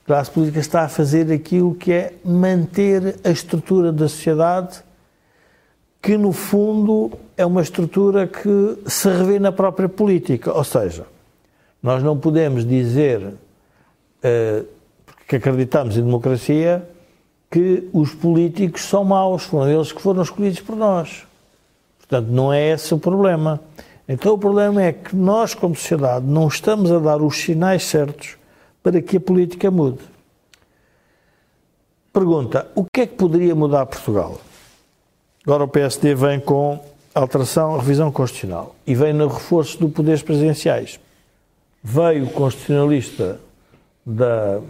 A 0.03 0.07
classe 0.07 0.31
política 0.31 0.61
está 0.61 0.83
a 0.83 0.89
fazer 0.89 1.31
aquilo 1.33 1.75
que 1.75 1.93
é 1.93 2.15
manter 2.25 3.17
a 3.23 3.31
estrutura 3.31 3.93
da 3.93 4.09
sociedade 4.09 4.83
que 6.05 6.19
no 6.19 6.33
fundo 6.33 7.13
é 7.35 7.47
uma 7.47 7.63
estrutura 7.63 8.27
que 8.27 8.79
se 8.87 9.09
revê 9.09 9.39
na 9.39 9.51
própria 9.51 9.89
política. 9.89 10.53
Ou 10.53 10.63
seja, 10.63 11.07
nós 11.83 12.03
não 12.03 12.19
podemos 12.19 12.67
dizer, 12.67 13.33
porque 15.17 15.37
acreditamos 15.37 15.97
em 15.97 16.03
democracia, 16.03 16.89
que 17.51 17.89
os 17.93 18.15
políticos 18.15 18.83
são 18.83 19.05
maus, 19.05 19.45
foram 19.45 19.71
eles 19.71 19.93
que 19.93 20.03
foram 20.03 20.23
escolhidos 20.23 20.61
por 20.61 20.77
nós. 20.77 21.25
Portanto, 21.99 22.29
não 22.29 22.53
é 22.53 22.71
esse 22.71 22.93
o 22.93 22.99
problema. 22.99 23.61
Então, 24.09 24.35
o 24.35 24.39
problema 24.39 24.83
é 24.83 24.93
que 24.93 25.15
nós, 25.15 25.55
como 25.55 25.75
sociedade, 25.75 26.27
não 26.27 26.49
estamos 26.49 26.91
a 26.91 26.99
dar 26.99 27.23
os 27.23 27.37
sinais 27.37 27.85
certos 27.85 28.37
para 28.83 29.01
que 29.01 29.17
a 29.17 29.21
política 29.21 29.71
mude. 29.71 30.01
Pergunta: 32.13 32.69
o 32.75 32.85
que 32.85 33.03
é 33.03 33.07
que 33.07 33.15
poderia 33.15 33.55
mudar 33.55 33.87
Portugal? 33.87 34.41
Agora 35.47 35.65
o 35.65 35.69
PSD 35.69 36.15
vem 36.15 36.41
com 36.41 36.83
alteração, 37.15 37.77
revisão 37.77 38.11
constitucional 38.11 38.75
e 38.87 38.95
vem 38.95 39.13
no 39.13 39.29
reforço 39.29 39.79
do 39.79 39.89
poderes 39.89 40.23
presidenciais. 40.23 40.99
Veio 41.83 42.25
o 42.25 42.31
constitucionalista 42.31 43.41
da 44.05 44.61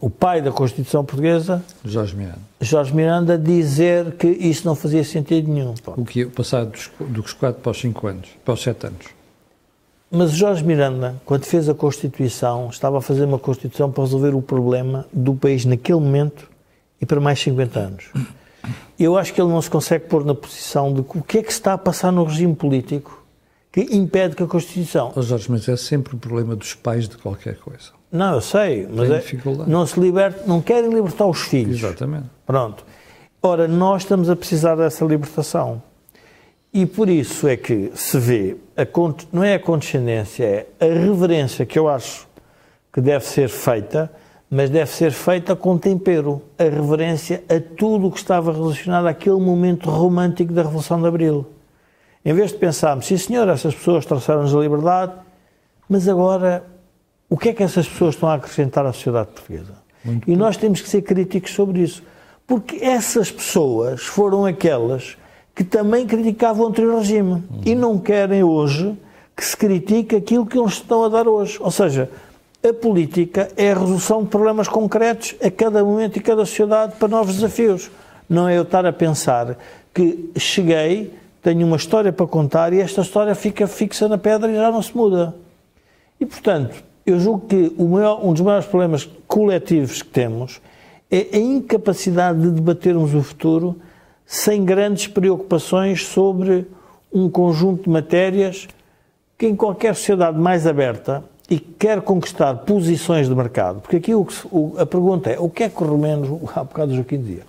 o 0.00 0.08
pai 0.08 0.40
da 0.40 0.52
Constituição 0.52 1.04
Portuguesa, 1.04 1.62
Jorge 1.84 2.16
Miranda, 2.16 2.38
Jorge 2.60 2.94
Miranda 2.94 3.36
dizer 3.36 4.12
que 4.12 4.28
isso 4.28 4.66
não 4.66 4.74
fazia 4.74 5.02
sentido 5.04 5.50
nenhum. 5.50 5.74
O 5.86 6.04
que 6.04 6.24
passado 6.26 6.70
dos, 6.70 6.90
dos 7.00 7.32
4 7.32 7.60
para 7.60 7.70
os 7.70 7.80
5 7.80 8.06
anos, 8.06 8.28
para 8.44 8.54
os 8.54 8.62
7 8.62 8.86
anos. 8.86 9.06
Mas 10.10 10.30
Jorge 10.30 10.62
Miranda, 10.64 11.20
quando 11.26 11.44
fez 11.44 11.68
a 11.68 11.74
Constituição, 11.74 12.68
estava 12.70 12.98
a 12.98 13.00
fazer 13.00 13.24
uma 13.24 13.38
Constituição 13.38 13.90
para 13.90 14.04
resolver 14.04 14.34
o 14.34 14.40
problema 14.40 15.06
do 15.12 15.34
país 15.34 15.64
naquele 15.64 15.98
momento 15.98 16.48
e 17.00 17.04
para 17.04 17.20
mais 17.20 17.40
50 17.40 17.78
anos 17.78 18.04
eu 18.98 19.16
acho 19.16 19.34
que 19.34 19.40
ele 19.40 19.50
não 19.50 19.60
se 19.60 19.70
consegue 19.70 20.06
pôr 20.06 20.24
na 20.24 20.34
posição 20.34 20.92
de 20.92 21.00
o 21.00 21.22
que 21.22 21.38
é 21.38 21.42
que 21.42 21.50
está 21.50 21.74
a 21.74 21.78
passar 21.78 22.12
no 22.12 22.24
regime 22.24 22.54
político 22.54 23.23
que 23.74 23.88
impede 23.90 24.36
que 24.36 24.42
a 24.44 24.46
Constituição. 24.46 25.12
Oh 25.16 25.20
Jorge, 25.20 25.50
mas 25.50 25.68
é 25.68 25.76
sempre 25.76 26.14
o 26.14 26.16
problema 26.18 26.54
dos 26.54 26.74
pais 26.74 27.08
de 27.08 27.18
qualquer 27.18 27.56
coisa. 27.56 27.90
Não, 28.12 28.34
eu 28.34 28.40
sei, 28.40 28.86
mas 28.88 29.10
é, 29.10 29.24
não 29.66 29.84
se 29.84 29.98
liberta, 29.98 30.44
não 30.46 30.62
querem 30.62 30.90
libertar 30.90 31.26
os 31.26 31.40
filhos. 31.40 31.82
Exatamente. 31.82 32.26
Pronto. 32.46 32.84
Ora, 33.42 33.66
nós 33.66 34.02
estamos 34.02 34.30
a 34.30 34.36
precisar 34.36 34.76
dessa 34.76 35.04
libertação. 35.04 35.82
E 36.72 36.86
por 36.86 37.08
isso 37.08 37.48
é 37.48 37.56
que 37.56 37.90
se 37.96 38.16
vê, 38.16 38.56
a, 38.76 38.86
não 39.32 39.42
é 39.42 39.54
a 39.54 39.58
condescendência, 39.58 40.44
é 40.44 40.66
a 40.80 40.94
reverência 40.94 41.66
que 41.66 41.76
eu 41.76 41.88
acho 41.88 42.28
que 42.92 43.00
deve 43.00 43.24
ser 43.24 43.48
feita, 43.48 44.08
mas 44.48 44.70
deve 44.70 44.88
ser 44.88 45.10
feita 45.10 45.56
com 45.56 45.76
tempero. 45.76 46.40
A 46.56 46.62
reverência 46.62 47.42
a 47.48 47.58
tudo 47.76 48.06
o 48.06 48.12
que 48.12 48.18
estava 48.18 48.52
relacionado 48.52 49.08
àquele 49.08 49.40
momento 49.40 49.90
romântico 49.90 50.52
da 50.52 50.62
Revolução 50.62 51.00
de 51.00 51.08
Abril. 51.08 51.53
Em 52.24 52.32
vez 52.32 52.52
de 52.52 52.58
pensarmos, 52.58 53.06
sim 53.06 53.16
senhor, 53.16 53.48
essas 53.48 53.74
pessoas 53.74 54.06
trouxeram-nos 54.06 54.54
a 54.54 54.60
liberdade, 54.60 55.12
mas 55.88 56.08
agora 56.08 56.64
o 57.28 57.36
que 57.36 57.50
é 57.50 57.52
que 57.52 57.62
essas 57.62 57.86
pessoas 57.88 58.14
estão 58.14 58.28
a 58.28 58.34
acrescentar 58.34 58.86
à 58.86 58.92
sociedade 58.92 59.28
portuguesa? 59.28 59.74
Muito 60.04 60.30
e 60.30 60.36
nós 60.36 60.56
temos 60.56 60.80
que 60.80 60.88
ser 60.88 61.02
críticos 61.02 61.52
sobre 61.52 61.80
isso. 61.80 62.02
Porque 62.46 62.76
essas 62.84 63.30
pessoas 63.30 64.02
foram 64.02 64.44
aquelas 64.44 65.16
que 65.54 65.64
também 65.64 66.06
criticavam 66.06 66.66
o 66.66 66.68
anterior 66.68 66.98
regime 66.98 67.32
uhum. 67.32 67.60
e 67.64 67.74
não 67.74 67.98
querem 67.98 68.42
hoje 68.42 68.96
que 69.36 69.44
se 69.44 69.56
critique 69.56 70.14
aquilo 70.14 70.46
que 70.46 70.58
eles 70.58 70.74
estão 70.74 71.04
a 71.04 71.08
dar 71.08 71.26
hoje. 71.26 71.58
Ou 71.60 71.70
seja, 71.70 72.10
a 72.62 72.72
política 72.72 73.48
é 73.56 73.72
a 73.72 73.78
resolução 73.78 74.22
de 74.22 74.28
problemas 74.28 74.68
concretos 74.68 75.34
a 75.42 75.50
cada 75.50 75.84
momento 75.84 76.16
e 76.16 76.20
cada 76.20 76.44
sociedade 76.44 76.94
para 76.98 77.08
novos 77.08 77.34
desafios. 77.34 77.90
Não 78.28 78.48
é 78.48 78.56
eu 78.56 78.62
estar 78.62 78.84
a 78.86 78.92
pensar 78.92 79.56
que 79.92 80.30
cheguei, 80.36 81.12
tenho 81.44 81.66
uma 81.66 81.76
história 81.76 82.10
para 82.10 82.26
contar 82.26 82.72
e 82.72 82.80
esta 82.80 83.02
história 83.02 83.34
fica 83.34 83.66
fixa 83.66 84.08
na 84.08 84.16
pedra 84.16 84.50
e 84.50 84.54
já 84.54 84.72
não 84.72 84.80
se 84.80 84.96
muda. 84.96 85.36
E, 86.18 86.24
portanto, 86.24 86.82
eu 87.04 87.20
julgo 87.20 87.46
que 87.46 87.70
maior, 87.78 88.24
um 88.24 88.32
dos 88.32 88.40
maiores 88.40 88.66
problemas 88.66 89.06
coletivos 89.28 90.00
que 90.00 90.08
temos 90.08 90.58
é 91.10 91.28
a 91.34 91.38
incapacidade 91.38 92.40
de 92.40 92.50
debatermos 92.50 93.14
o 93.14 93.22
futuro 93.22 93.76
sem 94.24 94.64
grandes 94.64 95.06
preocupações 95.06 96.06
sobre 96.06 96.66
um 97.12 97.28
conjunto 97.28 97.84
de 97.84 97.90
matérias 97.90 98.66
que 99.36 99.46
em 99.46 99.54
qualquer 99.54 99.94
sociedade 99.94 100.38
mais 100.38 100.66
aberta 100.66 101.22
e 101.50 101.58
que 101.58 101.72
quer 101.74 102.00
conquistar 102.00 102.54
posições 102.60 103.28
de 103.28 103.34
mercado, 103.34 103.82
porque 103.82 103.96
aqui 103.96 104.14
o, 104.14 104.26
o, 104.50 104.76
a 104.78 104.86
pergunta 104.86 105.28
é 105.28 105.38
o 105.38 105.50
que 105.50 105.64
é 105.64 105.68
que 105.68 105.82
os 105.82 105.86
romenos, 105.86 106.40
há 106.56 106.64
bocado 106.64 106.92
o 106.92 106.94
Joaquim 106.94 107.20
dizia, 107.20 107.42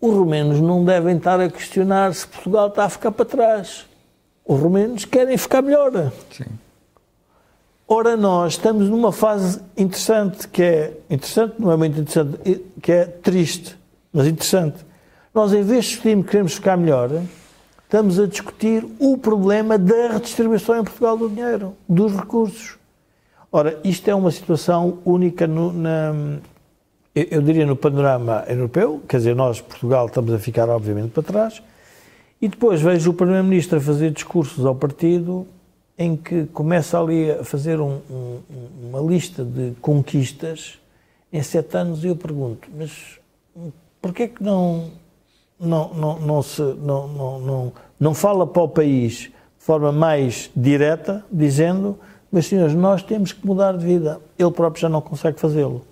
os 0.00 0.14
romenos 0.14 0.60
não 0.60 0.84
devem 0.84 1.16
estar 1.16 1.40
a 1.40 1.48
questionar 1.48 2.14
se 2.14 2.26
Portugal 2.26 2.68
está 2.68 2.84
a 2.84 2.88
ficar 2.88 3.10
para 3.10 3.24
trás. 3.24 3.86
Os 4.46 4.60
romenos 4.60 5.04
querem 5.04 5.36
ficar 5.36 5.60
melhor. 5.62 6.12
Sim. 6.30 6.46
Ora, 7.86 8.16
nós 8.16 8.52
estamos 8.52 8.88
numa 8.88 9.10
fase 9.10 9.60
interessante, 9.76 10.46
que 10.46 10.62
é 10.62 10.92
interessante, 11.08 11.54
não 11.58 11.72
é 11.72 11.76
muito 11.76 11.98
interessante, 11.98 12.62
que 12.82 12.92
é 12.92 13.06
triste, 13.06 13.78
mas 14.12 14.26
interessante. 14.26 14.84
Nós, 15.34 15.52
em 15.52 15.62
vez 15.62 15.84
de 15.84 15.90
discutirmos 15.92 16.24
que 16.26 16.30
queremos 16.30 16.54
ficar 16.54 16.76
melhor, 16.76 17.10
estamos 17.84 18.20
a 18.20 18.26
discutir 18.26 18.86
o 18.98 19.16
problema 19.16 19.78
da 19.78 20.08
redistribuição 20.12 20.78
em 20.78 20.84
Portugal 20.84 21.16
do 21.16 21.30
dinheiro, 21.30 21.74
dos 21.88 22.14
recursos. 22.14 22.76
Ora, 23.50 23.80
isto 23.82 24.06
é 24.08 24.14
uma 24.14 24.30
situação 24.30 24.98
única 25.04 25.46
no, 25.46 25.72
na, 25.72 26.12
eu 27.14 27.42
diria 27.42 27.66
no 27.66 27.76
panorama 27.76 28.44
europeu, 28.48 29.02
quer 29.08 29.18
dizer, 29.18 29.34
nós, 29.34 29.60
Portugal, 29.60 30.06
estamos 30.06 30.32
a 30.32 30.38
ficar 30.38 30.68
obviamente 30.68 31.10
para 31.10 31.22
trás, 31.22 31.62
e 32.40 32.48
depois 32.48 32.80
vejo 32.80 33.10
o 33.10 33.14
Primeiro-Ministro 33.14 33.78
a 33.78 33.80
fazer 33.80 34.10
discursos 34.12 34.64
ao 34.64 34.74
partido 34.74 35.46
em 35.98 36.16
que 36.16 36.46
começa 36.46 37.00
ali 37.00 37.32
a 37.32 37.42
fazer 37.42 37.80
um, 37.80 37.98
um, 38.08 38.40
uma 38.88 39.00
lista 39.00 39.44
de 39.44 39.72
conquistas 39.80 40.78
em 41.32 41.42
sete 41.42 41.76
anos 41.76 42.04
e 42.04 42.06
eu 42.06 42.16
pergunto, 42.16 42.68
mas 42.76 43.18
porquê 44.00 44.28
que 44.28 44.42
não, 44.42 44.92
não, 45.58 45.92
não, 45.92 46.20
não, 46.20 46.42
se, 46.42 46.62
não, 46.62 47.08
não, 47.08 47.40
não, 47.40 47.72
não 47.98 48.14
fala 48.14 48.46
para 48.46 48.62
o 48.62 48.68
país 48.68 49.22
de 49.58 49.64
forma 49.64 49.90
mais 49.90 50.50
direta, 50.54 51.24
dizendo, 51.30 51.98
mas 52.30 52.46
senhores, 52.46 52.74
nós 52.74 53.02
temos 53.02 53.32
que 53.32 53.44
mudar 53.44 53.76
de 53.76 53.84
vida. 53.84 54.20
Ele 54.38 54.50
próprio 54.50 54.80
já 54.80 54.88
não 54.88 55.00
consegue 55.00 55.40
fazê-lo. 55.40 55.84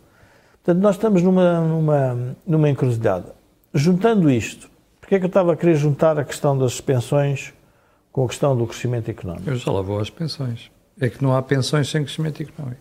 Portanto, 0.66 0.82
nós 0.82 0.96
estamos 0.96 1.22
numa, 1.22 1.60
numa, 1.60 2.36
numa 2.44 2.68
encruzilhada. 2.68 3.36
Juntando 3.72 4.28
isto, 4.28 4.68
porque 5.00 5.14
é 5.14 5.18
que 5.20 5.24
eu 5.24 5.28
estava 5.28 5.52
a 5.52 5.56
querer 5.56 5.76
juntar 5.76 6.18
a 6.18 6.24
questão 6.24 6.58
das 6.58 6.80
pensões 6.80 7.54
com 8.10 8.24
a 8.24 8.26
questão 8.26 8.56
do 8.56 8.66
crescimento 8.66 9.08
económico. 9.08 9.48
Eu 9.48 9.54
já 9.54 9.70
lá 9.70 9.80
vou 9.80 10.00
às 10.00 10.10
pensões. 10.10 10.68
É 11.00 11.08
que 11.08 11.22
não 11.22 11.36
há 11.36 11.40
pensões 11.40 11.88
sem 11.88 12.02
crescimento 12.02 12.42
económico. 12.42 12.80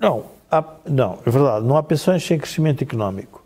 Não, 0.00 0.24
há, 0.50 0.64
não, 0.90 1.20
é 1.24 1.30
verdade, 1.30 1.64
não 1.64 1.76
há 1.76 1.84
pensões 1.84 2.26
sem 2.26 2.36
crescimento 2.36 2.82
económico. 2.82 3.44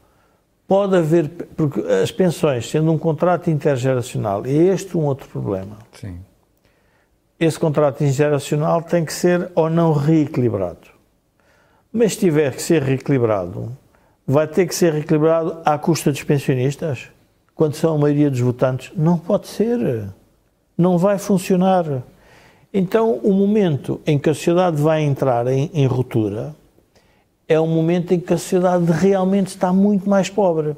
Pode 0.67 0.97
haver, 0.97 1.29
porque 1.55 1.79
as 1.79 2.11
pensões, 2.11 2.71
sendo 2.71 2.91
um 2.91 2.97
contrato 2.97 3.51
intergeracional, 3.51 4.47
e 4.47 4.57
é 4.57 4.73
este 4.73 4.97
um 4.97 5.05
outro 5.05 5.29
problema. 5.29 5.77
Sim. 5.93 6.21
Esse 7.39 7.61
contrato 7.61 8.03
intergeracional 8.03 8.81
tem 8.81 9.05
que 9.05 9.13
ser 9.13 9.53
ou 9.55 9.69
não 9.69 9.93
reequilibrado. 9.93 11.00
Mas 11.93 12.17
tiver 12.17 12.55
que 12.55 12.63
ser 12.63 12.83
reequilibrado, 12.83 13.77
vai 14.27 14.47
ter 14.47 14.67
que 14.67 14.75
ser 14.75 14.93
reequilibrado 14.93 15.59
à 15.65 15.77
custa 15.79 16.11
dos 16.11 16.23
pensionistas, 16.23 17.09
quando 17.55 17.75
são 17.75 17.95
a 17.95 17.99
maioria 17.99 18.31
dos 18.31 18.41
votantes. 18.41 18.93
Não 18.97 19.19
pode 19.19 19.49
ser 19.49 20.11
não 20.81 20.97
vai 20.97 21.19
funcionar. 21.19 22.03
Então, 22.73 23.15
o 23.23 23.33
momento 23.33 24.01
em 24.07 24.19
que 24.19 24.31
a 24.31 24.35
sociedade 24.35 24.81
vai 24.81 25.03
entrar 25.03 25.47
em, 25.47 25.71
em 25.75 25.87
ruptura 25.87 26.55
é 27.47 27.61
o 27.61 27.67
momento 27.67 28.15
em 28.15 28.21
que 28.21 28.33
a 28.33 28.39
sociedade 28.39 28.91
realmente 28.91 29.49
está 29.49 29.73
muito 29.73 30.09
mais 30.09 30.31
pobre. 30.31 30.75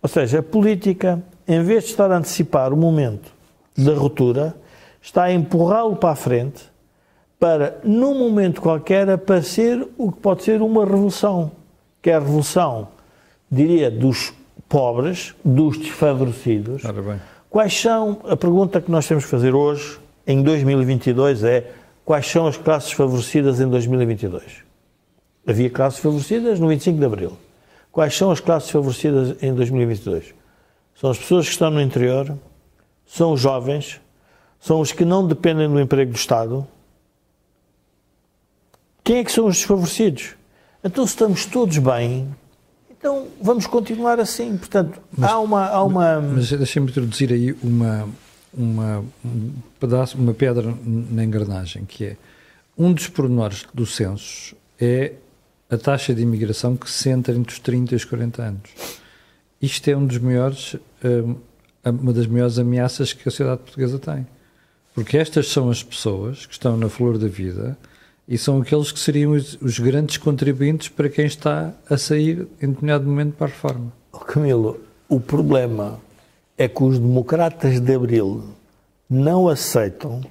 Ou 0.00 0.08
seja, 0.08 0.38
a 0.38 0.42
política, 0.42 1.22
em 1.46 1.62
vez 1.62 1.84
de 1.84 1.90
estar 1.90 2.10
a 2.10 2.16
antecipar 2.16 2.72
o 2.72 2.76
momento 2.76 3.30
da 3.76 3.92
ruptura, 3.92 4.54
está 5.02 5.24
a 5.24 5.32
empurrá-lo 5.32 5.96
para 5.96 6.10
a 6.10 6.16
frente 6.16 6.64
para, 7.38 7.78
num 7.84 8.18
momento 8.18 8.60
qualquer, 8.60 9.08
aparecer 9.10 9.86
o 9.96 10.10
que 10.10 10.20
pode 10.20 10.42
ser 10.42 10.62
uma 10.62 10.84
revolução, 10.84 11.52
que 12.00 12.10
é 12.10 12.14
a 12.14 12.18
revolução, 12.18 12.88
diria, 13.50 13.90
dos 13.90 14.32
pobres, 14.68 15.34
dos 15.44 15.78
desfavorecidos, 15.78 16.82
Quais 17.48 17.80
são, 17.80 18.20
a 18.24 18.36
pergunta 18.36 18.80
que 18.80 18.90
nós 18.90 19.06
temos 19.06 19.24
que 19.24 19.30
fazer 19.30 19.54
hoje, 19.54 19.98
em 20.26 20.42
2022, 20.42 21.42
é 21.44 21.70
quais 22.04 22.26
são 22.26 22.46
as 22.46 22.56
classes 22.56 22.92
favorecidas 22.92 23.60
em 23.60 23.68
2022? 23.68 24.42
Havia 25.46 25.70
classes 25.70 26.00
favorecidas 26.00 26.60
no 26.60 26.68
25 26.68 26.98
de 26.98 27.04
Abril. 27.06 27.32
Quais 27.90 28.14
são 28.14 28.30
as 28.30 28.40
classes 28.40 28.68
favorecidas 28.68 29.42
em 29.42 29.54
2022? 29.54 30.34
São 31.00 31.10
as 31.10 31.16
pessoas 31.16 31.46
que 31.46 31.52
estão 31.52 31.70
no 31.70 31.80
interior, 31.80 32.36
são 33.06 33.32
os 33.32 33.40
jovens, 33.40 34.00
são 34.60 34.80
os 34.80 34.92
que 34.92 35.04
não 35.04 35.26
dependem 35.26 35.66
do 35.66 35.80
emprego 35.80 36.12
do 36.12 36.16
Estado. 36.16 36.66
Quem 39.06 39.18
é 39.18 39.24
que 39.24 39.30
são 39.30 39.46
os 39.46 39.58
desfavorecidos? 39.58 40.34
Então, 40.82 41.06
se 41.06 41.12
estamos 41.12 41.46
todos 41.46 41.78
bem, 41.78 42.28
então 42.90 43.28
vamos 43.40 43.64
continuar 43.64 44.18
assim. 44.18 44.56
Portanto, 44.56 45.00
mas, 45.16 45.30
há 45.30 45.38
uma. 45.38 45.66
Há 45.68 45.84
uma... 45.84 46.20
Mas 46.20 46.50
deixem-me 46.50 46.90
introduzir 46.90 47.32
aí 47.32 47.52
uma, 47.62 48.08
uma, 48.52 49.04
um 49.24 49.52
pedaço, 49.78 50.18
uma 50.18 50.34
pedra 50.34 50.74
na 50.84 51.22
engrenagem, 51.22 51.84
que 51.84 52.04
é 52.04 52.16
um 52.76 52.92
dos 52.92 53.06
pormenores 53.06 53.64
do 53.72 53.86
censo 53.86 54.56
é 54.80 55.12
a 55.70 55.78
taxa 55.78 56.12
de 56.12 56.22
imigração 56.22 56.76
que 56.76 56.90
se 56.90 57.08
entra 57.08 57.32
entre 57.32 57.52
os 57.52 57.60
30 57.60 57.94
e 57.94 57.96
os 57.96 58.04
40 58.04 58.42
anos. 58.42 58.70
Isto 59.62 59.88
é 59.88 59.96
um 59.96 60.04
dos 60.04 60.18
maiores, 60.18 60.74
hum, 61.04 61.36
uma 61.84 62.12
das 62.12 62.26
maiores 62.26 62.58
ameaças 62.58 63.12
que 63.12 63.20
a 63.20 63.30
sociedade 63.30 63.62
portuguesa 63.62 64.00
tem. 64.00 64.26
Porque 64.96 65.16
estas 65.16 65.46
são 65.46 65.70
as 65.70 65.80
pessoas 65.80 66.44
que 66.44 66.54
estão 66.54 66.76
na 66.76 66.88
flor 66.88 67.18
da 67.18 67.28
vida 67.28 67.78
e 68.28 68.36
são 68.36 68.60
aqueles 68.60 68.90
que 68.90 68.98
seriam 68.98 69.32
os, 69.32 69.56
os, 69.60 69.78
grandes 69.78 70.16
contribuintes 70.16 70.88
para 70.88 71.08
quem 71.08 71.26
está 71.26 71.72
a 71.88 71.96
sair 71.96 72.46
em 72.60 72.68
determinado 72.68 73.04
momento 73.04 73.34
para 73.34 73.46
a 73.46 73.50
reforma. 73.50 73.92
Oh, 74.12 74.18
Camilo, 74.18 74.80
o 75.08 75.20
problema 75.20 76.00
é 76.58 76.66
que 76.66 76.82
os 76.82 76.98
democratas 76.98 77.78
de 77.78 77.94
Abril 77.94 78.44
não 79.08 79.48
aceitam 79.48 80.22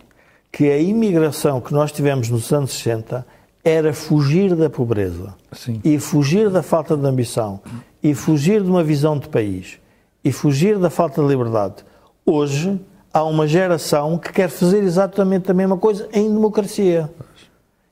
que 0.52 0.70
a 0.70 0.78
imigração 0.78 1.62
que 1.62 1.74
nós 1.74 1.92
tivemos 1.92 2.30
nos 2.30 2.52
anos 2.52 2.74
60 2.74 3.26
era 3.64 3.94
fugir 3.94 4.56
da 4.56 4.70
pobreza 4.70 5.34
Sim. 5.52 5.82
e 5.84 5.98
fugir 5.98 6.50
da 6.50 6.62
falta 6.62 6.96
de 6.96 7.06
ambição 7.08 7.60
e 8.04 8.14
fugir 8.14 8.62
de 8.62 8.70
uma 8.70 8.84
visão 8.84 9.18
de 9.18 9.28
país 9.28 9.80
e 10.24 10.32
fugir 10.32 10.78
da 10.78 10.90
falta 10.90 11.22
de 11.22 11.28
liberdade. 11.28 11.84
Hoje 12.26 12.80
há 13.14 13.24
uma 13.24 13.48
geração 13.48 14.18
que 14.18 14.32
quer 14.32 14.50
fazer 14.50 14.84
exatamente 14.84 15.50
a 15.50 15.54
mesma 15.54 15.78
coisa 15.78 16.08
em 16.14 16.32
democracia. 16.32 17.10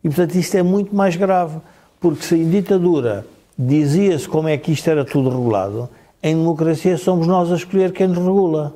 E, 0.03 0.09
portanto, 0.09 0.35
isto 0.35 0.55
é 0.55 0.63
muito 0.63 0.95
mais 0.95 1.15
grave, 1.15 1.57
porque 1.99 2.23
se 2.23 2.35
em 2.35 2.49
ditadura 2.49 3.25
dizia-se 3.57 4.27
como 4.27 4.47
é 4.47 4.57
que 4.57 4.71
isto 4.71 4.89
era 4.89 5.05
tudo 5.05 5.29
regulado, 5.29 5.89
em 6.21 6.35
democracia 6.35 6.97
somos 6.97 7.27
nós 7.27 7.51
a 7.51 7.55
escolher 7.55 7.91
quem 7.91 8.07
nos 8.07 8.17
regula. 8.17 8.75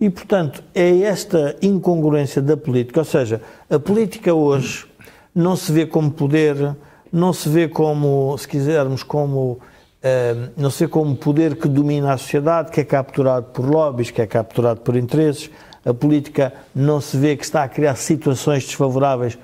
E, 0.00 0.10
portanto, 0.10 0.62
é 0.74 1.00
esta 1.00 1.56
incongruência 1.60 2.40
da 2.40 2.56
política, 2.56 3.00
ou 3.00 3.04
seja, 3.04 3.40
a 3.68 3.78
política 3.78 4.32
hoje 4.34 4.86
não 5.34 5.56
se 5.56 5.72
vê 5.72 5.86
como 5.86 6.10
poder, 6.10 6.76
não 7.12 7.32
se 7.32 7.48
vê 7.48 7.68
como, 7.68 8.36
se 8.38 8.46
quisermos, 8.46 9.02
como 9.02 9.58
Uh, 9.98 10.52
não 10.56 10.70
se 10.70 10.84
vê 10.84 10.88
como 10.88 11.16
poder 11.16 11.56
que 11.56 11.66
domina 11.66 12.12
a 12.12 12.16
sociedade, 12.16 12.70
que 12.70 12.80
é 12.80 12.84
capturado 12.84 13.46
por 13.46 13.68
lobbies, 13.68 14.12
que 14.12 14.22
é 14.22 14.28
capturado 14.28 14.80
por 14.80 14.94
interesses. 14.94 15.50
A 15.84 15.92
política 15.92 16.52
não 16.72 17.00
se 17.00 17.16
vê 17.16 17.36
que 17.36 17.42
está 17.42 17.64
a 17.64 17.68
criar 17.68 17.96
situações 17.96 18.64
desfavoráveis 18.64 19.36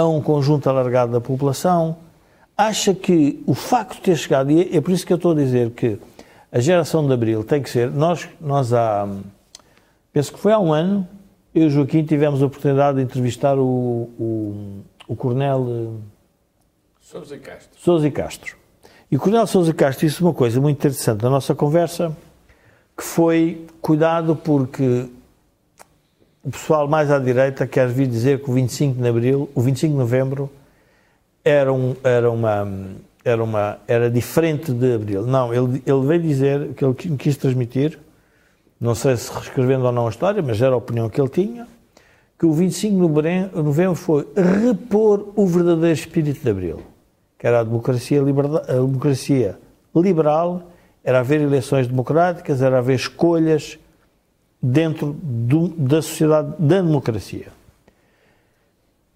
a 0.00 0.08
um 0.08 0.20
conjunto 0.20 0.68
alargado 0.68 1.12
da 1.12 1.20
população. 1.20 1.96
Acha 2.56 2.94
que 2.94 3.42
o 3.46 3.54
facto 3.54 3.96
de 3.96 4.02
ter 4.02 4.16
chegado, 4.16 4.50
e 4.50 4.76
é 4.76 4.80
por 4.80 4.90
isso 4.90 5.06
que 5.06 5.12
eu 5.12 5.16
estou 5.16 5.32
a 5.32 5.34
dizer 5.34 5.70
que 5.70 5.98
a 6.52 6.58
geração 6.60 7.06
de 7.06 7.12
Abril 7.12 7.44
tem 7.44 7.62
que 7.62 7.70
ser. 7.70 7.90
Nós, 7.90 8.28
nós 8.40 8.72
há. 8.72 9.08
Penso 10.12 10.32
que 10.32 10.38
foi 10.38 10.52
há 10.52 10.58
um 10.58 10.72
ano, 10.72 11.06
eu 11.54 11.62
e 11.62 11.66
o 11.66 11.70
Joaquim 11.70 12.04
tivemos 12.04 12.42
a 12.42 12.46
oportunidade 12.46 12.98
de 12.98 13.04
entrevistar 13.04 13.56
o, 13.56 13.62
o, 14.18 14.82
o 15.06 15.16
Coronel. 15.16 15.66
Eh, 15.68 16.20
Sousa 17.00 17.38
Castro. 17.38 17.80
Sousa 17.80 18.10
Castro. 18.10 18.56
E 19.10 19.16
o 19.16 19.20
Coronel 19.20 19.46
Sousa 19.46 19.72
Castro 19.72 20.06
disse 20.06 20.20
uma 20.22 20.34
coisa 20.34 20.60
muito 20.60 20.76
interessante 20.76 21.22
na 21.22 21.30
nossa 21.30 21.54
conversa, 21.54 22.16
que 22.96 23.02
foi 23.02 23.66
cuidado 23.80 24.36
porque 24.36 25.08
o 26.42 26.50
pessoal 26.50 26.88
mais 26.88 27.10
à 27.10 27.18
direita 27.18 27.66
quer 27.66 27.88
vir 27.88 28.06
dizer 28.06 28.42
que 28.42 28.50
o 28.50 28.54
25 28.54 29.00
de 29.00 29.08
abril, 29.08 29.50
o 29.54 29.60
25 29.60 29.92
de 29.92 29.98
novembro 29.98 30.50
era, 31.44 31.72
um, 31.72 31.94
era 32.02 32.30
uma 32.30 32.68
era 33.22 33.44
uma 33.44 33.78
era 33.86 34.10
diferente 34.10 34.72
de 34.72 34.94
abril. 34.94 35.26
Não, 35.26 35.52
ele 35.52 35.82
ele 35.86 36.06
veio 36.06 36.22
dizer 36.22 36.74
que 36.74 36.84
ele 36.84 36.94
quis 36.94 37.36
transmitir, 37.36 37.98
não 38.80 38.94
sei 38.94 39.16
se 39.16 39.30
reescrevendo 39.32 39.84
ou 39.84 39.92
não 39.92 40.06
a 40.06 40.10
história, 40.10 40.42
mas 40.42 40.60
era 40.62 40.74
a 40.74 40.78
opinião 40.78 41.08
que 41.10 41.20
ele 41.20 41.28
tinha, 41.28 41.68
que 42.38 42.46
o 42.46 42.52
25 42.52 43.22
de 43.22 43.62
novembro 43.62 43.94
foi 43.94 44.26
repor 44.34 45.32
o 45.36 45.46
verdadeiro 45.46 45.92
espírito 45.92 46.42
de 46.42 46.50
abril 46.50 46.82
que 47.40 47.46
era 47.46 47.60
a 47.60 47.64
democracia, 47.64 48.20
a 48.20 48.24
democracia 48.74 49.58
liberal, 49.96 50.62
era 51.02 51.20
haver 51.20 51.40
eleições 51.40 51.88
democráticas, 51.88 52.60
era 52.60 52.78
haver 52.78 52.96
escolhas 52.96 53.78
dentro 54.62 55.16
do, 55.22 55.68
da 55.68 56.02
sociedade 56.02 56.54
da 56.58 56.82
democracia. 56.82 57.48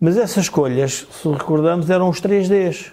Mas 0.01 0.17
essas 0.17 0.45
escolhas, 0.45 1.07
se 1.11 1.29
recordamos, 1.29 1.89
eram 1.89 2.09
os 2.09 2.21
três 2.21 2.49
Ds. 2.49 2.93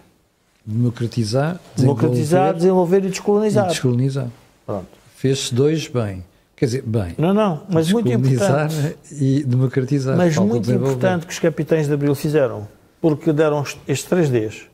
Democratizar, 0.65 1.59
desenvolver, 1.75 2.01
Democratizar, 2.01 2.53
desenvolver 2.53 3.05
e 3.05 3.09
descolonizar. 3.09 3.65
E 3.65 3.69
descolonizar. 3.69 4.27
Pronto. 4.65 4.87
Fez-se 5.15 5.53
dois 5.53 5.87
bem. 5.87 6.23
Quer 6.55 6.65
dizer, 6.65 6.83
bem. 6.83 7.15
Não, 7.17 7.33
não, 7.33 7.63
mas 7.67 7.91
muito 7.91 8.11
importante. 8.11 8.95
e 9.11 9.43
democratizar. 9.43 10.15
Mas 10.15 10.37
muito 10.37 10.71
importante 10.71 11.25
que 11.25 11.33
os 11.33 11.39
capitães 11.39 11.87
de 11.87 11.93
Abril 11.93 12.13
fizeram, 12.13 12.67
porque 13.01 13.33
deram 13.33 13.63
estes 13.87 14.03
três 14.03 14.29
Ds. 14.29 14.67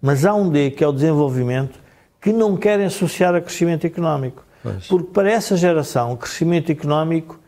Mas 0.00 0.24
há 0.24 0.32
um 0.34 0.48
D, 0.48 0.70
que 0.70 0.84
é 0.84 0.86
o 0.86 0.92
desenvolvimento, 0.92 1.80
que 2.20 2.32
não 2.32 2.56
querem 2.56 2.86
associar 2.86 3.34
a 3.34 3.40
crescimento 3.40 3.84
económico. 3.84 4.44
Pois. 4.62 4.86
Porque 4.86 5.10
para 5.12 5.30
essa 5.30 5.56
geração, 5.56 6.16
crescimento 6.16 6.70
económico 6.70 7.38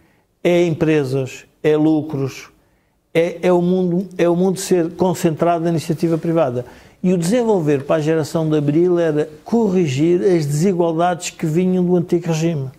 é 0.43 0.65
empresas, 0.67 1.45
é 1.63 1.77
lucros, 1.77 2.51
é, 3.15 3.39
é, 3.43 3.53
o 3.53 3.63
mundo, 3.63 4.09
é 4.19 4.29
o 4.29 4.35
mundo 4.35 4.59
ser 4.59 4.93
concentrado 4.95 5.65
na 5.65 5.71
iniciativa 5.71 6.19
privada. 6.19 6.67
E 7.03 7.13
o 7.13 7.19
desenvolver 7.19 7.85
para 7.85 7.97
a 7.97 8.01
geração 8.01 8.49
de 8.49 8.57
Abril 8.57 8.99
era 8.99 9.29
corrigir 9.45 10.21
as 10.23 10.47
desigualdades 10.47 11.31
que 11.31 11.47
vinham 11.47 11.85
do 11.85 11.97
antigo 11.97 12.27
regime. 12.27 12.71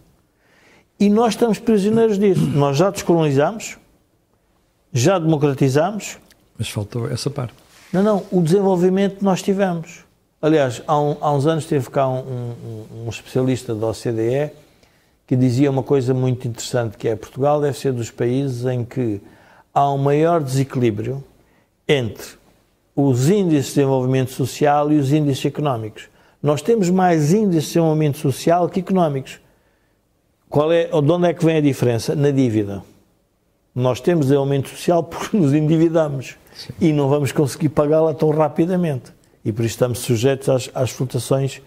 E 0.99 1.09
nós 1.09 1.33
estamos 1.33 1.59
prisioneiros 1.59 2.17
disso. 2.17 2.45
Nós 2.47 2.77
já 2.77 2.89
descolonizamos, 2.89 3.77
já 4.91 5.19
democratizamos. 5.19 6.17
Mas 6.57 6.69
faltou 6.69 7.09
essa 7.09 7.29
parte. 7.29 7.53
Não, 7.91 8.01
não, 8.01 8.23
o 8.31 8.41
desenvolvimento 8.41 9.23
nós 9.23 9.41
tivemos. 9.41 10.04
Aliás, 10.45 10.79
há, 10.85 11.01
um, 11.01 11.17
há 11.21 11.33
uns 11.33 11.47
anos 11.47 11.65
teve 11.65 11.89
cá 11.89 12.07
um, 12.07 12.19
um, 12.19 13.05
um, 13.05 13.09
especialista 13.09 13.73
da 13.73 13.87
OCDE 13.87 14.51
que 15.25 15.35
dizia 15.35 15.71
uma 15.71 15.81
coisa 15.81 16.13
muito 16.13 16.47
interessante, 16.47 16.97
que 16.97 17.07
é 17.07 17.15
Portugal 17.15 17.59
deve 17.59 17.75
ser 17.75 17.91
dos 17.91 18.11
países 18.11 18.63
em 18.63 18.85
que 18.85 19.19
há 19.73 19.91
um 19.91 19.97
maior 19.97 20.43
desequilíbrio 20.43 21.23
entre 21.87 22.27
os 22.95 23.27
índices 23.27 23.69
de 23.69 23.73
desenvolvimento 23.73 24.29
social 24.33 24.91
e 24.91 24.99
os 24.99 25.11
índices 25.11 25.43
económicos. 25.47 26.09
Nós 26.43 26.61
temos 26.61 26.91
mais 26.91 27.33
índices 27.33 27.63
de 27.63 27.67
desenvolvimento 27.69 28.19
social 28.19 28.69
que 28.69 28.81
económicos. 28.81 29.39
Qual 30.47 30.71
é, 30.71 30.85
de 30.85 31.11
onde 31.11 31.27
é 31.27 31.33
que 31.33 31.43
vem 31.43 31.57
a 31.57 31.61
diferença? 31.61 32.15
Na 32.15 32.29
dívida. 32.29 32.83
Nós 33.73 33.99
temos 33.99 34.27
desenvolvimento 34.27 34.69
social 34.69 35.01
porque 35.09 35.35
nos 35.35 35.55
endividamos. 35.55 36.37
Sim. 36.55 36.71
e 36.79 36.93
não 36.93 37.09
vamos 37.09 37.31
conseguir 37.31 37.69
pagá-la 37.69 38.13
tão 38.13 38.29
rapidamente. 38.29 39.14
E 39.45 39.53
por 39.53 39.63
isso 39.63 39.75
estamos 39.75 39.99
sujeitos 39.99 40.49
às, 40.49 40.71
às 40.73 40.89
flutuações, 40.89 41.61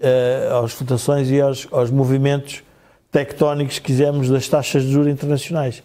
uh, 0.00 0.64
às 0.64 0.72
flutuações 0.72 1.30
e 1.30 1.40
aos, 1.40 1.68
aos 1.70 1.90
movimentos 1.90 2.64
tectónicos, 3.12 3.74
se 3.74 3.80
quisermos, 3.80 4.30
das 4.30 4.48
taxas 4.48 4.82
de 4.84 4.90
juros 4.90 5.12
internacionais. 5.12 5.82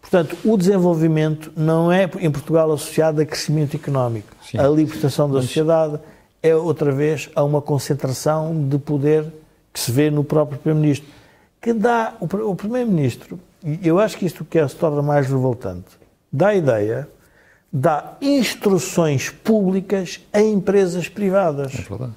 Portanto, 0.00 0.36
o 0.44 0.56
desenvolvimento 0.56 1.50
não 1.56 1.90
é, 1.90 2.04
em 2.20 2.30
Portugal, 2.30 2.70
associado 2.70 3.22
a 3.22 3.24
crescimento 3.24 3.74
económico. 3.74 4.28
Sim. 4.48 4.58
A 4.58 4.68
libertação 4.68 5.30
da 5.30 5.40
sociedade 5.40 5.98
é, 6.42 6.54
outra 6.54 6.92
vez, 6.92 7.30
a 7.34 7.42
uma 7.42 7.62
concentração 7.62 8.68
de 8.68 8.78
poder 8.78 9.24
que 9.72 9.80
se 9.80 9.90
vê 9.90 10.10
no 10.10 10.22
próprio 10.22 10.58
Primeiro-Ministro. 10.58 11.08
Que 11.60 11.72
dá, 11.72 12.14
o, 12.20 12.54
Primeiro-Ministro, 12.54 13.40
e 13.64 13.80
eu 13.82 13.98
acho 13.98 14.18
que 14.18 14.26
isto 14.26 14.44
que 14.44 14.58
é, 14.58 14.68
se 14.68 14.76
torna 14.76 15.00
mais 15.00 15.26
revoltante, 15.26 15.88
dá 16.30 16.48
a 16.48 16.54
ideia 16.54 17.08
dá 17.76 18.16
instruções 18.20 19.30
públicas 19.30 20.20
a 20.32 20.40
empresas 20.40 21.08
privadas. 21.08 21.74
É 21.74 21.82
verdade. 21.82 22.12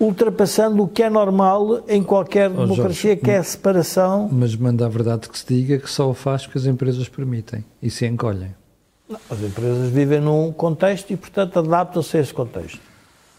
Ultrapassando 0.00 0.82
o 0.82 0.88
que 0.88 1.02
é 1.02 1.10
normal 1.10 1.84
em 1.88 2.02
qualquer 2.02 2.50
oh, 2.50 2.54
democracia, 2.54 3.10
Jorge, 3.10 3.16
que 3.16 3.30
é 3.30 3.38
a 3.38 3.42
separação. 3.42 4.28
Mas 4.32 4.56
manda 4.56 4.84
a 4.84 4.88
verdade 4.88 5.28
que 5.28 5.38
se 5.38 5.46
diga 5.46 5.78
que 5.78 5.88
só 5.88 6.10
o 6.10 6.14
faz 6.14 6.44
porque 6.44 6.58
as 6.58 6.66
empresas 6.66 7.08
permitem 7.08 7.64
e 7.80 7.88
se 7.88 8.04
encolhem. 8.06 8.54
Não, 9.08 9.18
as 9.30 9.40
empresas 9.40 9.90
vivem 9.90 10.20
num 10.20 10.52
contexto 10.52 11.12
e, 11.12 11.16
portanto, 11.16 11.60
adaptam-se 11.60 12.16
a 12.16 12.20
esse 12.20 12.34
contexto. 12.34 12.80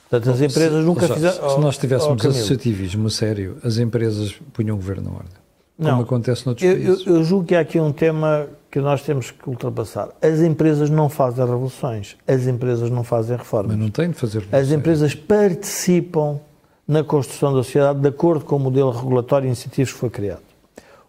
Portanto, 0.09 0.33
as 0.33 0.41
empresas 0.41 0.85
nunca 0.85 1.07
fizeram. 1.07 1.49
Se 1.49 1.59
nós 1.59 1.77
tivéssemos 1.77 2.23
oh, 2.23 2.29
associativismo 2.29 3.09
sério, 3.09 3.57
as 3.63 3.77
empresas 3.77 4.33
punham 4.53 4.75
o 4.75 4.79
governo 4.79 5.11
na 5.11 5.17
ordem. 5.17 5.48
Como 5.79 5.89
não, 5.89 6.01
acontece 6.01 6.45
noutros 6.45 6.69
eu, 6.69 6.75
países. 6.75 7.07
Eu, 7.07 7.15
eu 7.15 7.23
julgo 7.23 7.45
que 7.45 7.55
há 7.55 7.61
aqui 7.61 7.79
um 7.79 7.93
tema 7.93 8.47
que 8.69 8.81
nós 8.81 9.01
temos 9.01 9.31
que 9.31 9.49
ultrapassar. 9.49 10.09
As 10.21 10.41
empresas 10.41 10.89
não 10.89 11.07
fazem 11.07 11.45
revoluções, 11.45 12.17
as 12.27 12.45
empresas 12.47 12.89
não 12.89 13.01
fazem 13.01 13.37
reformas. 13.37 13.77
Mas 13.77 13.85
não 13.85 13.89
têm 13.89 14.09
de 14.09 14.15
fazer 14.15 14.39
revoluções. 14.39 14.67
As 14.67 14.77
empresas 14.77 15.15
participam 15.15 16.39
na 16.85 17.01
construção 17.01 17.53
da 17.53 17.63
sociedade 17.63 17.99
de 17.99 18.07
acordo 18.09 18.43
com 18.43 18.57
o 18.57 18.59
modelo 18.59 18.91
regulatório 18.91 19.47
e 19.47 19.51
incentivos 19.51 19.93
que 19.93 19.99
foi 19.99 20.09
criado. 20.09 20.41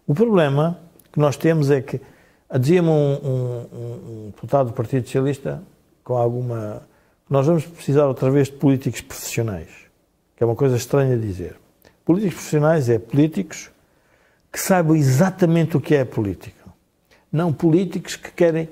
O 0.07 0.13
problema 0.13 0.79
que 1.11 1.19
nós 1.19 1.35
temos 1.35 1.69
é 1.69 1.81
que, 1.81 1.99
dizia-me 2.57 2.87
um, 2.87 2.93
um, 2.93 3.65
um, 3.73 4.25
deputado 4.27 4.67
do 4.67 4.73
Partido 4.73 5.03
Socialista, 5.05 5.61
com 6.03 6.15
alguma. 6.15 6.83
Nós 7.29 7.45
vamos 7.45 7.65
precisar 7.65 8.05
outra 8.05 8.31
vez 8.31 8.47
de 8.47 8.53
políticos 8.53 9.01
profissionais, 9.01 9.69
que 10.37 10.43
é 10.43 10.45
uma 10.45 10.55
coisa 10.55 10.77
estranha 10.77 11.17
dizer. 11.17 11.57
Políticos 12.05 12.35
profissionais 12.35 12.87
é 12.87 12.97
políticos 12.97 13.70
que 14.51 14.59
saibam 14.59 14.95
exatamente 14.95 15.77
o 15.77 15.81
que 15.81 15.95
é 15.95 16.01
a 16.01 16.05
política 16.05 16.61
não 17.31 17.53
políticos 17.53 18.15
que 18.15 18.31
querem 18.31 18.67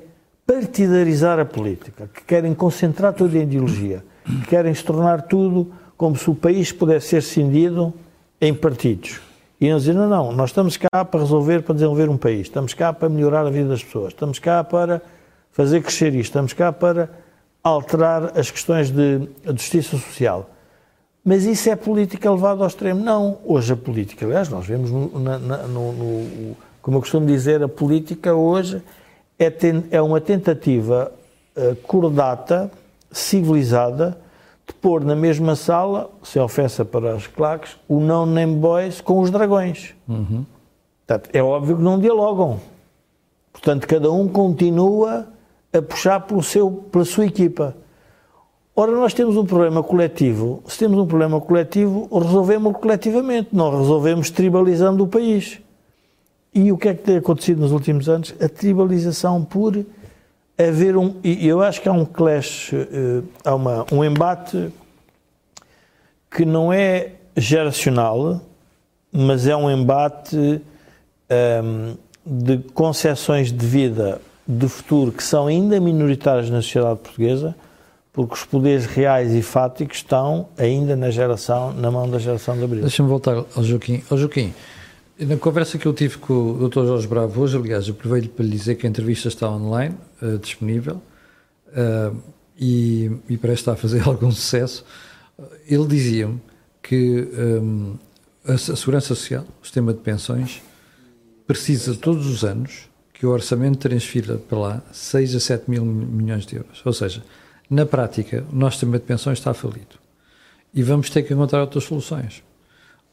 partidarizar 0.46 1.40
a 1.40 1.46
política, 1.46 2.10
que 2.14 2.24
querem 2.24 2.54
concentrar 2.54 3.14
toda 3.14 3.38
a 3.38 3.42
ideologia, 3.42 4.04
que 4.26 4.48
querem 4.48 4.74
se 4.74 4.84
tornar 4.84 5.22
tudo 5.24 5.72
como 5.96 6.16
se 6.16 6.30
o 6.30 6.36
país 6.36 6.72
pudesse 6.72 7.08
ser 7.08 7.24
cindido 7.24 7.94
em 8.42 8.54
partidos. 8.54 9.22
E 9.62 9.70
nós 9.70 9.84
dizer, 9.84 9.94
não, 9.94 10.10
não, 10.10 10.32
nós 10.32 10.50
estamos 10.50 10.78
cá 10.78 11.06
para 11.06 11.20
resolver, 11.20 11.62
para 11.62 11.76
desenvolver 11.76 12.10
um 12.10 12.18
país, 12.18 12.42
estamos 12.42 12.74
cá 12.74 12.92
para 12.92 13.10
melhorar 13.10 13.46
a 13.46 13.50
vida 13.50 13.70
das 13.70 13.84
pessoas, 13.84 14.10
estamos 14.10 14.40
cá 14.40 14.64
para 14.64 15.02
fazer 15.52 15.82
crescer 15.82 16.14
isto, 16.16 16.32
estamos 16.32 16.54
cá 16.54 16.72
para 16.72 17.10
alterar 17.64 18.38
as 18.38 18.50
questões 18.50 18.90
de 18.90 19.30
justiça 19.46 19.98
social. 19.98 20.50
Mas 21.30 21.46
isso 21.46 21.70
é 21.70 21.76
política 21.76 22.32
levada 22.32 22.64
ao 22.64 22.68
extremo? 22.68 23.02
Não. 23.02 23.38
Hoje 23.46 23.74
a 23.74 23.78
política, 23.78 24.26
aliás, 24.26 24.50
nós 24.50 24.66
vemos 24.66 24.90
no, 24.90 25.20
na, 25.20 25.38
no, 25.38 25.94
no 25.94 26.56
como 26.82 26.98
eu 26.98 27.02
costumo 27.02 27.28
dizer, 27.28 27.62
a 27.62 27.68
política 27.68 28.34
hoje 28.34 28.82
é, 29.38 29.48
ten, 29.52 29.84
é 29.92 30.02
uma 30.02 30.20
tentativa 30.20 31.12
uh, 31.56 31.76
cordata, 31.86 32.72
civilizada, 33.12 34.18
de 34.66 34.74
pôr 34.74 35.06
na 35.06 35.16
mesma 35.16 35.56
sala, 35.56 36.10
sem 36.24 36.42
ofensa 36.42 36.84
para 36.84 37.16
os 37.16 37.28
claques, 37.28 37.78
o 37.88 38.00
não 38.00 38.26
name 38.26 38.56
boys 38.56 39.00
com 39.00 39.20
os 39.20 39.30
dragões. 39.30 39.94
Uhum. 40.08 40.44
Portanto, 41.06 41.30
é 41.32 41.44
óbvio 41.44 41.78
que 41.78 41.84
não 41.84 42.00
dialogam. 42.00 42.60
Portanto, 43.54 43.86
cada 43.86 44.12
um 44.12 44.28
continua 44.28 45.28
a 45.72 45.80
puxar 45.80 46.22
pelo 46.22 46.42
seu, 46.42 46.72
pela 46.72 47.06
sua 47.06 47.28
equipa. 47.28 47.76
Ora, 48.82 48.94
nós 48.94 49.14
temos 49.14 49.36
um 49.36 49.44
problema 49.46 49.84
coletivo. 49.84 50.64
Se 50.66 50.80
temos 50.80 50.98
um 50.98 51.06
problema 51.06 51.42
coletivo, 51.42 52.08
resolvemos 52.18 52.78
coletivamente, 52.78 53.50
não 53.52 53.78
resolvemos 53.78 54.30
tribalizando 54.30 55.04
o 55.04 55.08
país. 55.08 55.60
e 56.56 56.72
o 56.72 56.78
que 56.78 56.88
é 56.88 56.94
que 56.94 57.04
tem 57.04 57.18
acontecido 57.18 57.60
nos 57.60 57.74
últimos 57.74 58.08
anos? 58.08 58.34
A 58.40 58.48
tribalização 58.48 59.44
por 59.44 59.86
haver 60.58 60.96
um. 60.96 61.16
E 61.22 61.46
eu 61.46 61.62
acho 61.62 61.82
que 61.82 61.90
há 61.90 61.92
um 61.92 62.06
clash, 62.06 62.72
uh, 62.72 63.22
há 63.44 63.54
uma, 63.54 63.86
um 63.92 64.02
embate 64.02 64.72
que 66.32 66.46
não 66.46 66.72
é 66.72 67.16
geracional, 67.36 68.40
mas 69.12 69.46
é 69.46 69.58
um 69.58 69.70
embate 69.70 70.62
ehm, 71.30 71.98
de 72.26 72.60
concepções 72.74 73.52
de 73.52 73.66
vida 73.66 74.22
de 74.48 74.70
futuro 74.70 75.12
que 75.12 75.22
são 75.22 75.48
ainda 75.48 75.82
minoritárias 75.82 76.50
na 76.50 76.62
sociedade 76.62 77.00
portuguesa, 77.00 77.54
porque 78.20 78.34
os 78.34 78.44
poderes 78.44 78.86
reais 78.86 79.34
e 79.34 79.42
fáticos 79.42 80.00
estão 80.00 80.50
ainda 80.58 80.94
na 80.94 81.10
geração, 81.10 81.72
na 81.72 81.90
mão 81.90 82.10
da 82.10 82.20
geração 82.20 82.58
de 82.58 82.66
abril. 82.66 82.82
Deixa-me 82.82 83.08
voltar 83.08 83.46
ao 83.56 83.64
Joaquim. 83.64 84.04
Ao 84.10 84.18
Joaquim, 84.18 84.54
na 85.18 85.38
conversa 85.38 85.78
que 85.78 85.86
eu 85.86 85.94
tive 85.94 86.18
com 86.18 86.34
o 86.34 86.68
Dr. 86.68 86.86
Jorge 86.86 87.08
Bravo 87.08 87.42
hoje, 87.42 87.56
aliás, 87.56 87.88
aproveito 87.88 88.28
para 88.32 88.44
lhe 88.44 88.52
dizer 88.52 88.76
que 88.76 88.86
a 88.86 88.90
entrevista 88.90 89.30
está 89.30 89.50
online, 89.50 89.96
uh, 90.22 90.38
disponível, 90.38 91.02
uh, 91.68 92.14
e, 92.60 93.10
e, 93.30 93.38
parece 93.38 93.62
estar 93.62 93.72
a 93.72 93.78
fazer 93.78 94.04
algum 94.06 94.32
sucesso. 94.32 94.84
Ele 95.66 95.88
dizia-me 95.88 96.42
que 96.84 97.26
um, 97.62 97.96
a, 98.46 98.52
a 98.52 98.58
Segurança 98.58 99.16
Social, 99.16 99.46
o 99.62 99.66
sistema 99.66 99.94
de 99.94 100.00
pensões, 100.00 100.62
precisa 101.48 101.96
todos 101.96 102.28
os 102.28 102.44
anos 102.44 102.90
que 103.14 103.26
o 103.26 103.30
orçamento 103.30 103.78
transfira 103.78 104.36
para 104.36 104.60
lá 104.60 104.84
6 104.92 105.36
a 105.36 105.40
7 105.40 105.72
mil 105.72 105.86
milhões 105.86 106.46
de 106.46 106.58
euros. 106.58 106.82
Ou 106.84 106.92
seja, 106.92 107.24
na 107.70 107.86
prática, 107.86 108.44
o 108.52 108.56
nosso 108.56 108.78
sistema 108.78 108.98
de 108.98 109.06
pensões 109.06 109.38
está 109.38 109.54
falido. 109.54 110.00
E 110.74 110.82
vamos 110.82 111.10
ter 111.10 111.24
que 111.24 111.34
encontrar 111.34 111.62
outras 111.62 111.84
soluções. 111.84 112.44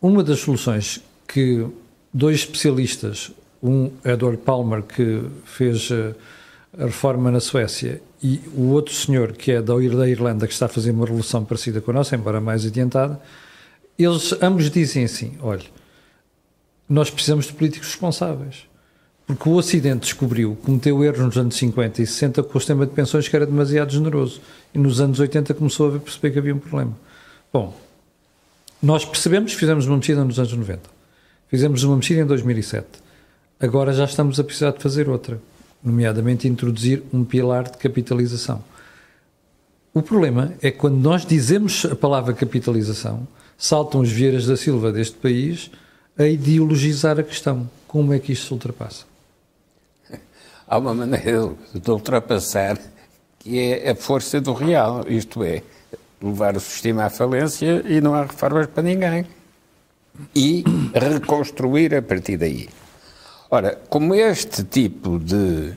Uma 0.01 0.23
das 0.23 0.41
soluções 0.41 1.03
que 1.27 1.67
dois 2.13 2.41
especialistas, 2.41 3.33
um 3.63 3.91
Edward 4.05 4.39
Palmer, 4.39 4.83
que 4.83 5.23
fez 5.45 5.91
eh, 5.91 6.15
a 6.79 6.87
reforma 6.87 7.31
na 7.31 7.41
Suécia, 7.41 8.01
e 8.23 8.41
o 8.55 8.71
outro 8.71 8.95
senhor, 8.95 9.33
que 9.33 9.53
é 9.53 9.61
da 9.61 9.75
Irlanda, 9.77 10.47
que 10.47 10.53
está 10.53 10.67
a 10.67 10.69
fazer 10.69 10.91
uma 10.91 11.05
revolução 11.05 11.45
parecida 11.45 11.81
com 11.81 11.91
a 11.91 11.95
nossa, 11.95 12.17
embora 12.17 12.41
mais 12.41 12.65
adiantada, 12.65 13.21
eles 13.99 14.35
ambos 14.43 14.71
dizem 14.71 15.05
assim: 15.05 15.37
olha, 15.43 15.65
nós 16.89 17.11
precisamos 17.11 17.47
de 17.47 17.53
políticos 17.53 17.89
responsáveis. 17.89 18.67
Porque 19.27 19.49
o 19.49 19.55
Ocidente 19.55 20.03
descobriu, 20.03 20.57
cometeu 20.65 21.03
erros 21.03 21.19
nos 21.19 21.37
anos 21.37 21.57
50 21.57 22.01
e 22.01 22.07
60 22.07 22.45
com 22.45 22.57
o 22.57 22.61
sistema 22.61 22.87
de 22.87 22.93
pensões 22.93 23.27
que 23.27 23.35
era 23.35 23.45
demasiado 23.45 23.91
generoso. 23.91 24.41
E 24.73 24.79
nos 24.79 25.01
anos 25.01 25.19
80 25.19 25.53
começou 25.55 25.97
a 25.97 25.99
perceber 25.99 26.31
que 26.31 26.39
havia 26.39 26.55
um 26.55 26.61
problema. 26.61 26.97
Bom, 27.53 27.75
nós 28.81 29.05
percebemos, 29.05 29.53
fizemos 29.53 29.87
uma 29.87 29.97
mexida 29.97 30.25
nos 30.25 30.39
anos 30.39 30.53
90. 30.53 30.81
Fizemos 31.49 31.83
uma 31.83 31.97
mexida 31.97 32.21
em 32.21 32.27
2007. 32.27 32.87
Agora 33.59 33.93
já 33.93 34.05
estamos 34.05 34.39
a 34.39 34.45
precisar 34.45 34.71
de 34.71 34.83
fazer 34.83 35.09
outra, 35.09 35.41
nomeadamente 35.83 36.47
introduzir 36.47 37.03
um 37.13 37.25
pilar 37.25 37.65
de 37.65 37.79
capitalização. 37.79 38.63
O 39.93 40.03
problema 40.03 40.53
é 40.63 40.71
que 40.71 40.79
quando 40.79 40.99
nós 40.99 41.27
dizemos 41.27 41.85
a 41.87 41.97
palavra 41.97 42.33
capitalização, 42.33 43.27
saltam 43.59 44.03
os 44.03 44.13
Vieiras 44.13 44.47
da 44.47 44.57
Silva 44.57 44.93
deste 44.93 45.17
país 45.17 45.71
a 46.17 46.27
ideologizar 46.27 47.19
a 47.19 47.23
questão. 47.25 47.69
Como 47.89 48.13
é 48.13 48.19
que 48.21 48.33
isto 48.33 48.47
se 48.47 48.53
ultrapassa? 48.53 49.16
Há 50.69 50.79
uma 50.79 50.93
maneira 50.93 51.53
de 51.73 51.91
ultrapassar 51.91 52.77
que 53.39 53.61
é 53.61 53.91
a 53.91 53.95
força 53.95 54.41
do 54.41 54.53
real, 54.53 55.05
isto 55.07 55.45
é, 55.45 55.63
levar 56.21 56.57
o 56.57 56.61
sistema 56.61 57.05
à 57.05 57.11
falência 57.11 57.85
e 57.87 58.01
não 58.01 58.15
há 58.15 58.23
reformas 58.23 58.67
para 58.67 58.83
ninguém. 58.83 59.25
E 60.35 60.65
reconstruir 60.93 61.95
a 61.95 62.03
partir 62.03 62.37
daí. 62.37 62.69
Ora, 63.49 63.79
como 63.89 64.13
este 64.13 64.65
tipo 64.65 65.21
de 65.21 65.77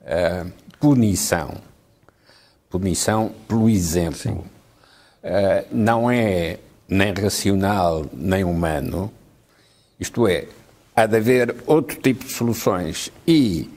uh, 0.00 0.50
punição, 0.80 1.56
punição 2.70 3.30
pelo 3.46 3.68
exemplo, 3.68 4.32
uh, 4.38 5.66
não 5.70 6.10
é 6.10 6.58
nem 6.88 7.12
racional 7.12 8.06
nem 8.14 8.42
humano, 8.42 9.12
isto 10.00 10.26
é, 10.26 10.46
há 10.96 11.04
de 11.04 11.16
haver 11.18 11.56
outro 11.66 12.00
tipo 12.00 12.24
de 12.24 12.32
soluções 12.32 13.12
e 13.26 13.73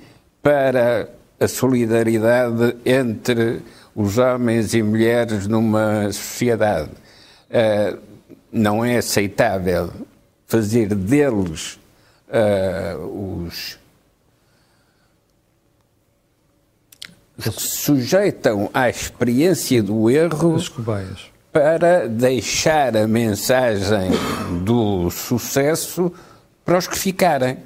para 0.47 1.09
a 1.37 1.45
solidariedade 1.45 2.77
entre 2.85 3.61
os 3.93 4.17
homens 4.17 4.73
e 4.73 4.81
mulheres 4.81 5.45
numa 5.45 6.05
sociedade. 6.05 6.91
Uh, 7.49 7.99
não 8.49 8.85
é 8.85 8.95
aceitável 8.95 9.91
fazer 10.45 10.95
deles 10.95 11.77
uh, 12.29 13.43
os 13.43 13.77
que 17.41 17.51
se 17.51 17.67
sujeitam 17.81 18.69
à 18.73 18.89
experiência 18.89 19.83
do 19.83 20.09
erro 20.09 20.57
para 21.51 22.07
deixar 22.07 22.95
a 22.95 23.05
mensagem 23.05 24.11
do 24.63 25.11
sucesso 25.11 26.09
para 26.63 26.77
os 26.77 26.87
que 26.87 26.97
ficarem. 26.97 27.57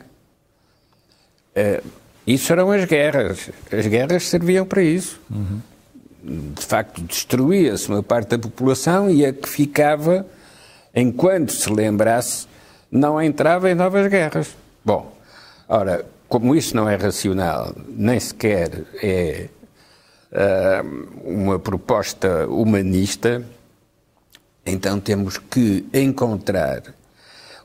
Uh, 1.55 2.00
isso 2.25 2.51
eram 2.51 2.71
as 2.71 2.85
guerras. 2.85 3.49
As 3.71 3.87
guerras 3.87 4.27
serviam 4.27 4.65
para 4.65 4.83
isso. 4.83 5.19
Uhum. 5.29 5.61
De 6.53 6.65
facto, 6.65 7.01
destruía-se 7.01 7.89
uma 7.89 8.03
parte 8.03 8.29
da 8.29 8.39
população 8.39 9.09
e 9.09 9.25
a 9.25 9.33
que 9.33 9.49
ficava, 9.49 10.25
enquanto 10.93 11.51
se 11.51 11.71
lembrasse, 11.71 12.47
não 12.91 13.21
entrava 13.21 13.71
em 13.71 13.75
novas 13.75 14.07
guerras. 14.07 14.55
Bom, 14.85 15.11
ora, 15.67 16.05
como 16.27 16.55
isso 16.55 16.75
não 16.75 16.87
é 16.87 16.95
racional, 16.95 17.75
nem 17.89 18.19
sequer 18.19 18.83
é 19.01 19.49
uh, 20.31 21.29
uma 21.29 21.57
proposta 21.57 22.47
humanista, 22.47 23.43
então 24.65 24.99
temos 24.99 25.37
que 25.37 25.85
encontrar 25.93 26.83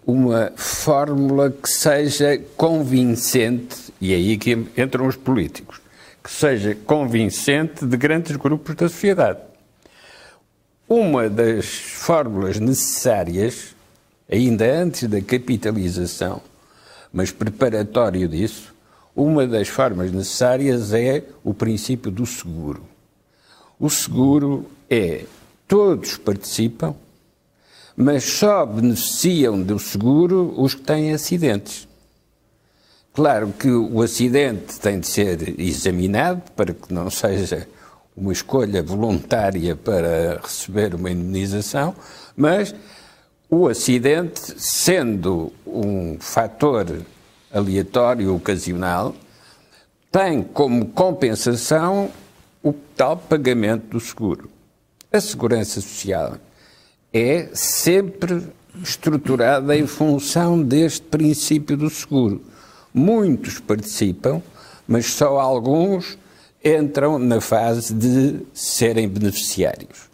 uma 0.07 0.53
fórmula 0.55 1.51
que 1.51 1.69
seja 1.69 2.39
convincente, 2.57 3.93
e 4.01 4.13
é 4.13 4.17
aí 4.17 4.39
que 4.39 4.53
entram 4.77 5.09
os 5.09 5.17
políticos, 5.17 5.81
que 6.23 6.31
seja 6.31 6.77
convincente 6.87 7.85
de 7.85 7.97
grandes 7.97 8.37
grupos 8.37 8.77
da 8.77 8.89
sociedade. 8.89 9.41
Uma 10.89 11.29
das 11.29 11.67
fórmulas 11.67 12.61
necessárias, 12.61 13.75
ainda 14.31 14.65
antes 14.81 15.09
da 15.09 15.21
capitalização, 15.21 16.41
mas 17.13 17.33
preparatório 17.33 18.29
disso, 18.29 18.73
uma 19.15 19.45
das 19.45 19.67
formas 19.67 20.13
necessárias 20.13 20.93
é 20.93 21.25
o 21.43 21.53
princípio 21.53 22.13
do 22.13 22.25
seguro. 22.25 22.85
O 23.81 23.91
seguro 23.91 24.71
é 24.89 25.25
todos 25.67 26.17
participam, 26.17 26.95
mas 27.97 28.25
só 28.25 28.67
beneficiam 28.67 29.63
do 29.63 29.79
seguro 29.79 30.53
os 30.57 30.75
que 30.75 30.83
têm 30.83 31.13
acidentes. 31.13 31.89
Claro 33.15 33.55
que 33.59 33.71
o 33.71 34.03
acidente 34.03 34.79
tem 34.79 35.01
de 35.01 35.07
ser 35.07 35.59
examinado 35.59 36.43
para 36.55 36.75
que 36.75 36.93
não 36.93 37.09
seja 37.09 37.67
uma 38.15 38.33
escolha 38.33 38.83
voluntária 38.83 39.75
para 39.75 40.39
receber 40.43 40.95
uma 40.95 41.11
indemnização, 41.11 41.95
mas 42.37 42.75
o 43.49 43.69
acidente, 43.69 44.41
sendo 44.59 45.51
um 45.67 46.19
fator 46.21 46.87
aleatório, 47.51 48.35
ocasional, 48.35 49.15
tem 50.13 50.43
como 50.43 50.87
compensação 50.87 52.11
o 52.63 52.73
tal 52.95 53.17
pagamento 53.17 53.87
do 53.89 54.01
seguro. 54.01 54.51
A 55.11 55.21
segurança 55.21 55.81
social 55.81 56.37
é 57.17 57.49
sempre 57.55 58.43
estruturada 58.83 59.75
em 59.75 59.87
função 59.87 60.63
deste 60.63 61.01
princípio 61.01 61.75
do 61.75 61.89
seguro. 61.89 62.43
Muitos 62.93 63.59
participam, 63.59 64.43
mas 64.87 65.07
só 65.07 65.39
alguns 65.41 66.19
entram 66.63 67.19
na 67.19 67.41
fase 67.41 67.95
de 67.95 68.41
serem 68.53 69.09
beneficiários. 69.09 70.11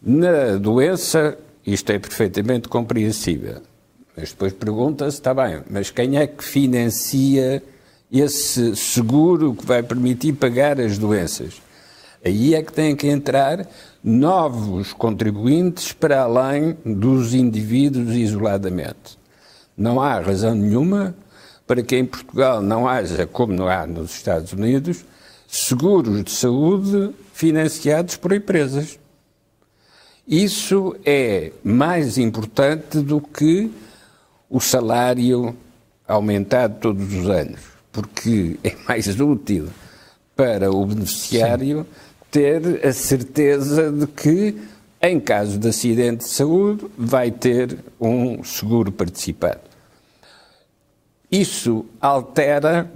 Na 0.00 0.56
doença, 0.56 1.36
isto 1.66 1.92
é 1.92 1.98
perfeitamente 1.98 2.66
compreensível. 2.66 3.60
Mas 4.16 4.30
depois 4.30 4.54
pergunta-se, 4.54 5.18
está 5.18 5.34
bem, 5.34 5.60
mas 5.68 5.90
quem 5.90 6.16
é 6.16 6.26
que 6.26 6.42
financia 6.42 7.62
esse 8.10 8.74
seguro 8.74 9.54
que 9.54 9.66
vai 9.66 9.82
permitir 9.82 10.32
pagar 10.32 10.80
as 10.80 10.96
doenças? 10.96 11.60
Aí 12.24 12.54
é 12.54 12.62
que 12.62 12.72
têm 12.72 12.96
que 12.96 13.06
entrar 13.06 13.68
novos 14.06 14.92
contribuintes 14.92 15.92
para 15.92 16.20
além 16.20 16.76
dos 16.84 17.34
indivíduos 17.34 18.14
isoladamente. 18.14 19.18
Não 19.76 20.00
há 20.00 20.20
razão 20.20 20.54
nenhuma 20.54 21.12
para 21.66 21.82
que 21.82 21.96
em 21.96 22.04
Portugal 22.04 22.62
não 22.62 22.86
haja, 22.86 23.26
como 23.26 23.52
não 23.52 23.68
há 23.68 23.84
nos 23.84 24.14
Estados 24.14 24.52
Unidos, 24.52 25.04
seguros 25.48 26.22
de 26.22 26.30
saúde 26.30 27.12
financiados 27.34 28.16
por 28.16 28.32
empresas. 28.32 28.96
Isso 30.24 30.94
é 31.04 31.50
mais 31.64 32.16
importante 32.16 33.00
do 33.00 33.20
que 33.20 33.72
o 34.48 34.60
salário 34.60 35.56
aumentado 36.06 36.78
todos 36.78 37.12
os 37.12 37.28
anos, 37.28 37.60
porque 37.90 38.56
é 38.62 38.72
mais 38.86 39.18
útil 39.18 39.68
para 40.36 40.70
o 40.70 40.86
beneficiário 40.86 41.78
Sim. 41.78 42.05
Ter 42.36 42.86
a 42.86 42.92
certeza 42.92 43.90
de 43.90 44.06
que, 44.06 44.54
em 45.00 45.18
caso 45.18 45.58
de 45.58 45.68
acidente 45.68 46.18
de 46.18 46.28
saúde, 46.28 46.84
vai 46.98 47.30
ter 47.30 47.78
um 47.98 48.44
seguro 48.44 48.92
participado. 48.92 49.62
Isso 51.32 51.86
altera 51.98 52.92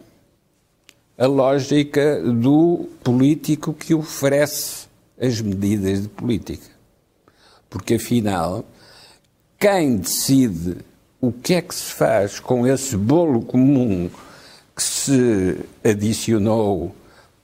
a 1.16 1.26
lógica 1.26 2.20
do 2.20 2.86
político 3.03 3.72
que 3.72 3.95
oferece 3.95 4.86
as 5.18 5.41
medidas 5.41 6.03
de 6.03 6.09
política. 6.09 6.68
Porque, 7.70 7.95
afinal, 7.95 8.62
quem 9.59 9.97
decide 9.97 10.76
o 11.18 11.32
que 11.32 11.55
é 11.55 11.62
que 11.62 11.74
se 11.74 11.95
faz 11.95 12.38
com 12.38 12.66
esse 12.66 12.95
bolo 12.95 13.41
comum 13.41 14.11
que 14.76 14.82
se 14.82 15.57
adicionou 15.82 16.95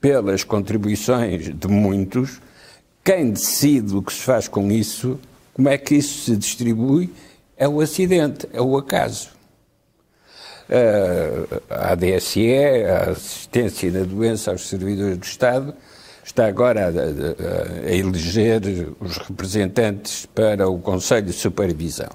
pelas 0.06 0.44
contribuições 0.44 1.52
de 1.52 1.66
muitos, 1.66 2.40
quem 3.02 3.32
decide 3.32 3.96
o 3.96 4.00
que 4.00 4.12
se 4.12 4.20
faz 4.20 4.46
com 4.46 4.70
isso, 4.70 5.18
como 5.52 5.68
é 5.68 5.76
que 5.76 5.96
isso 5.96 6.26
se 6.26 6.36
distribui, 6.36 7.12
é 7.56 7.66
o 7.66 7.80
acidente, 7.80 8.48
é 8.52 8.62
o 8.62 8.76
acaso. 8.76 9.30
A 11.68 11.90
ADSE, 11.90 12.54
a 12.84 13.10
assistência 13.10 13.90
na 13.90 14.04
doença 14.04 14.52
aos 14.52 14.68
servidores 14.68 15.18
do 15.18 15.24
Estado, 15.24 15.74
está 16.22 16.46
agora 16.46 16.86
a, 16.86 16.88
a, 16.88 17.88
a 17.88 17.92
eleger 17.92 18.62
os 19.00 19.16
representantes 19.16 20.24
para 20.26 20.68
o 20.68 20.78
Conselho 20.78 21.26
de 21.26 21.32
Supervisão. 21.32 22.10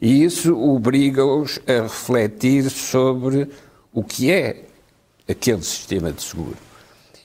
E 0.00 0.22
isso 0.22 0.56
obriga-os 0.56 1.58
a 1.66 1.82
refletir 1.82 2.70
sobre 2.70 3.48
o 3.92 4.04
que 4.04 4.30
é 4.30 4.62
aquele 5.28 5.62
sistema 5.62 6.12
de 6.12 6.22
seguro. 6.22 6.65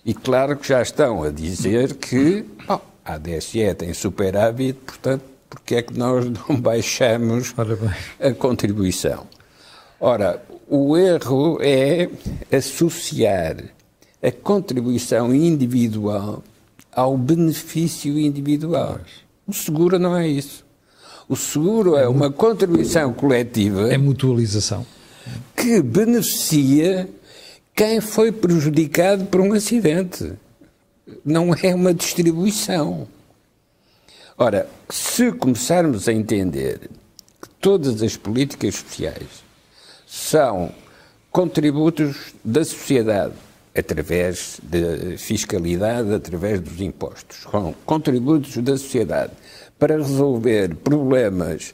E 0.05 0.13
claro 0.13 0.57
que 0.57 0.67
já 0.67 0.81
estão 0.81 1.23
a 1.23 1.29
dizer 1.29 1.95
que 1.95 2.45
oh, 2.67 2.79
a 3.05 3.17
DSE 3.17 3.73
tem 3.75 3.93
superávit, 3.93 4.73
portanto, 4.85 5.23
porque 5.49 5.75
é 5.75 5.81
que 5.81 5.97
nós 5.97 6.25
não 6.49 6.59
baixamos 6.59 7.53
a 8.19 8.33
contribuição? 8.33 9.27
Ora, 9.99 10.41
o 10.67 10.97
erro 10.97 11.59
é 11.61 12.09
associar 12.51 13.57
a 14.23 14.31
contribuição 14.31 15.33
individual 15.33 16.43
ao 16.91 17.17
benefício 17.17 18.19
individual. 18.19 18.99
O 19.47 19.53
seguro 19.53 19.99
não 19.99 20.15
é 20.15 20.27
isso. 20.27 20.65
O 21.27 21.35
seguro 21.35 21.95
é 21.95 22.07
uma 22.07 22.31
contribuição 22.31 23.13
coletiva. 23.13 23.93
É 23.93 23.97
mutualização. 23.97 24.85
Que 25.55 25.81
beneficia 25.81 27.07
quem 27.81 27.99
foi 27.99 28.31
prejudicado 28.31 29.25
por 29.25 29.41
um 29.41 29.53
acidente. 29.53 30.33
Não 31.25 31.51
é 31.51 31.73
uma 31.73 31.91
distribuição. 31.91 33.07
Ora, 34.37 34.69
se 34.87 35.31
começarmos 35.31 36.07
a 36.07 36.13
entender 36.13 36.91
que 37.41 37.49
todas 37.59 38.03
as 38.03 38.15
políticas 38.15 38.75
sociais 38.75 39.43
são 40.05 40.71
contributos 41.31 42.35
da 42.45 42.63
sociedade 42.63 43.33
através 43.75 44.59
da 44.61 45.17
fiscalidade, 45.17 46.13
através 46.13 46.59
dos 46.59 46.79
impostos, 46.79 47.47
são 47.49 47.73
contributos 47.83 48.57
da 48.57 48.77
sociedade 48.77 49.33
para 49.79 49.97
resolver 49.97 50.75
problemas 50.75 51.73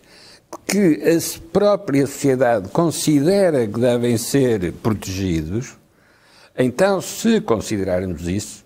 que 0.65 1.01
a 1.03 1.51
própria 1.51 2.07
sociedade 2.07 2.69
considera 2.69 3.67
que 3.67 3.77
devem 3.77 4.17
ser 4.17 4.71
protegidos, 4.71 5.75
então, 6.57 6.99
se 7.01 7.39
considerarmos 7.41 8.27
isso, 8.27 8.65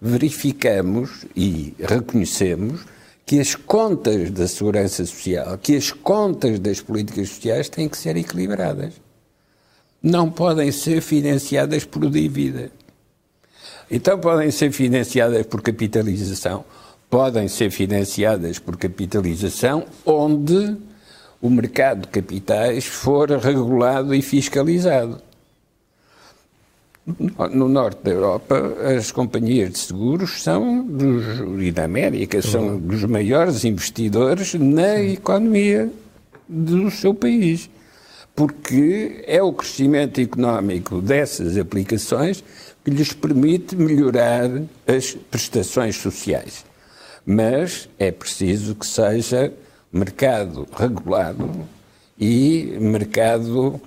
verificamos 0.00 1.24
e 1.36 1.74
reconhecemos 1.78 2.84
que 3.24 3.38
as 3.38 3.54
contas 3.54 4.30
da 4.30 4.48
segurança 4.48 5.04
social, 5.04 5.58
que 5.58 5.76
as 5.76 5.92
contas 5.92 6.58
das 6.58 6.80
políticas 6.80 7.28
sociais 7.28 7.68
têm 7.68 7.88
que 7.88 7.98
ser 7.98 8.16
equilibradas. 8.16 8.94
Não 10.02 10.30
podem 10.30 10.72
ser 10.72 11.02
financiadas 11.02 11.84
por 11.84 12.08
dívida. 12.08 12.70
Então 13.90 14.18
podem 14.18 14.50
ser 14.50 14.72
financiadas 14.72 15.44
por 15.46 15.60
capitalização, 15.60 16.64
podem 17.10 17.48
ser 17.48 17.70
financiadas 17.70 18.58
por 18.58 18.76
capitalização 18.76 19.86
onde 20.06 20.76
o 21.40 21.50
mercado 21.50 22.02
de 22.02 22.08
capitais 22.08 22.86
for 22.86 23.30
regulado 23.30 24.14
e 24.14 24.22
fiscalizado. 24.22 25.27
No 27.52 27.68
norte 27.68 28.02
da 28.02 28.10
Europa, 28.10 28.76
as 28.98 29.10
companhias 29.10 29.72
de 29.72 29.78
seguros 29.78 30.42
são, 30.42 30.84
dos, 30.84 31.24
e 31.58 31.72
na 31.72 31.84
América, 31.84 32.42
são 32.42 32.78
dos 32.78 33.02
maiores 33.04 33.64
investidores 33.64 34.52
na 34.54 35.00
economia 35.00 35.90
do 36.46 36.90
seu 36.90 37.14
país. 37.14 37.70
Porque 38.36 39.24
é 39.26 39.42
o 39.42 39.54
crescimento 39.54 40.20
económico 40.20 41.00
dessas 41.00 41.56
aplicações 41.56 42.44
que 42.84 42.90
lhes 42.90 43.14
permite 43.14 43.74
melhorar 43.74 44.50
as 44.86 45.14
prestações 45.30 45.96
sociais. 45.96 46.64
Mas 47.24 47.88
é 47.98 48.12
preciso 48.12 48.74
que 48.74 48.86
seja 48.86 49.52
mercado 49.90 50.68
regulado 50.76 51.50
e 52.18 52.76
mercado, 52.78 53.80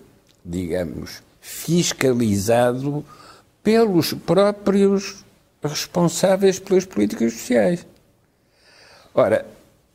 digamos, 0.43 1.21
fiscalizado 1.41 3.03
pelos 3.63 4.13
próprios 4.13 5.25
responsáveis 5.61 6.59
pelas 6.59 6.85
políticas 6.85 7.33
sociais. 7.33 7.85
Ora, 9.13 9.45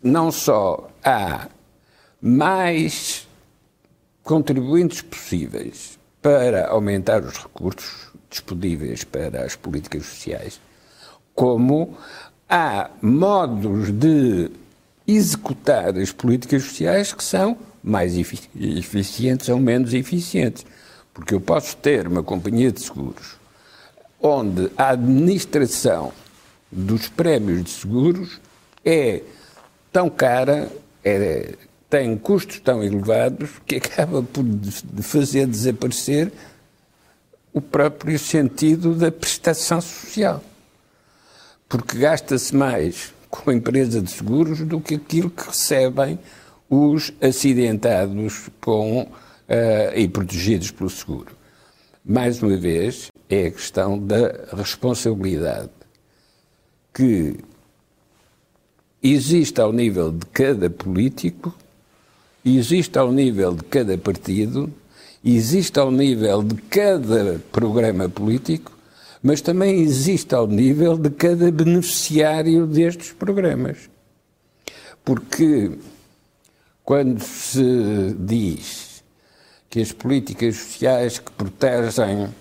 não 0.03 0.31
só 0.31 0.91
há 1.03 1.49
mais 2.21 3.27
contribuintes 4.23 5.03
possíveis 5.03 5.99
para 6.21 6.69
aumentar 6.69 7.23
os 7.23 7.37
recursos 7.39 8.09
disponíveis 8.29 9.05
para 9.05 9.45
as 9.45 9.55
políticas 9.57 10.05
sociais, 10.07 10.61
como 11.35 11.97
há 12.49 12.91
modos 13.01 13.91
de 13.93 14.51
executar 15.07 15.97
as 15.97 16.11
políticas 16.11 16.65
sociais 16.65 17.13
que 17.13 17.23
são 17.23 17.57
mais 17.83 18.17
eficientes 18.17 19.49
ou 19.49 19.61
menos 19.61 19.95
eficientes. 19.95 20.67
Porque 21.17 21.35
eu 21.35 21.41
posso 21.41 21.75
ter 21.79 22.07
uma 22.07 22.23
companhia 22.23 22.71
de 22.71 22.83
seguros 22.83 23.37
onde 24.21 24.71
a 24.77 24.91
administração 24.91 26.13
dos 26.71 27.09
prémios 27.09 27.65
de 27.65 27.71
seguros 27.71 28.39
é 28.85 29.23
tão 29.91 30.11
cara, 30.11 30.71
é, 31.03 31.55
tem 31.89 32.19
custos 32.19 32.61
tão 32.61 32.85
elevados, 32.85 33.49
que 33.65 33.77
acaba 33.81 34.23
por 34.23 34.45
fazer 35.03 35.47
desaparecer 35.47 36.31
o 37.51 37.63
próprio 37.63 38.19
sentido 38.19 38.95
da 38.95 39.11
prestação 39.11 39.81
social. 39.81 40.45
Porque 41.67 41.97
gasta-se 41.97 42.55
mais 42.55 43.15
com 43.31 43.51
a 43.51 43.55
empresa 43.55 44.03
de 44.03 44.11
seguros 44.11 44.61
do 44.61 44.83
que 44.83 44.97
aquilo 44.97 45.31
que 45.31 45.47
recebem 45.47 46.19
os 46.69 47.11
acidentados 47.23 48.51
com, 48.61 49.09
uh, 49.49 49.99
e 49.99 50.09
protegidos 50.09 50.71
pelo 50.71 50.91
seguro. 50.91 51.37
Mais 52.05 52.43
uma 52.43 52.57
vez, 52.57 53.11
é 53.29 53.47
a 53.47 53.51
questão 53.51 53.99
da 53.99 54.47
responsabilidade 54.57 55.71
que 56.95 57.37
existe 59.03 59.61
ao 59.61 59.73
nível 59.73 60.13
de 60.13 60.25
cada 60.27 60.71
político, 60.71 61.55
existe 62.45 62.99
ao 62.99 63.11
nível 63.13 63.55
de 63.55 63.65
cada 63.65 63.99
partido, 63.99 64.73
existe 65.25 65.79
ao 65.79 65.91
nível 65.91 66.43
de 66.43 66.55
cada 66.63 67.41
programa 67.51 68.09
político 68.09 68.77
mas 69.27 69.41
também 69.41 69.81
existe 69.81 70.37
ao 70.37 70.47
nível 70.47 70.97
de 70.97 71.11
cada 71.11 71.51
beneficiário 71.51 72.65
destes 72.65 73.11
programas. 73.13 73.91
Porque 75.05 75.73
quando 76.85 77.21
se 77.21 78.15
diz 78.21 78.86
que 79.77 79.83
as 79.83 79.93
políticas 79.93 80.57
sociais 80.57 81.19
que 81.19 81.31
protegem 81.33 82.35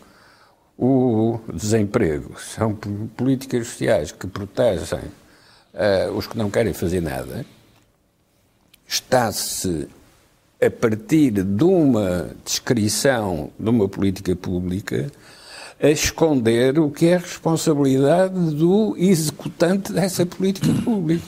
o 0.77 1.37
desemprego 1.53 2.39
são 2.39 2.73
políticas 2.73 3.67
sociais 3.67 4.13
que 4.13 4.25
protegem 4.25 5.01
uh, 5.73 6.13
os 6.15 6.27
que 6.27 6.37
não 6.37 6.49
querem 6.49 6.71
fazer 6.71 7.01
nada, 7.01 7.45
está-se 8.87 9.89
a 10.65 10.71
partir 10.71 11.31
de 11.43 11.63
uma 11.65 12.29
descrição 12.45 13.49
de 13.59 13.69
uma 13.69 13.89
política 13.89 14.33
pública 14.33 15.11
a 15.77 15.89
esconder 15.89 16.79
o 16.79 16.89
que 16.89 17.07
é 17.07 17.15
a 17.15 17.19
responsabilidade 17.19 18.55
do 18.55 18.95
executante 18.97 19.91
dessa 19.91 20.25
política 20.25 20.73
pública. 20.85 21.27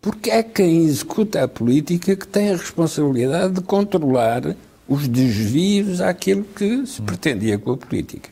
Porque 0.00 0.30
é 0.30 0.42
quem 0.42 0.86
executa 0.86 1.44
a 1.44 1.48
política 1.48 2.16
que 2.16 2.26
tem 2.26 2.48
a 2.48 2.56
responsabilidade 2.56 3.52
de 3.52 3.60
controlar 3.60 4.56
os 4.88 5.08
desvios 5.08 6.00
àquilo 6.00 6.44
que 6.44 6.86
se 6.86 7.00
pretendia 7.02 7.58
com 7.58 7.72
a 7.72 7.76
política. 7.76 8.30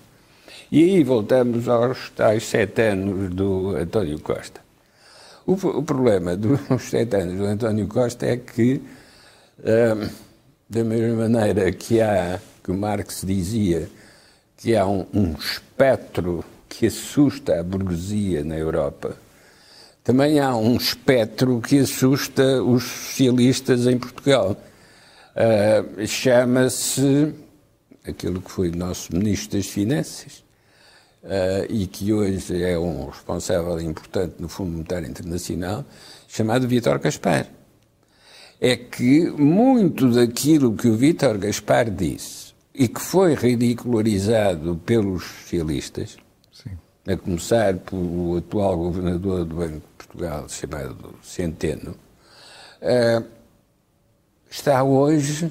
E 0.71 0.85
aí 0.85 1.03
voltamos 1.03 1.69
aos 1.69 2.11
tais 2.11 2.45
sete 2.45 2.83
anos 2.83 3.31
do 3.35 3.77
António 3.77 4.21
Costa. 4.21 4.61
O, 5.47 5.55
o 5.55 5.83
problema 5.83 6.37
dos 6.39 6.83
sete 6.83 7.17
anos 7.17 7.39
do 7.39 7.45
António 7.45 7.89
Costa 7.89 8.27
é 8.27 8.37
que, 8.37 8.81
hum, 9.59 10.09
da 10.69 10.85
mesma 10.85 11.29
maneira 11.29 11.73
que 11.73 12.01
há, 12.01 12.39
que 12.63 12.71
Marx 12.73 13.23
dizia, 13.25 13.89
que 14.57 14.77
há 14.77 14.87
um, 14.87 15.07
um 15.13 15.33
espectro 15.33 16.45
que 16.69 16.87
assusta 16.87 17.59
a 17.59 17.63
burguesia 17.65 18.45
na 18.45 18.57
Europa, 18.57 19.17
também 20.05 20.39
há 20.39 20.55
um 20.57 20.77
espectro 20.77 21.61
que 21.61 21.79
assusta 21.79 22.63
os 22.63 22.85
socialistas 22.85 23.87
em 23.87 23.99
Portugal. 23.99 24.57
Uh, 25.37 26.07
Chama-se 26.07 27.35
aquilo 28.07 28.41
que 28.41 28.51
foi 28.51 28.71
nosso 28.71 29.15
Ministro 29.15 29.59
das 29.59 29.67
Finanças 29.67 30.45
uh, 31.23 31.67
e 31.69 31.87
que 31.87 32.13
hoje 32.13 32.63
é 32.63 32.79
um 32.79 33.07
responsável 33.07 33.81
importante 33.81 34.37
no 34.39 34.49
Fundo 34.49 34.73
Monetário 34.73 35.09
Internacional, 35.09 35.85
chamado 36.27 36.67
Vítor 36.67 36.99
Gaspar. 36.99 37.47
É 38.61 38.77
que 38.77 39.31
muito 39.31 40.11
daquilo 40.11 40.75
que 40.75 40.89
o 40.89 40.97
Vítor 40.97 41.39
Gaspar 41.39 41.91
disse 41.91 42.53
e 42.75 42.89
que 42.89 43.01
foi 43.01 43.35
ridicularizado 43.35 44.77
pelos 44.85 45.25
socialistas, 45.25 46.17
Sim. 46.53 46.71
a 47.07 47.17
começar 47.17 47.77
pelo 47.79 48.37
atual 48.37 48.77
governador 48.77 49.45
do 49.45 49.57
Banco 49.57 49.75
de 49.75 50.07
Portugal, 50.07 50.49
chamado 50.49 51.15
Centeno, 51.23 51.97
uh, 52.83 53.40
está 54.51 54.83
hoje 54.83 55.51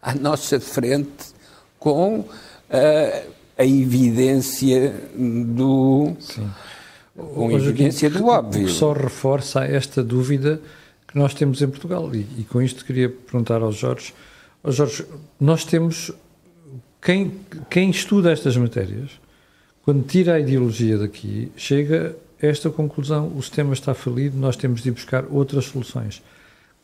à 0.00 0.14
nossa 0.14 0.58
frente 0.58 1.34
com 1.78 2.20
uh, 2.20 2.26
a 3.58 3.64
evidência 3.64 4.94
do. 5.16 6.16
Sim. 6.18 6.50
Com 7.14 7.48
a 7.48 7.52
evidência 7.52 8.10
do 8.10 8.26
óbvio. 8.26 8.68
Só 8.68 8.92
reforça 8.92 9.64
esta 9.64 10.02
dúvida 10.02 10.60
que 11.06 11.18
nós 11.18 11.34
temos 11.34 11.62
em 11.62 11.68
Portugal. 11.68 12.14
E, 12.14 12.26
e 12.38 12.44
com 12.44 12.60
isto 12.60 12.84
queria 12.84 13.08
perguntar 13.08 13.62
ao 13.62 13.72
Jorge. 13.72 14.14
Ao 14.62 14.72
Jorge, 14.72 15.04
nós 15.38 15.64
temos. 15.64 16.10
Quem, 17.00 17.32
quem 17.70 17.90
estuda 17.90 18.32
estas 18.32 18.56
matérias, 18.56 19.10
quando 19.84 20.04
tira 20.04 20.34
a 20.34 20.40
ideologia 20.40 20.98
daqui, 20.98 21.52
chega 21.56 22.16
a 22.42 22.46
esta 22.46 22.68
conclusão: 22.68 23.32
o 23.36 23.42
sistema 23.42 23.72
está 23.72 23.94
falido, 23.94 24.36
nós 24.36 24.56
temos 24.56 24.82
de 24.82 24.88
ir 24.88 24.92
buscar 24.92 25.24
outras 25.30 25.66
soluções. 25.66 26.22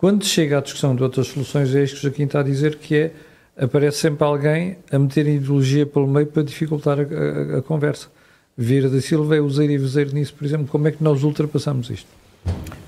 Quando 0.03 0.25
chega 0.25 0.59
à 0.59 0.61
discussão 0.61 0.97
de 0.97 1.03
outras 1.05 1.29
soluções, 1.29 1.73
é 1.77 1.85
isto 1.85 1.95
que 1.95 2.01
o 2.01 2.03
Joaquim 2.11 2.25
está 2.25 2.41
a 2.41 2.43
dizer, 2.43 2.75
que 2.75 2.97
é 2.97 3.13
aparece 3.57 3.99
sempre 3.99 4.25
alguém 4.25 4.77
a 4.91 4.99
meter 4.99 5.29
ideologia 5.29 5.87
pelo 5.87 6.09
meio 6.09 6.27
para 6.27 6.43
dificultar 6.43 6.99
a, 6.99 7.03
a, 7.03 7.59
a 7.59 7.63
conversa. 7.63 8.09
Vieira 8.57 8.91
da 8.91 9.01
Silva 9.01 9.37
é 9.37 9.41
useiro 9.41 9.73
e 9.73 9.79
vezeiro 9.79 10.13
nisso, 10.13 10.35
por 10.35 10.45
exemplo. 10.45 10.67
Como 10.67 10.89
é 10.89 10.91
que 10.91 11.05
nós 11.05 11.23
ultrapassamos 11.23 11.89
isto? 11.89 12.09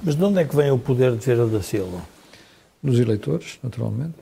Mas 0.03 0.17
de 0.17 0.25
onde 0.25 0.41
é 0.41 0.45
que 0.45 0.57
vem 0.57 0.73
o 0.73 0.79
poder 0.79 1.13
de 1.13 1.25
Vieira 1.25 1.47
da 1.47 1.63
Silva? 1.63 2.01
Dos 2.83 2.99
eleitores, 2.99 3.61
naturalmente. 3.63 4.15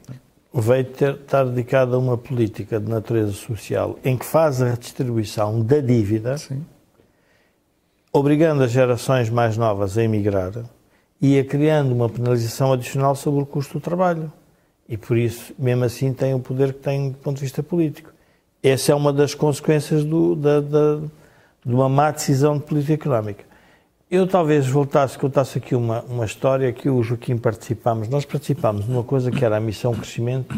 Veio 0.52 0.84
ter, 0.84 1.14
estar 1.14 1.44
dedicado 1.44 1.96
a 1.96 1.98
uma 1.98 2.18
política 2.18 2.78
de 2.78 2.90
natureza 2.90 3.32
social 3.32 3.98
em 4.04 4.18
que 4.18 4.26
faz 4.26 4.60
a 4.60 4.68
redistribuição 4.68 5.62
da 5.62 5.80
dívida, 5.80 6.36
Sim. 6.36 6.62
obrigando 8.12 8.62
as 8.62 8.70
gerações 8.70 9.30
mais 9.30 9.56
novas 9.56 9.96
a 9.96 10.04
emigrar 10.04 10.52
e 11.22 11.38
a 11.38 11.44
criando 11.44 11.94
uma 11.94 12.08
penalização 12.08 12.72
adicional 12.72 13.14
sobre 13.14 13.42
o 13.42 13.46
custo 13.46 13.78
do 13.78 13.80
trabalho 13.80 14.30
e 14.88 14.96
por 14.98 15.16
isso, 15.16 15.54
mesmo 15.58 15.84
assim, 15.84 16.12
tem 16.12 16.34
o 16.34 16.38
poder 16.38 16.74
que 16.74 16.80
tem 16.80 17.12
do 17.12 17.16
ponto 17.18 17.36
de 17.36 17.42
vista 17.42 17.62
político. 17.62 18.12
Essa 18.62 18.92
é 18.92 18.94
uma 18.94 19.10
das 19.10 19.34
consequências 19.34 20.04
do, 20.04 20.36
da, 20.36 20.60
da, 20.60 20.96
de 21.64 21.74
uma 21.74 21.88
má 21.88 22.10
decisão 22.10 22.58
de 22.58 22.64
política 22.64 22.92
económica. 22.92 23.44
Eu 24.10 24.26
talvez 24.26 24.66
voltasse, 24.66 25.18
contasse 25.18 25.56
aqui 25.56 25.74
uma, 25.74 26.02
uma 26.02 26.26
história 26.26 26.70
que 26.72 26.88
eu 26.88 26.96
e 26.96 27.00
o 27.00 27.02
Joaquim 27.02 27.38
participámos. 27.38 28.08
Nós 28.08 28.26
participámos 28.26 28.86
numa 28.86 29.02
coisa 29.02 29.30
que 29.30 29.42
era 29.42 29.56
a 29.56 29.60
Missão 29.60 29.94
Crescimento, 29.94 30.54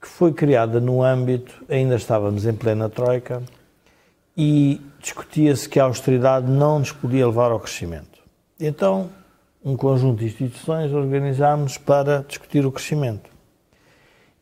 que 0.00 0.08
foi 0.08 0.32
criada 0.32 0.80
no 0.80 1.02
âmbito, 1.02 1.62
ainda 1.68 1.96
estávamos 1.96 2.46
em 2.46 2.54
plena 2.54 2.88
Troika, 2.88 3.42
e 4.34 4.80
discutia-se 4.98 5.68
que 5.68 5.78
a 5.78 5.84
austeridade 5.84 6.50
não 6.50 6.78
nos 6.78 6.90
podia 6.90 7.26
levar 7.26 7.52
ao 7.52 7.60
crescimento. 7.60 8.18
Então, 8.58 9.10
um 9.64 9.76
conjunto 9.76 10.18
de 10.18 10.26
instituições 10.26 10.92
organizámos 10.92 11.78
para 11.78 12.24
discutir 12.26 12.66
o 12.66 12.72
crescimento. 12.72 13.30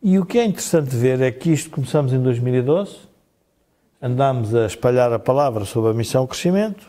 E 0.03 0.19
o 0.19 0.25
que 0.25 0.39
é 0.39 0.45
interessante 0.45 0.97
ver 0.97 1.21
é 1.21 1.31
que 1.31 1.51
isto 1.51 1.71
começamos 1.71 2.13
em 2.13 2.23
2012, 2.23 2.97
andámos 4.01 4.55
a 4.55 4.65
espalhar 4.65 5.13
a 5.13 5.19
palavra 5.19 5.67
sobre 5.67 5.91
a 5.91 5.95
missão 5.95 6.27
crescimento 6.27 6.89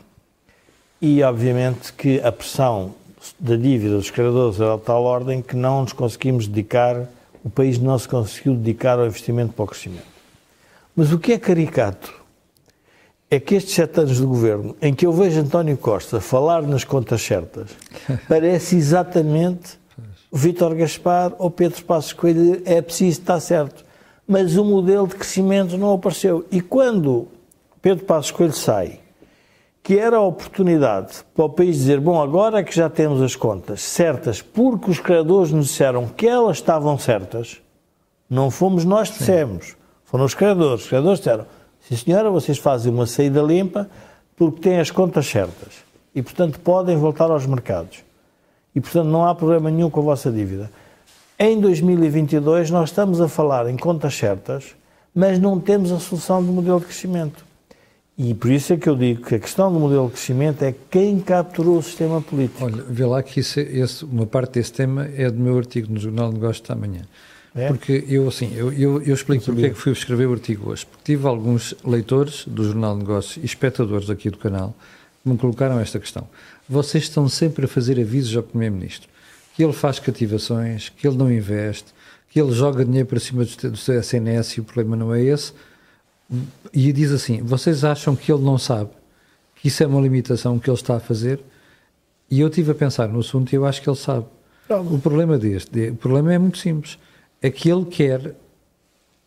e, 1.02 1.22
obviamente, 1.22 1.92
que 1.92 2.22
a 2.22 2.32
pressão 2.32 2.94
da 3.38 3.58
dívida 3.58 3.98
dos 3.98 4.10
credores 4.10 4.60
era 4.62 4.78
de 4.78 4.84
tal 4.84 5.04
ordem 5.04 5.42
que 5.42 5.56
não 5.56 5.82
nos 5.82 5.92
conseguimos 5.92 6.48
dedicar, 6.48 7.06
o 7.44 7.50
país 7.50 7.78
não 7.78 8.00
se 8.00 8.08
conseguiu 8.08 8.56
dedicar 8.56 8.98
ao 8.98 9.06
investimento 9.06 9.54
para 9.54 9.64
o 9.64 9.68
crescimento. 9.68 10.08
Mas 10.96 11.12
o 11.12 11.20
que 11.20 11.34
é 11.34 11.38
caricato 11.38 12.21
é 13.32 13.40
que 13.40 13.56
estes 13.56 13.74
sete 13.74 14.02
anos 14.02 14.18
de 14.18 14.26
governo, 14.26 14.76
em 14.82 14.94
que 14.94 15.06
eu 15.06 15.14
vejo 15.14 15.40
António 15.40 15.78
Costa 15.78 16.20
falar 16.20 16.64
nas 16.64 16.84
contas 16.84 17.22
certas, 17.22 17.70
parece 18.28 18.76
exatamente 18.76 19.80
Vítor 20.34 20.76
Gaspar 20.76 21.34
ou 21.40 21.50
Pedro 21.50 21.82
Passos 21.86 22.12
Coelho 22.12 22.62
é 22.66 22.82
preciso 22.82 23.22
estar 23.22 23.40
certo. 23.40 23.86
Mas 24.28 24.58
o 24.58 24.66
modelo 24.66 25.08
de 25.08 25.16
crescimento 25.16 25.78
não 25.78 25.94
apareceu. 25.94 26.46
E 26.52 26.60
quando 26.60 27.28
Pedro 27.82 28.06
Passos 28.06 28.32
Coelho 28.32 28.54
sai, 28.54 29.00
que 29.82 29.98
era 29.98 30.18
a 30.18 30.22
oportunidade 30.22 31.24
para 31.34 31.46
o 31.46 31.50
país 31.50 31.78
dizer, 31.78 32.00
bom, 32.00 32.22
agora 32.22 32.64
que 32.64 32.76
já 32.76 32.90
temos 32.90 33.22
as 33.22 33.36
contas 33.36 33.82
certas, 33.82 34.42
porque 34.42 34.92
os 34.92 35.00
criadores 35.00 35.52
nos 35.52 35.68
disseram 35.68 36.06
que 36.06 36.28
elas 36.28 36.58
estavam 36.58 36.98
certas, 36.98 37.62
não 38.30 38.52
fomos 38.52 38.86
nós 38.86 39.10
que 39.10 39.20
dissemos, 39.20 39.76
foram 40.06 40.26
os 40.26 40.34
criadores. 40.34 40.84
Os 40.84 40.90
criadores 40.90 41.20
disseram, 41.20 41.46
sim 41.82 41.96
senhora, 41.96 42.30
vocês 42.30 42.58
fazem 42.58 42.92
uma 42.92 43.06
saída 43.06 43.42
limpa 43.42 43.90
porque 44.36 44.62
têm 44.62 44.80
as 44.80 44.92
contas 44.92 45.26
certas 45.28 45.84
e, 46.16 46.22
portanto, 46.22 46.60
podem 46.60 46.98
voltar 46.98 47.30
aos 47.30 47.46
mercados 47.46 48.00
e, 48.76 48.82
portanto, 48.82 49.08
não 49.08 49.26
há 49.26 49.36
problema 49.36 49.70
nenhum 49.70 49.90
com 49.90 50.00
a 50.00 50.04
vossa 50.04 50.32
dívida. 50.32 50.72
Em 51.38 51.60
2022, 51.60 52.70
nós 52.70 52.90
estamos 52.90 53.20
a 53.20 53.28
falar 53.28 53.68
em 53.68 53.76
contas 53.76 54.16
certas, 54.16 54.76
mas 55.14 55.40
não 55.40 55.60
temos 55.60 55.92
a 55.92 56.00
solução 56.00 56.44
do 56.44 56.52
modelo 56.52 56.80
de 56.80 56.86
crescimento. 56.86 57.44
E 58.18 58.34
por 58.34 58.52
isso 58.52 58.74
é 58.74 58.78
que 58.78 58.88
eu 58.88 58.96
digo 58.96 59.26
que 59.26 59.36
a 59.36 59.40
questão 59.40 59.74
do 59.74 59.80
modelo 59.80 60.06
de 60.06 60.14
crescimento 60.14 60.62
é 60.64 60.76
quem 60.92 61.20
capturou 61.20 61.78
o 61.78 61.82
sistema 61.82 62.22
político. 62.22 62.64
Olha, 62.64 62.84
vê 62.88 63.06
lá 63.06 63.24
que 63.24 63.40
isso, 63.40 63.60
esse, 63.60 64.06
uma 64.06 64.28
parte 64.28 64.54
desse 64.54 64.72
tema 64.72 65.10
é 65.16 65.30
do 65.32 65.40
meu 65.40 65.58
artigo 65.58 65.92
no 65.92 66.00
Jornal 66.00 66.30
de 66.30 66.36
Negócios 66.36 66.64
de 66.64 66.72
amanhã. 66.72 67.02
É? 67.54 67.68
Porque 67.68 68.06
eu, 68.08 68.28
assim, 68.28 68.54
eu, 68.56 68.72
eu, 68.72 69.02
eu 69.02 69.14
explico 69.14 69.44
porque 69.44 69.66
é 69.66 69.70
que 69.70 69.76
fui 69.76 69.92
escrever 69.92 70.28
o 70.28 70.34
artigo 70.34 70.70
hoje. 70.70 70.86
Porque 70.86 71.04
tive 71.04 71.28
alguns 71.28 71.76
leitores 71.84 72.46
do 72.48 72.64
Jornal 72.64 72.94
de 72.94 73.00
Negócios 73.02 73.38
e 73.44 73.46
espectadores 73.46 74.10
aqui 74.10 74.30
do 74.30 74.38
canal 74.38 74.74
que 75.22 75.30
me 75.30 75.38
colocaram 75.38 75.80
esta 75.80 76.00
questão 76.00 76.28
vocês 76.72 77.04
estão 77.04 77.28
sempre 77.28 77.66
a 77.66 77.68
fazer 77.68 78.00
avisos 78.00 78.36
ao 78.38 78.44
Primeiro-Ministro 78.44 79.10
que 79.54 79.62
ele 79.62 79.74
faz 79.74 80.00
cativações, 80.00 80.88
que 80.88 81.06
ele 81.06 81.18
não 81.18 81.30
investe, 81.30 81.88
que 82.30 82.42
ele 82.42 82.54
joga 82.54 82.86
dinheiro 82.86 83.06
para 83.06 83.20
cima 83.20 83.44
do 83.44 83.76
seu 83.76 84.00
SNS 84.00 84.52
e 84.52 84.62
o 84.62 84.64
problema 84.64 84.96
não 84.96 85.14
é 85.14 85.22
esse. 85.22 85.52
E 86.74 86.94
diz 86.94 87.12
assim: 87.12 87.42
vocês 87.42 87.84
acham 87.84 88.16
que 88.16 88.32
ele 88.32 88.42
não 88.42 88.58
sabe 88.58 88.90
que 89.56 89.68
isso 89.68 89.84
é 89.84 89.88
uma 89.88 90.00
limitação 90.00 90.58
que 90.58 90.70
ele 90.70 90.78
está 90.78 90.96
a 90.96 91.00
fazer? 91.02 91.42
E 92.30 92.40
eu 92.40 92.48
estive 92.48 92.72
a 92.72 92.76
pensar 92.76 93.10
no 93.10 93.20
assunto 93.20 93.52
e 93.52 93.58
eu 93.58 93.66
acho 93.66 93.82
que 93.82 93.90
ele 93.90 93.98
sabe. 93.98 94.26
O 94.70 94.98
problema 95.00 95.38
deste, 95.38 95.90
o 95.90 95.96
problema 95.96 96.34
é 96.34 96.38
muito 96.38 96.58
simples. 96.58 96.98
É 97.42 97.50
que 97.50 97.70
ele 97.70 97.86
quer 97.86 98.36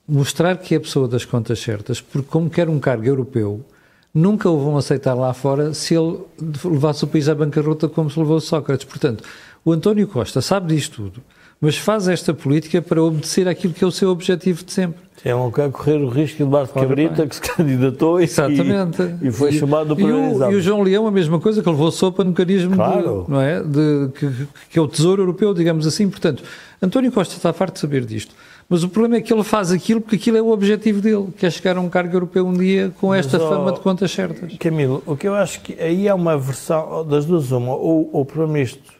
mostrar 0.06 0.56
que 0.58 0.74
é 0.74 0.76
a 0.76 0.80
pessoa 0.80 1.08
das 1.08 1.24
contas 1.24 1.58
certas, 1.58 2.00
porque 2.00 2.28
como 2.28 2.50
quer 2.50 2.68
um 2.68 2.78
cargo 2.78 3.06
europeu, 3.06 3.64
nunca 4.12 4.48
o 4.48 4.58
vão 4.58 4.76
aceitar 4.76 5.14
lá 5.14 5.32
fora 5.32 5.74
se 5.74 5.94
ele 5.94 6.18
levasse 6.64 7.04
o 7.04 7.06
país 7.06 7.28
à 7.28 7.34
bancarrota 7.34 7.88
como 7.88 8.10
se 8.10 8.18
levou 8.18 8.38
Sócrates. 8.40 8.84
Portanto, 8.84 9.24
o 9.64 9.72
António 9.72 10.06
Costa 10.06 10.40
sabe 10.40 10.74
disto 10.74 11.02
tudo, 11.02 11.22
mas 11.60 11.76
faz 11.76 12.06
esta 12.06 12.34
política 12.34 12.82
para 12.82 13.02
obedecer 13.02 13.48
àquilo 13.48 13.72
que 13.72 13.82
é 13.82 13.86
o 13.86 13.90
seu 13.90 14.10
objetivo 14.10 14.62
de 14.62 14.72
sempre. 14.72 15.02
É 15.24 15.34
um 15.34 15.50
quer 15.50 15.70
correr 15.70 15.96
o 15.96 16.08
risco 16.08 16.36
de 16.36 16.42
Eduardo 16.42 16.70
Cabrita, 16.74 17.14
bem. 17.14 17.28
que 17.28 17.36
se 17.36 17.40
candidatou 17.40 18.20
e, 18.20 18.24
Exatamente. 18.24 19.02
e, 19.22 19.28
e 19.28 19.32
foi 19.32 19.50
e, 19.50 19.58
chamado 19.58 19.96
para 19.96 20.04
o, 20.04 20.52
e 20.52 20.54
o 20.54 20.60
João 20.60 20.82
Leão, 20.82 21.06
a 21.06 21.10
mesma 21.10 21.40
coisa, 21.40 21.62
que 21.62 21.70
levou 21.70 21.90
sopa 21.90 22.22
no 22.22 22.34
carisma 22.34 22.76
claro. 22.76 23.24
de, 23.24 23.30
não 23.30 23.40
é? 23.40 23.62
De, 23.62 24.10
que, 24.14 24.46
que 24.70 24.78
é 24.78 24.82
o 24.82 24.86
Tesouro 24.86 25.22
Europeu, 25.22 25.54
digamos 25.54 25.86
assim. 25.86 26.10
Portanto, 26.10 26.42
António 26.84 27.10
Costa 27.10 27.34
está 27.34 27.52
farto 27.52 27.74
de 27.74 27.80
saber 27.80 28.04
disto. 28.04 28.34
Mas 28.68 28.82
o 28.82 28.88
problema 28.88 29.16
é 29.16 29.20
que 29.20 29.32
ele 29.32 29.44
faz 29.44 29.70
aquilo 29.70 30.00
porque 30.00 30.16
aquilo 30.16 30.36
é 30.36 30.42
o 30.42 30.50
objetivo 30.50 31.00
dele, 31.00 31.28
que 31.36 31.44
é 31.44 31.50
chegar 31.50 31.76
a 31.76 31.80
um 31.80 31.88
cargo 31.88 32.14
europeu 32.14 32.46
um 32.46 32.54
dia 32.54 32.92
com 33.00 33.14
esta 33.14 33.38
Mas, 33.38 33.48
fama 33.48 33.72
de 33.72 33.80
contas 33.80 34.10
certas. 34.10 34.56
Camilo, 34.58 35.02
o 35.06 35.16
que 35.16 35.28
eu 35.28 35.34
acho 35.34 35.60
que 35.60 35.80
aí 35.80 36.08
é 36.08 36.14
uma 36.14 36.36
versão 36.38 37.06
das 37.06 37.26
duas 37.26 37.50
uma, 37.52 37.74
ou 37.74 38.08
o 38.12 38.24
Primeiro-Ministro 38.24 38.92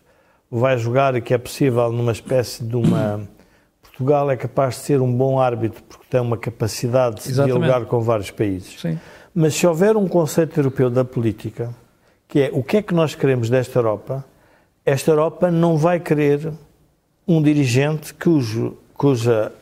vai 0.50 0.76
jogar 0.76 1.14
e 1.16 1.20
que 1.20 1.32
é 1.32 1.38
possível 1.38 1.90
numa 1.90 2.12
espécie 2.12 2.62
de 2.62 2.76
uma 2.76 3.26
Portugal 3.82 4.30
é 4.30 4.36
capaz 4.36 4.74
de 4.74 4.80
ser 4.82 5.00
um 5.00 5.12
bom 5.12 5.38
árbitro 5.38 5.82
porque 5.88 6.04
tem 6.10 6.20
uma 6.20 6.36
capacidade 6.36 7.22
de 7.22 7.30
Exatamente. 7.30 7.60
dialogar 7.60 7.86
com 7.86 8.00
vários 8.00 8.30
países. 8.30 8.80
Sim. 8.80 8.98
Mas 9.32 9.54
se 9.54 9.66
houver 9.66 9.96
um 9.96 10.08
conceito 10.08 10.58
europeu 10.58 10.90
da 10.90 11.04
política, 11.04 11.74
que 12.26 12.40
é 12.40 12.50
o 12.52 12.62
que 12.62 12.78
é 12.78 12.82
que 12.82 12.92
nós 12.92 13.14
queremos 13.14 13.48
desta 13.48 13.78
Europa, 13.78 14.24
esta 14.84 15.10
Europa 15.10 15.50
não 15.50 15.76
vai 15.76 16.00
querer 16.00 16.52
um 17.26 17.42
dirigente 17.42 18.12
cujo, 18.14 18.76
cuja, 18.94 19.52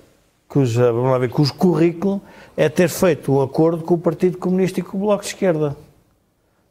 cuja, 0.49 0.93
vamos 0.93 1.11
lá 1.11 1.19
ver, 1.19 1.31
cujo 1.31 1.55
currículo 1.55 2.21
é 2.57 2.69
ter 2.69 2.89
feito 2.89 3.33
um 3.33 3.41
acordo 3.41 3.83
com 3.83 3.95
o 3.95 3.99
Partido 3.99 4.39
Comunista 4.39 4.81
e 4.81 4.83
com 4.83 4.97
o 4.97 5.01
Bloco 5.01 5.23
de 5.23 5.29
Esquerda. 5.29 5.77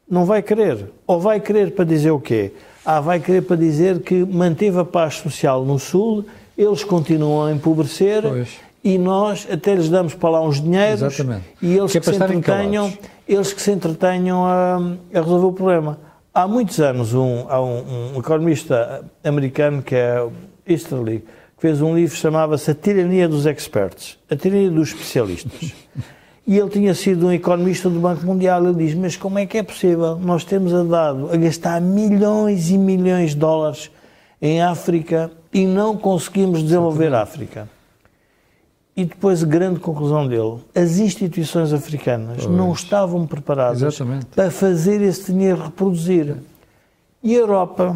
Não 0.09 0.25
vai 0.25 0.41
querer. 0.41 0.91
Ou 1.07 1.19
vai 1.19 1.39
querer 1.39 1.71
para 1.71 1.85
dizer 1.85 2.11
o 2.11 2.19
quê? 2.19 2.51
Ah, 2.85 2.99
vai 2.99 3.19
querer 3.19 3.41
para 3.43 3.55
dizer 3.55 4.01
que 4.01 4.25
manteve 4.25 4.77
a 4.79 4.85
paz 4.85 5.15
social 5.15 5.63
no 5.63 5.79
Sul, 5.79 6.25
eles 6.57 6.83
continuam 6.83 7.45
a 7.45 7.51
empobrecer 7.51 8.23
Pois. 8.23 8.49
e 8.83 8.97
nós 8.97 9.47
até 9.49 9.73
lhes 9.73 9.87
damos 9.87 10.13
para 10.13 10.29
lá 10.31 10.41
uns 10.41 10.61
dinheiros 10.61 11.01
Exatamente. 11.01 11.45
e 11.61 11.77
eles 11.77 11.91
Que 11.91 11.99
que, 11.99 12.09
é 12.09 12.13
para 12.13 12.27
se 12.27 12.33
entretenham, 12.35 12.93
eles 13.27 13.53
que 13.53 13.61
se 13.61 13.71
entretenham 13.71 14.45
a, 14.45 14.75
a 15.13 15.21
resolver 15.21 15.45
o 15.45 15.53
problema. 15.53 15.97
Há 16.33 16.47
muitos 16.47 16.79
anos 16.79 17.13
um, 17.13 17.45
há 17.49 17.61
um, 17.61 18.15
um 18.15 18.19
economista 18.19 19.03
americano 19.23 19.81
que 19.81 19.95
é 19.95 20.25
Easterly, 20.71 21.19
que 21.19 21.61
fez 21.61 21.81
um 21.81 21.95
livro 21.95 22.15
que 22.15 22.21
chamava-se 22.21 22.71
A 22.71 22.75
Tirania 22.75 23.27
dos 23.27 23.45
Experts, 23.45 24.17
A 24.29 24.35
Tirania 24.35 24.71
dos 24.71 24.89
Especialistas. 24.89 25.73
E 26.47 26.57
ele 26.57 26.69
tinha 26.69 26.93
sido 26.95 27.27
um 27.27 27.31
economista 27.31 27.89
do 27.89 27.99
Banco 27.99 28.25
Mundial. 28.25 28.65
Ele 28.65 28.85
diz: 28.85 28.95
Mas 28.95 29.15
como 29.15 29.37
é 29.37 29.45
que 29.45 29.59
é 29.59 29.63
possível? 29.63 30.17
Nós 30.17 30.43
temos 30.43 30.73
a 30.73 30.83
dado 30.83 31.31
a 31.31 31.37
gastar 31.37 31.79
milhões 31.79 32.69
e 32.71 32.77
milhões 32.77 33.31
de 33.31 33.37
dólares 33.37 33.91
em 34.41 34.61
África 34.61 35.31
e 35.53 35.67
não 35.67 35.95
conseguimos 35.95 36.63
desenvolver 36.63 37.13
a 37.13 37.21
África. 37.21 37.69
E 38.97 39.05
depois, 39.05 39.43
a 39.43 39.45
grande 39.45 39.79
conclusão 39.79 40.27
dele: 40.27 40.57
as 40.75 40.97
instituições 40.97 41.71
africanas 41.71 42.45
não 42.45 42.73
estavam 42.73 43.25
preparadas 43.25 43.81
Exatamente. 43.81 44.25
para 44.25 44.49
fazer 44.51 45.01
esse 45.01 45.31
dinheiro 45.31 45.61
reproduzir. 45.61 46.35
E 47.23 47.35
a 47.35 47.39
Europa 47.39 47.95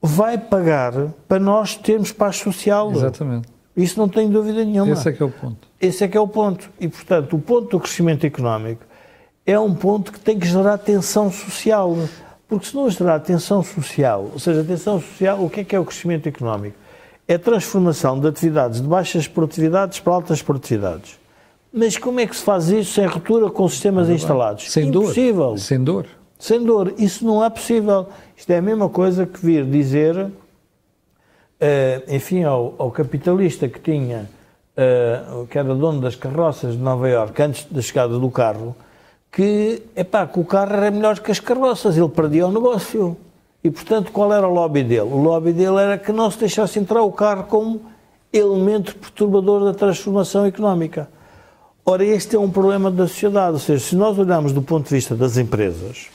vai 0.00 0.38
pagar 0.38 0.92
para 1.28 1.38
nós 1.38 1.76
termos 1.76 2.12
paz 2.12 2.36
social. 2.36 2.92
Exatamente. 2.92 3.48
Isso 3.76 3.98
não 3.98 4.08
tem 4.08 4.28
dúvida 4.28 4.64
nenhuma. 4.64 4.92
Esse 4.92 5.08
é 5.08 5.12
que 5.12 5.22
é 5.22 5.26
o 5.26 5.30
ponto. 5.30 5.68
Esse 5.80 6.04
é 6.04 6.08
que 6.08 6.16
é 6.16 6.20
o 6.20 6.28
ponto. 6.28 6.70
E, 6.80 6.88
portanto, 6.88 7.36
o 7.36 7.38
ponto 7.38 7.70
do 7.70 7.80
crescimento 7.80 8.26
económico 8.26 8.84
é 9.46 9.58
um 9.58 9.74
ponto 9.74 10.12
que 10.12 10.18
tem 10.18 10.38
que 10.38 10.46
gerar 10.46 10.78
tensão 10.78 11.30
social. 11.30 11.96
Porque 12.48 12.66
se 12.66 12.74
não 12.74 12.90
gerar 12.90 13.20
tensão 13.20 13.62
social, 13.62 14.28
ou 14.32 14.38
seja, 14.38 14.64
tensão 14.64 15.00
social, 15.00 15.44
o 15.44 15.48
que 15.48 15.60
é 15.60 15.64
que 15.64 15.76
é 15.76 15.78
o 15.78 15.84
crescimento 15.84 16.28
económico? 16.28 16.76
É 17.28 17.34
a 17.34 17.38
transformação 17.38 18.18
de 18.18 18.26
atividades 18.26 18.80
de 18.80 18.88
baixas 18.88 19.28
produtividades 19.28 20.00
para 20.00 20.14
altas 20.14 20.42
produtividades. 20.42 21.18
Mas 21.72 21.96
como 21.96 22.18
é 22.18 22.26
que 22.26 22.34
se 22.34 22.42
faz 22.42 22.68
isso 22.68 22.94
sem 22.94 23.06
ruptura 23.06 23.48
com 23.50 23.68
sistemas 23.68 24.08
instalados? 24.08 24.72
Sem 24.72 24.88
Impossível. 24.88 25.50
dor. 25.50 25.58
Sem 25.58 25.84
dor. 25.84 26.06
Sem 26.40 26.64
dor. 26.64 26.94
Isso 26.96 27.24
não 27.24 27.44
é 27.44 27.50
possível. 27.50 28.08
Isto 28.34 28.50
é 28.50 28.56
a 28.56 28.62
mesma 28.62 28.88
coisa 28.88 29.26
que 29.26 29.44
vir 29.44 29.66
dizer, 29.66 30.30
eh, 31.60 32.02
enfim, 32.08 32.42
ao, 32.42 32.74
ao 32.78 32.90
capitalista 32.90 33.68
que 33.68 33.78
tinha, 33.78 34.28
eh, 34.74 35.22
que 35.50 35.58
era 35.58 35.74
dono 35.74 36.00
das 36.00 36.16
carroças 36.16 36.72
de 36.72 36.78
Nova 36.78 37.08
Iorque 37.10 37.42
antes 37.42 37.66
da 37.70 37.82
chegada 37.82 38.18
do 38.18 38.30
carro, 38.30 38.74
que, 39.30 39.82
epá, 39.94 40.26
que 40.26 40.40
o 40.40 40.44
carro 40.44 40.72
era 40.72 40.90
melhor 40.90 41.18
que 41.20 41.30
as 41.30 41.38
carroças, 41.38 41.96
ele 41.98 42.08
perdia 42.08 42.46
o 42.46 42.50
negócio. 42.50 43.18
E, 43.62 43.70
portanto, 43.70 44.10
qual 44.10 44.32
era 44.32 44.48
o 44.48 44.54
lobby 44.54 44.82
dele? 44.82 45.02
O 45.02 45.18
lobby 45.18 45.52
dele 45.52 45.76
era 45.76 45.98
que 45.98 46.10
não 46.10 46.30
se 46.30 46.38
deixasse 46.38 46.78
entrar 46.78 47.02
o 47.02 47.12
carro 47.12 47.44
como 47.44 47.82
elemento 48.32 48.96
perturbador 48.96 49.62
da 49.64 49.74
transformação 49.74 50.46
económica. 50.46 51.06
Ora, 51.84 52.02
este 52.02 52.34
é 52.34 52.38
um 52.38 52.50
problema 52.50 52.90
da 52.90 53.06
sociedade, 53.06 53.52
ou 53.52 53.58
seja, 53.58 53.84
se 53.84 53.94
nós 53.94 54.18
olharmos 54.18 54.52
do 54.52 54.62
ponto 54.62 54.88
de 54.88 54.94
vista 54.94 55.14
das 55.14 55.36
empresas, 55.36 56.08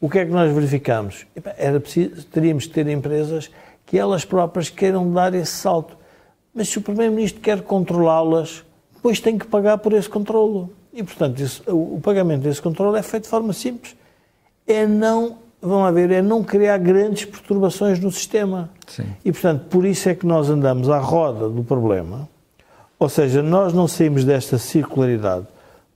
o 0.00 0.08
que 0.08 0.18
é 0.20 0.24
que 0.24 0.30
nós 0.30 0.52
verificamos? 0.52 1.26
Era 1.56 1.80
preciso, 1.80 2.24
teríamos 2.26 2.66
que 2.66 2.72
ter 2.72 2.86
empresas 2.88 3.50
que 3.86 3.98
elas 3.98 4.24
próprias 4.24 4.68
queiram 4.70 5.10
dar 5.12 5.34
esse 5.34 5.52
salto. 5.52 5.96
Mas 6.54 6.68
se 6.68 6.78
o 6.78 6.82
Primeiro-Ministro 6.82 7.40
quer 7.40 7.62
controlá-las, 7.62 8.64
depois 8.94 9.20
tem 9.20 9.38
que 9.38 9.46
pagar 9.46 9.78
por 9.78 9.92
esse 9.92 10.08
controlo. 10.08 10.70
E, 10.92 11.02
portanto, 11.02 11.40
isso- 11.40 11.62
o 11.68 12.00
pagamento 12.02 12.42
desse 12.42 12.60
controle 12.60 12.98
é 12.98 13.02
feito 13.02 13.24
de 13.24 13.28
forma 13.30 13.52
simples. 13.52 13.96
É 14.66 14.86
não, 14.86 15.38
vão 15.60 15.90
ver, 15.92 16.10
é 16.10 16.20
não 16.22 16.42
criar 16.42 16.78
grandes 16.78 17.24
perturbações 17.24 17.98
no 18.00 18.10
sistema. 18.10 18.70
Sim. 18.86 19.04
E, 19.24 19.32
portanto, 19.32 19.66
por 19.70 19.84
isso 19.84 20.08
é 20.08 20.14
que 20.14 20.26
nós 20.26 20.50
andamos 20.50 20.90
à 20.90 20.98
roda 20.98 21.48
do 21.48 21.62
problema. 21.64 22.28
Ou 22.98 23.08
seja, 23.08 23.42
nós 23.42 23.72
não 23.72 23.86
saímos 23.86 24.24
desta 24.24 24.58
circularidade. 24.58 25.46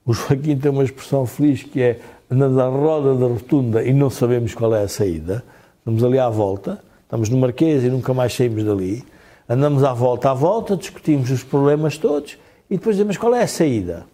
O 0.05 0.13
Joaquim 0.13 0.57
tem 0.57 0.69
uma 0.69 0.83
expressão 0.83 1.25
feliz 1.25 1.63
que 1.63 1.81
é 1.81 1.99
andamos 2.29 2.57
à 2.57 2.67
roda 2.67 3.15
da 3.15 3.27
rotunda 3.27 3.83
e 3.83 3.93
não 3.93 4.09
sabemos 4.09 4.53
qual 4.53 4.75
é 4.75 4.83
a 4.83 4.87
saída. 4.87 5.43
Estamos 5.79 6.03
ali 6.03 6.19
à 6.19 6.29
volta, 6.29 6.83
estamos 7.03 7.29
no 7.29 7.37
Marquês 7.37 7.83
e 7.83 7.89
nunca 7.89 8.13
mais 8.13 8.33
saímos 8.33 8.63
dali. 8.63 9.03
Andamos 9.47 9.83
à 9.83 9.93
volta, 9.93 10.31
à 10.31 10.33
volta, 10.33 10.75
discutimos 10.75 11.29
os 11.29 11.43
problemas 11.43 11.97
todos 11.97 12.37
e 12.69 12.77
depois 12.77 12.95
dizemos 12.95 13.17
qual 13.17 13.35
é 13.35 13.43
a 13.43 13.47
saída. 13.47 14.05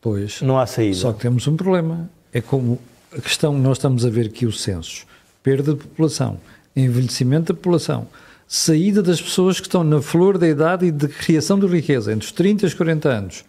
Pois. 0.00 0.40
Não 0.40 0.58
há 0.58 0.66
saída. 0.66 0.96
Só 0.96 1.12
que 1.12 1.20
temos 1.20 1.46
um 1.46 1.56
problema. 1.56 2.08
É 2.32 2.40
como 2.40 2.78
a 3.16 3.20
questão 3.20 3.54
que 3.54 3.60
nós 3.60 3.78
estamos 3.78 4.06
a 4.06 4.10
ver 4.10 4.26
aqui, 4.26 4.46
os 4.46 4.62
censos. 4.62 5.06
Perda 5.42 5.74
de 5.74 5.80
população, 5.80 6.38
envelhecimento 6.74 7.52
da 7.52 7.54
população, 7.54 8.06
saída 8.46 9.02
das 9.02 9.20
pessoas 9.20 9.58
que 9.58 9.66
estão 9.66 9.82
na 9.82 10.00
flor 10.00 10.38
da 10.38 10.46
idade 10.46 10.86
e 10.86 10.90
de 10.90 11.08
criação 11.08 11.58
de 11.58 11.66
riqueza, 11.66 12.12
entre 12.12 12.26
os 12.26 12.32
30 12.32 12.64
e 12.64 12.66
os 12.66 12.74
40 12.74 13.08
anos. 13.08 13.44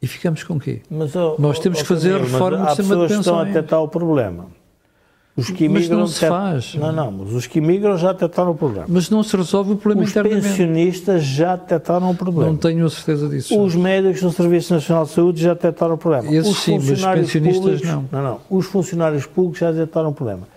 E 0.00 0.06
ficamos 0.06 0.42
com 0.44 0.54
o 0.54 0.60
quê? 0.60 0.82
Mas, 0.90 1.16
ó, 1.16 1.36
Nós 1.38 1.58
temos 1.58 1.78
ó, 1.78 1.82
que 1.82 1.88
fazer 1.88 2.18
mas 2.18 2.32
reforma 2.32 2.58
do 2.58 2.66
sistema 2.68 2.88
de 2.88 2.88
pessoas 2.88 3.12
que 3.12 3.18
estão 3.18 3.38
a 3.38 3.44
detectar 3.44 3.82
o 3.82 3.88
problema. 3.88 4.46
Os 5.36 5.50
que 5.50 5.68
Mas 5.68 5.86
não 5.86 6.06
se 6.06 6.26
faz. 6.26 6.74
Não, 6.76 6.90
não, 6.90 7.12
mas 7.12 7.32
os 7.34 7.46
que 7.46 7.58
imigram 7.58 7.98
já 7.98 8.12
detectaram 8.12 8.52
o 8.52 8.54
problema. 8.54 8.86
Mas 8.88 9.10
não 9.10 9.22
se 9.22 9.36
resolve 9.36 9.72
o 9.72 9.76
problema 9.76 10.02
Os 10.02 10.10
internamente. 10.10 10.48
pensionistas 10.48 11.22
já 11.24 11.56
detectaram 11.56 12.10
o 12.10 12.14
problema. 12.14 12.50
Não 12.50 12.56
tenho 12.56 12.86
a 12.86 12.88
certeza 12.88 13.28
disso. 13.28 13.60
Os 13.60 13.74
médicos 13.74 14.22
do 14.22 14.32
Serviço 14.32 14.72
Nacional 14.72 15.04
de 15.04 15.10
Saúde 15.10 15.42
já 15.42 15.52
detectaram 15.52 15.94
o 15.94 15.98
problema. 15.98 16.34
Esses 16.34 16.50
os 16.52 16.58
sim, 16.58 16.78
mas 16.78 16.90
os 16.90 17.04
pensionistas 17.04 17.62
públicos, 17.62 17.86
não. 17.86 18.08
Não, 18.10 18.22
não. 18.22 18.40
Os 18.48 18.64
funcionários 18.64 19.26
públicos 19.26 19.58
já 19.58 19.70
detectaram 19.70 20.08
o 20.08 20.14
problema. 20.14 20.48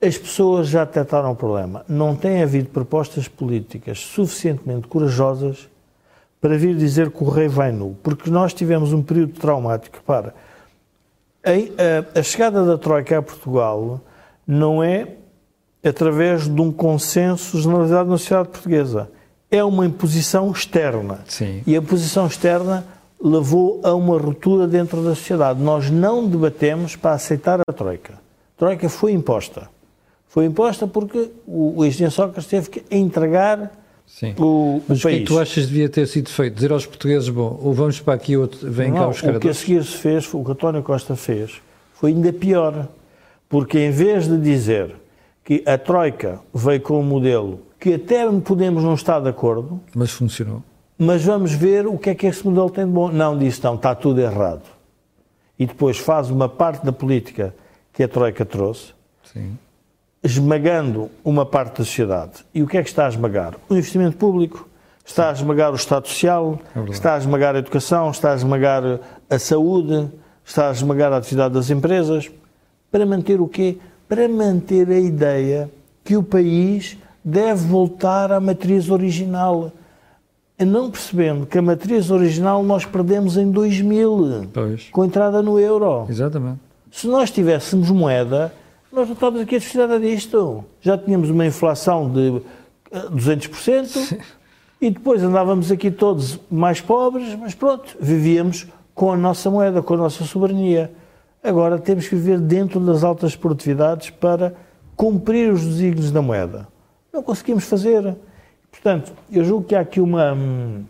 As 0.00 0.16
pessoas 0.16 0.68
já 0.68 0.84
detectaram 0.84 1.32
o 1.32 1.34
problema. 1.34 1.84
Não 1.88 2.14
tem 2.14 2.40
havido 2.40 2.68
propostas 2.68 3.26
políticas 3.26 3.98
suficientemente 3.98 4.86
corajosas 4.86 5.68
para 6.44 6.58
vir 6.58 6.76
dizer 6.76 7.10
que 7.10 7.24
o 7.24 7.30
rei 7.30 7.48
vai 7.48 7.72
nu. 7.72 7.96
Porque 8.02 8.28
nós 8.28 8.52
tivemos 8.52 8.92
um 8.92 9.02
período 9.02 9.32
traumático. 9.32 10.02
Para 10.04 10.34
a, 11.42 12.18
a 12.20 12.22
chegada 12.22 12.66
da 12.66 12.76
Troika 12.76 13.16
a 13.16 13.22
Portugal 13.22 13.98
não 14.46 14.84
é 14.84 15.08
através 15.82 16.46
de 16.46 16.60
um 16.60 16.70
consenso 16.70 17.58
generalizado 17.58 18.10
na 18.10 18.18
sociedade 18.18 18.50
portuguesa. 18.50 19.10
É 19.50 19.64
uma 19.64 19.86
imposição 19.86 20.50
externa. 20.50 21.20
Sim. 21.26 21.62
E 21.66 21.74
a 21.74 21.80
posição 21.80 22.26
externa 22.26 22.84
levou 23.18 23.80
a 23.82 23.94
uma 23.94 24.18
ruptura 24.18 24.66
dentro 24.66 25.02
da 25.02 25.14
sociedade. 25.14 25.62
Nós 25.62 25.88
não 25.88 26.28
debatemos 26.28 26.94
para 26.94 27.12
aceitar 27.12 27.58
a 27.66 27.72
Troika. 27.72 28.12
A 28.12 28.58
Troika 28.58 28.86
foi 28.90 29.12
imposta. 29.12 29.70
Foi 30.28 30.44
imposta 30.44 30.86
porque 30.86 31.30
o, 31.46 31.78
o 31.78 31.86
engenheiro 31.86 32.12
Sócrates 32.12 32.50
teve 32.50 32.68
que 32.68 32.84
entregar 32.94 33.72
Sim. 34.06 34.34
o, 34.38 34.80
Mas 34.88 34.98
o 34.98 35.02
que 35.02 35.08
é 35.08 35.10
país. 35.10 35.22
que 35.22 35.26
tu 35.34 35.38
achas 35.40 35.64
que 35.64 35.70
devia 35.72 35.88
ter 35.88 36.06
sido 36.06 36.28
feito? 36.30 36.54
Dizer 36.54 36.72
aos 36.72 36.86
portugueses, 36.86 37.28
bom, 37.28 37.58
ou 37.62 37.72
vamos 37.72 38.00
para 38.00 38.14
aqui, 38.14 38.36
ou 38.36 38.48
vem 38.62 38.92
cá 38.92 39.00
Não, 39.00 39.10
os 39.10 39.18
o 39.18 39.20
que 39.22 39.28
a 39.28 39.38
caras. 39.40 39.56
seguir 39.58 39.84
se 39.84 39.96
fez, 39.96 40.32
o 40.32 40.44
que 40.44 40.52
António 40.52 40.82
Costa 40.82 41.16
fez, 41.16 41.60
foi 41.94 42.10
ainda 42.10 42.32
pior. 42.32 42.88
Porque 43.48 43.78
em 43.78 43.90
vez 43.90 44.26
de 44.28 44.38
dizer 44.38 44.94
que 45.44 45.62
a 45.66 45.76
Troika 45.76 46.40
veio 46.52 46.80
com 46.80 47.00
um 47.00 47.02
modelo 47.02 47.60
que 47.78 47.94
até 47.94 48.30
podemos 48.40 48.82
não 48.82 48.94
estar 48.94 49.20
de 49.20 49.28
acordo, 49.28 49.80
Mas 49.94 50.10
funcionou. 50.10 50.62
mas 50.98 51.22
vamos 51.24 51.52
ver 51.52 51.86
o 51.86 51.98
que 51.98 52.10
é 52.10 52.14
que 52.14 52.26
esse 52.26 52.44
modelo 52.46 52.70
tem 52.70 52.86
de 52.86 52.90
bom. 52.92 53.10
Não, 53.10 53.36
disse 53.36 53.62
não, 53.62 53.74
está 53.74 53.94
tudo 53.94 54.20
errado. 54.20 54.62
E 55.58 55.66
depois 55.66 55.98
faz 55.98 56.30
uma 56.30 56.48
parte 56.48 56.84
da 56.84 56.92
política 56.92 57.54
que 57.92 58.02
a 58.02 58.08
Troika 58.08 58.44
trouxe, 58.44 58.92
Sim. 59.32 59.56
Esmagando 60.24 61.10
uma 61.22 61.44
parte 61.44 61.78
da 61.78 61.84
sociedade. 61.84 62.32
E 62.54 62.62
o 62.62 62.66
que 62.66 62.78
é 62.78 62.82
que 62.82 62.88
está 62.88 63.04
a 63.04 63.08
esmagar? 63.10 63.54
O 63.68 63.74
investimento 63.74 64.16
público, 64.16 64.66
está 65.04 65.28
a 65.28 65.32
esmagar 65.32 65.70
o 65.70 65.76
Estado 65.76 66.08
Social, 66.08 66.58
É 66.74 66.90
está 66.90 67.14
a 67.14 67.18
esmagar 67.18 67.54
a 67.54 67.58
educação, 67.58 68.10
está 68.10 68.32
a 68.32 68.34
esmagar 68.34 68.82
a 69.28 69.38
saúde, 69.38 70.08
está 70.44 70.70
a 70.70 70.72
esmagar 70.72 71.12
a 71.12 71.18
atividade 71.18 71.52
das 71.52 71.68
empresas. 71.70 72.30
Para 72.90 73.04
manter 73.04 73.38
o 73.40 73.46
quê? 73.46 73.76
Para 74.08 74.26
manter 74.28 74.88
a 74.88 74.98
ideia 74.98 75.70
que 76.02 76.16
o 76.16 76.22
país 76.22 76.96
deve 77.22 77.66
voltar 77.66 78.32
à 78.32 78.40
matriz 78.40 78.88
original. 78.90 79.70
Não 80.58 80.90
percebendo 80.90 81.44
que 81.44 81.58
a 81.58 81.62
matriz 81.62 82.10
original 82.10 82.62
nós 82.62 82.86
perdemos 82.86 83.36
em 83.36 83.50
2000, 83.50 84.48
Pois. 84.54 84.88
com 84.90 85.02
a 85.02 85.06
entrada 85.06 85.42
no 85.42 85.58
euro. 85.60 86.06
Exatamente. 86.08 86.60
Se 86.90 87.06
nós 87.08 87.30
tivéssemos 87.30 87.90
moeda, 87.90 88.54
nós 88.94 89.08
não 89.08 89.14
estávamos 89.14 89.42
aqui 89.42 89.56
a 89.56 89.58
discutir 89.58 89.78
nada 89.78 90.00
disto. 90.00 90.64
Já 90.80 90.96
tínhamos 90.96 91.30
uma 91.30 91.44
inflação 91.44 92.10
de 92.10 92.42
eh, 92.90 93.08
200% 93.10 94.18
E 94.84 94.90
depois 94.90 95.22
andávamos 95.22 95.72
aqui 95.72 95.90
todos 95.90 96.38
mais 96.50 96.78
pobres, 96.78 97.34
mas 97.36 97.54
pronto, 97.54 97.96
vivíamos 97.98 98.66
com 98.94 99.12
a 99.12 99.16
nossa 99.16 99.50
moeda, 99.50 99.82
com 99.82 99.94
a 99.94 99.96
nossa 99.96 100.24
soberania. 100.24 100.92
Agora 101.42 101.78
temos 101.78 102.06
que 102.06 102.14
viver 102.14 102.38
dentro 102.38 102.78
das 102.80 103.02
altas 103.02 103.34
produtividades 103.34 104.10
para 104.10 104.54
cumprir 104.94 105.50
os 105.50 105.64
desígnios 105.64 106.10
da 106.10 106.20
moeda. 106.20 106.68
Não 107.10 107.22
conseguimos 107.22 107.64
fazer. 107.64 108.14
Portanto, 108.70 109.14
eu 109.32 109.42
julgo 109.42 109.64
que 109.64 109.74
há 109.74 109.80
aqui 109.80 110.02
uma, 110.02 110.34
hum, 110.34 110.84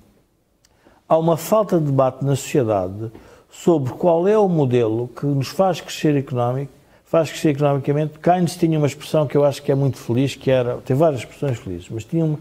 há 1.09 1.17
uma 1.17 1.37
falta 1.37 1.79
de 1.79 1.87
debate 1.87 2.25
na 2.25 2.35
sociedade 2.35 3.13
sobre 3.49 3.93
qual 3.93 4.27
é 4.27 4.37
o 4.37 4.49
modelo 4.49 5.09
que 5.09 5.25
nos 5.25 5.47
faz 5.47 5.81
crescer 5.81 6.17
económico, 6.17 6.73
faz 7.15 7.31
crescer 7.31 7.51
economicamente. 7.51 8.19
Keynes 8.19 8.57
tinha 8.57 8.77
uma 8.77 8.89
expressão 8.89 9.25
que 9.25 9.37
eu 9.37 9.45
acho 9.45 9.63
que 9.63 9.71
é 9.71 9.75
muito 9.77 9.99
feliz, 9.99 10.35
que 10.35 10.51
era, 10.51 10.79
tem 10.79 10.97
várias 10.97 11.21
expressões 11.21 11.61
felizes, 11.61 11.89
mas 11.89 12.03
tinha 12.03 12.25
uma, 12.25 12.41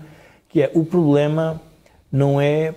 que 0.49 0.63
é 0.63 0.71
o 0.73 0.83
problema 0.83 1.61
não 2.11 2.41
é 2.41 2.73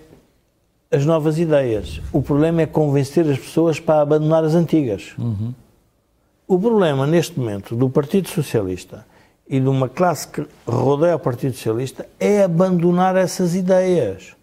as 0.90 1.06
novas 1.06 1.38
ideias, 1.38 2.02
o 2.12 2.20
problema 2.20 2.60
é 2.60 2.66
convencer 2.66 3.26
as 3.30 3.38
pessoas 3.38 3.80
para 3.80 4.02
abandonar 4.02 4.44
as 4.44 4.54
antigas. 4.54 5.14
Uhum. 5.18 5.54
O 6.46 6.58
problema 6.58 7.06
neste 7.06 7.38
momento 7.38 7.74
do 7.74 7.88
Partido 7.88 8.28
Socialista 8.28 9.06
e 9.48 9.58
de 9.58 9.66
uma 9.66 9.88
classe 9.88 10.28
que 10.28 10.46
rodeia 10.66 11.16
o 11.16 11.18
Partido 11.18 11.54
Socialista 11.54 12.06
é 12.20 12.42
abandonar 12.42 13.16
essas 13.16 13.54
ideias. 13.54 14.34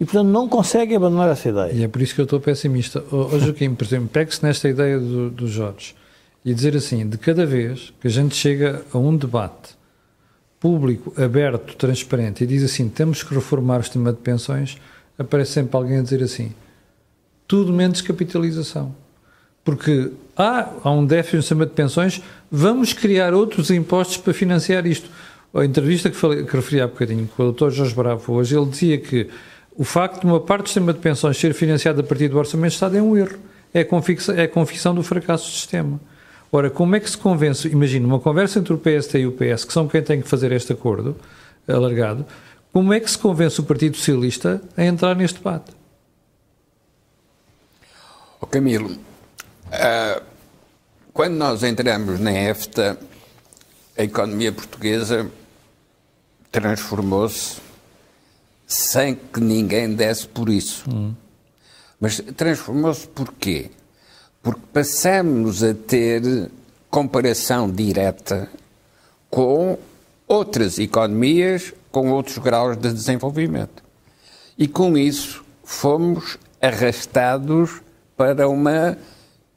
E, 0.00 0.04
portanto, 0.04 0.26
não 0.26 0.48
consegue 0.48 0.96
abandonar 0.96 1.28
essa 1.28 1.48
ideia. 1.48 1.72
E 1.72 1.84
é 1.84 1.88
por 1.88 2.02
isso 2.02 2.16
que 2.16 2.20
eu 2.20 2.24
estou 2.24 2.40
pessimista. 2.40 3.04
Ô, 3.12 3.38
Joaquim, 3.38 3.76
por 3.76 3.84
exemplo, 3.84 4.08
pegue-se 4.08 4.42
nesta 4.42 4.68
ideia 4.68 4.98
do, 4.98 5.30
do 5.30 5.46
Jorge 5.46 5.99
e 6.44 6.54
dizer 6.54 6.76
assim: 6.76 7.08
de 7.08 7.18
cada 7.18 7.44
vez 7.46 7.92
que 8.00 8.08
a 8.08 8.10
gente 8.10 8.34
chega 8.34 8.82
a 8.92 8.98
um 8.98 9.16
debate 9.16 9.78
público, 10.58 11.12
aberto, 11.20 11.74
transparente 11.76 12.44
e 12.44 12.46
diz 12.46 12.62
assim: 12.62 12.88
temos 12.88 13.22
que 13.22 13.34
reformar 13.34 13.80
o 13.80 13.82
sistema 13.82 14.12
de 14.12 14.18
pensões, 14.18 14.78
aparece 15.18 15.52
sempre 15.52 15.76
alguém 15.76 15.98
a 15.98 16.02
dizer 16.02 16.22
assim: 16.22 16.52
tudo 17.46 17.72
menos 17.72 18.00
capitalização. 18.00 18.94
Porque 19.64 20.10
há, 20.36 20.70
há 20.82 20.90
um 20.90 21.04
déficit 21.04 21.36
no 21.36 21.42
sistema 21.42 21.66
de 21.66 21.72
pensões, 21.72 22.22
vamos 22.50 22.92
criar 22.92 23.34
outros 23.34 23.70
impostos 23.70 24.16
para 24.16 24.32
financiar 24.32 24.86
isto. 24.86 25.10
A 25.52 25.64
entrevista 25.64 26.08
que, 26.08 26.16
falei, 26.16 26.44
que 26.44 26.56
referi 26.56 26.80
há 26.80 26.86
bocadinho 26.86 27.28
com 27.36 27.42
o 27.42 27.52
Dr. 27.52 27.70
Jorge 27.70 27.94
Bravo 27.94 28.32
hoje, 28.32 28.56
ele 28.56 28.66
dizia 28.66 28.98
que 28.98 29.28
o 29.76 29.84
facto 29.84 30.20
de 30.20 30.26
uma 30.26 30.40
parte 30.40 30.62
do 30.62 30.68
sistema 30.68 30.92
de 30.92 31.00
pensões 31.00 31.36
ser 31.36 31.52
financiada 31.54 32.00
a 32.00 32.04
partir 32.04 32.28
do 32.28 32.38
Orçamento 32.38 32.70
de 32.70 32.74
Estado 32.74 32.96
é 32.96 33.02
um 33.02 33.16
erro. 33.16 33.36
É 33.74 33.80
a, 33.80 34.40
é 34.40 34.42
a 34.44 34.48
confissão 34.48 34.94
do 34.94 35.02
fracasso 35.02 35.46
do 35.46 35.52
sistema. 35.52 36.00
Ora, 36.52 36.68
como 36.68 36.96
é 36.96 37.00
que 37.00 37.08
se 37.08 37.16
convence? 37.16 37.68
Imagina, 37.68 38.06
uma 38.06 38.18
conversa 38.18 38.58
entre 38.58 38.72
o 38.72 38.78
PST 38.78 39.18
e 39.18 39.26
o 39.26 39.32
PS, 39.32 39.64
que 39.64 39.72
são 39.72 39.86
quem 39.86 40.02
tem 40.02 40.20
que 40.20 40.28
fazer 40.28 40.50
este 40.52 40.72
acordo 40.72 41.16
alargado, 41.68 42.26
como 42.72 42.92
é 42.92 43.00
que 43.00 43.10
se 43.10 43.18
convence 43.18 43.60
o 43.60 43.64
Partido 43.64 43.96
Socialista 43.96 44.60
a 44.76 44.84
entrar 44.84 45.14
neste 45.14 45.38
debate? 45.38 45.72
Oh, 48.40 48.46
Camilo, 48.46 48.90
uh, 48.90 50.22
quando 51.12 51.34
nós 51.34 51.62
entramos 51.62 52.18
na 52.18 52.32
EFTA, 52.32 52.98
a 53.96 54.02
economia 54.02 54.50
portuguesa 54.50 55.30
transformou-se 56.50 57.60
sem 58.66 59.14
que 59.14 59.40
ninguém 59.40 59.94
desse 59.94 60.26
por 60.26 60.48
isso. 60.48 60.88
Hum. 60.90 61.14
Mas 62.00 62.20
transformou-se 62.36 63.06
porquê? 63.08 63.70
Porque 64.42 64.62
passamos 64.72 65.62
a 65.62 65.74
ter 65.74 66.50
comparação 66.90 67.70
direta 67.70 68.48
com 69.28 69.78
outras 70.26 70.78
economias 70.78 71.72
com 71.90 72.10
outros 72.10 72.38
graus 72.38 72.76
de 72.76 72.92
desenvolvimento. 72.92 73.82
E 74.56 74.68
com 74.68 74.96
isso 74.96 75.44
fomos 75.64 76.38
arrastados 76.60 77.82
para 78.16 78.48
uma 78.48 78.96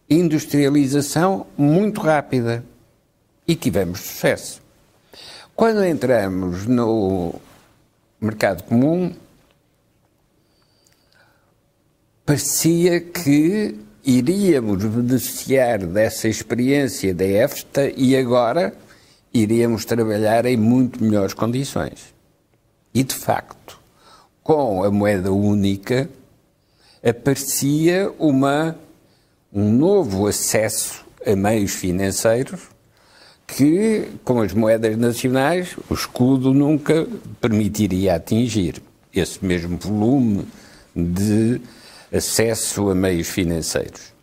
industrialização 0.09 1.45
muito 1.57 2.01
rápida 2.01 2.63
e 3.47 3.55
tivemos 3.55 3.99
sucesso. 3.99 4.61
Quando 5.55 5.84
entramos 5.84 6.65
no 6.65 7.36
mercado 8.19 8.63
comum, 8.63 9.13
parecia 12.25 13.01
que 13.01 13.79
iríamos 14.04 14.84
beneficiar 14.84 15.80
dessa 15.86 16.28
experiência 16.28 17.14
da 17.14 17.26
EFTA 17.26 17.91
e 17.95 18.16
agora 18.16 18.74
iríamos 19.34 19.86
trabalhar 19.86 20.45
em 20.45 20.58
muito 20.58 21.04
melhores 21.04 21.34
condições. 21.34 22.14
E, 22.93 23.04
de 23.04 23.16
facto, 23.16 23.80
com 24.43 24.84
a 24.84 24.91
moeda 24.91 25.32
única, 25.32 26.10
aparecia 27.04 28.12
uma, 28.20 28.76
um 29.51 29.72
novo 29.72 30.28
acesso 30.28 31.04
a 31.26 31.36
meios 31.36 31.72
financeiros 31.72 32.62
que, 33.47 34.10
com 34.24 34.41
as 34.41 34.54
moedas 34.54 34.97
nacionais, 34.97 35.76
o 35.89 35.93
escudo 35.93 36.54
nunca 36.54 37.08
permitiria 37.39 38.16
atingir 38.16 38.82
esse 39.14 39.43
mesmo 39.43 39.78
volume 39.78 40.45
de 40.95 41.62
acesso 42.14 42.89
a 42.89 42.95
meios 42.95 43.28
financeiros. 43.28 44.14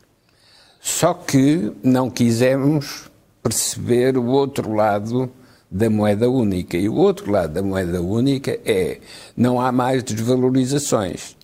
Só 0.80 1.12
que 1.12 1.72
não 1.82 2.08
quisemos 2.08 3.10
perceber 3.42 4.16
o 4.16 4.26
outro 4.26 4.72
lado 4.72 5.30
da 5.70 5.88
moeda 5.90 6.28
única. 6.28 6.76
E 6.76 6.88
o 6.88 6.94
outro 6.94 7.30
lado 7.30 7.52
da 7.52 7.62
moeda 7.62 8.00
única 8.00 8.58
é 8.64 8.98
não 9.36 9.60
há 9.60 9.70
mais 9.70 10.02
desvalorizações. 10.02 11.36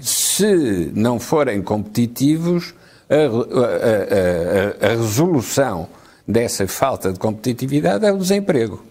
Se 0.00 0.90
não 0.94 1.18
forem 1.18 1.62
competitivos, 1.62 2.74
a, 3.08 3.14
a, 3.14 4.88
a, 4.88 4.92
a, 4.92 4.96
resolução 4.96 5.88
dessa 6.26 6.66
falta 6.66 7.12
de 7.12 7.18
competitividade 7.18 8.04
é 8.04 8.12
o 8.12 8.18
desemprego. 8.18 8.84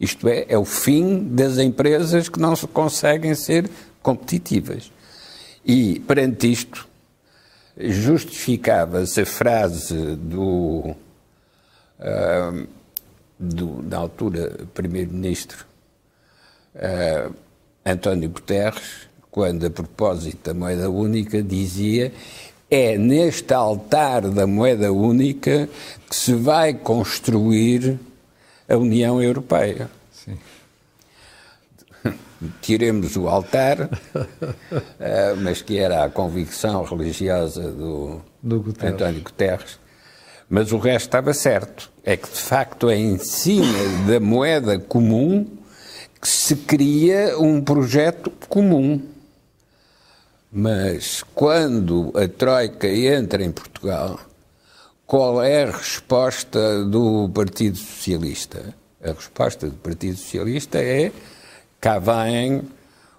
Isto 0.00 0.28
é, 0.28 0.46
é 0.48 0.58
o 0.58 0.64
fim 0.64 1.24
das 1.28 1.58
empresas 1.58 2.28
que 2.28 2.40
não 2.40 2.54
conseguem 2.56 3.34
ser 3.34 3.68
competitivas. 4.02 4.90
E, 5.64 6.00
perante 6.00 6.50
isto, 6.50 6.88
justificava-se 7.78 9.20
a 9.20 9.26
frase 9.26 10.16
do. 10.16 10.94
Uh, 11.98 12.66
do, 13.38 13.82
na 13.82 13.98
altura, 13.98 14.66
Primeiro-Ministro 14.72 15.66
uh, 16.76 17.34
António 17.84 18.28
Guterres, 18.30 19.08
quando, 19.30 19.66
a 19.66 19.70
propósito 19.70 20.44
da 20.44 20.54
moeda 20.54 20.88
única, 20.88 21.42
dizia 21.42 22.12
é 22.70 22.96
neste 22.96 23.52
altar 23.52 24.22
da 24.30 24.46
moeda 24.46 24.92
única 24.92 25.68
que 26.08 26.16
se 26.16 26.34
vai 26.34 26.72
construir 26.72 27.98
a 28.68 28.76
União 28.76 29.22
Europeia. 29.22 29.90
Sim. 30.10 30.38
Tiremos 32.60 33.16
o 33.16 33.28
altar, 33.28 33.82
uh, 33.82 35.36
mas 35.42 35.62
que 35.62 35.78
era 35.78 36.04
a 36.04 36.10
convicção 36.10 36.82
religiosa 36.84 37.70
do, 37.70 38.20
do 38.42 38.60
Guterres. 38.60 38.94
António 38.94 39.22
Guterres, 39.22 39.78
mas 40.48 40.72
o 40.72 40.78
resto 40.78 41.06
estava 41.06 41.32
certo. 41.32 41.90
É 42.04 42.16
que, 42.16 42.28
de 42.28 42.40
facto, 42.40 42.90
é 42.90 42.96
em 42.96 43.16
cima 43.18 44.06
da 44.06 44.18
moeda 44.18 44.78
comum 44.78 45.46
que 46.20 46.28
se 46.28 46.56
cria 46.56 47.38
um 47.38 47.60
projeto 47.60 48.30
comum. 48.48 49.00
Mas 50.50 51.24
quando 51.34 52.12
a 52.14 52.28
Troika 52.28 52.86
entra 52.86 53.42
em 53.42 53.50
Portugal, 53.50 54.20
qual 55.06 55.42
é 55.42 55.64
a 55.64 55.70
resposta 55.70 56.84
do 56.84 57.28
Partido 57.30 57.76
Socialista? 57.76 58.74
A 59.02 59.12
resposta 59.12 59.66
do 59.66 59.76
Partido 59.76 60.16
Socialista 60.16 60.78
é 60.78 61.10
cá 61.82 61.98
vêm 61.98 62.62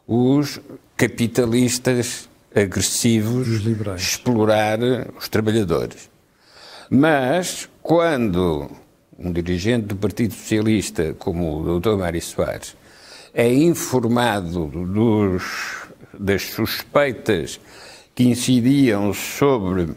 os 0.07 0.57
capitalistas 0.95 2.29
agressivos 2.55 3.49
explorar 3.97 4.79
os 5.17 5.27
trabalhadores. 5.27 6.09
Mas, 6.89 7.67
quando 7.81 8.71
um 9.19 9.33
dirigente 9.33 9.87
do 9.87 9.97
Partido 9.97 10.33
Socialista, 10.33 11.13
como 11.19 11.59
o 11.59 11.79
Dr. 11.79 11.97
Mário 11.97 12.21
Soares, 12.21 12.77
é 13.33 13.53
informado 13.53 14.67
dos, 14.67 15.43
das 16.17 16.43
suspeitas 16.43 17.59
que 18.15 18.23
incidiam 18.23 19.13
sobre 19.13 19.93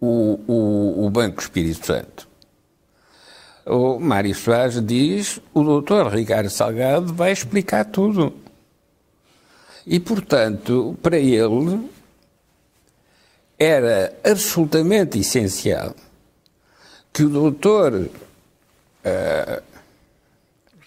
o, 0.00 0.40
o, 0.48 1.06
o 1.06 1.10
Banco 1.10 1.40
Espírito 1.40 1.86
Santo, 1.86 2.26
o 3.66 3.98
Mário 3.98 4.34
Soares 4.34 4.80
diz 4.84 5.40
o 5.52 5.64
doutor 5.64 6.06
Ricardo 6.12 6.48
Salgado 6.48 7.12
vai 7.12 7.32
explicar 7.32 7.84
tudo. 7.84 8.32
E, 9.84 9.98
portanto, 10.00 10.96
para 11.02 11.18
ele, 11.18 11.88
era 13.58 14.16
absolutamente 14.24 15.18
essencial 15.18 15.94
que 17.12 17.24
o 17.24 17.28
doutor 17.28 17.94
uh, 17.94 19.62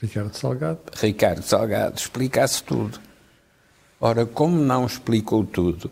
Ricardo 0.01 0.33
Salgado. 0.35 0.79
Ricardo 0.95 1.41
Salgado 1.41 1.97
explicasse 1.97 2.63
tudo. 2.63 2.99
Ora, 3.99 4.25
como 4.25 4.57
não 4.57 4.85
explicou 4.85 5.43
tudo, 5.43 5.89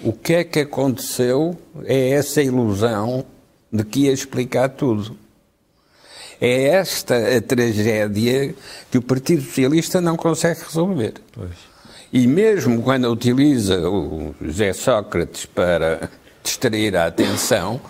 o 0.00 0.12
que 0.12 0.34
é 0.34 0.44
que 0.44 0.60
aconteceu 0.60 1.56
é 1.84 2.10
essa 2.10 2.42
ilusão 2.42 3.24
de 3.72 3.84
que 3.84 4.00
ia 4.00 4.12
explicar 4.12 4.70
tudo. 4.70 5.16
É 6.40 6.68
esta 6.68 7.36
a 7.36 7.42
tragédia 7.42 8.54
que 8.90 8.98
o 8.98 9.02
Partido 9.02 9.42
Socialista 9.42 10.00
não 10.00 10.16
consegue 10.16 10.60
resolver. 10.62 11.14
Pois. 11.32 11.68
E 12.12 12.26
mesmo 12.26 12.82
quando 12.82 13.10
utiliza 13.10 13.88
o 13.88 14.34
José 14.40 14.72
Sócrates 14.72 15.46
para 15.46 16.08
distrair 16.42 16.96
a 16.96 17.06
atenção, 17.06 17.80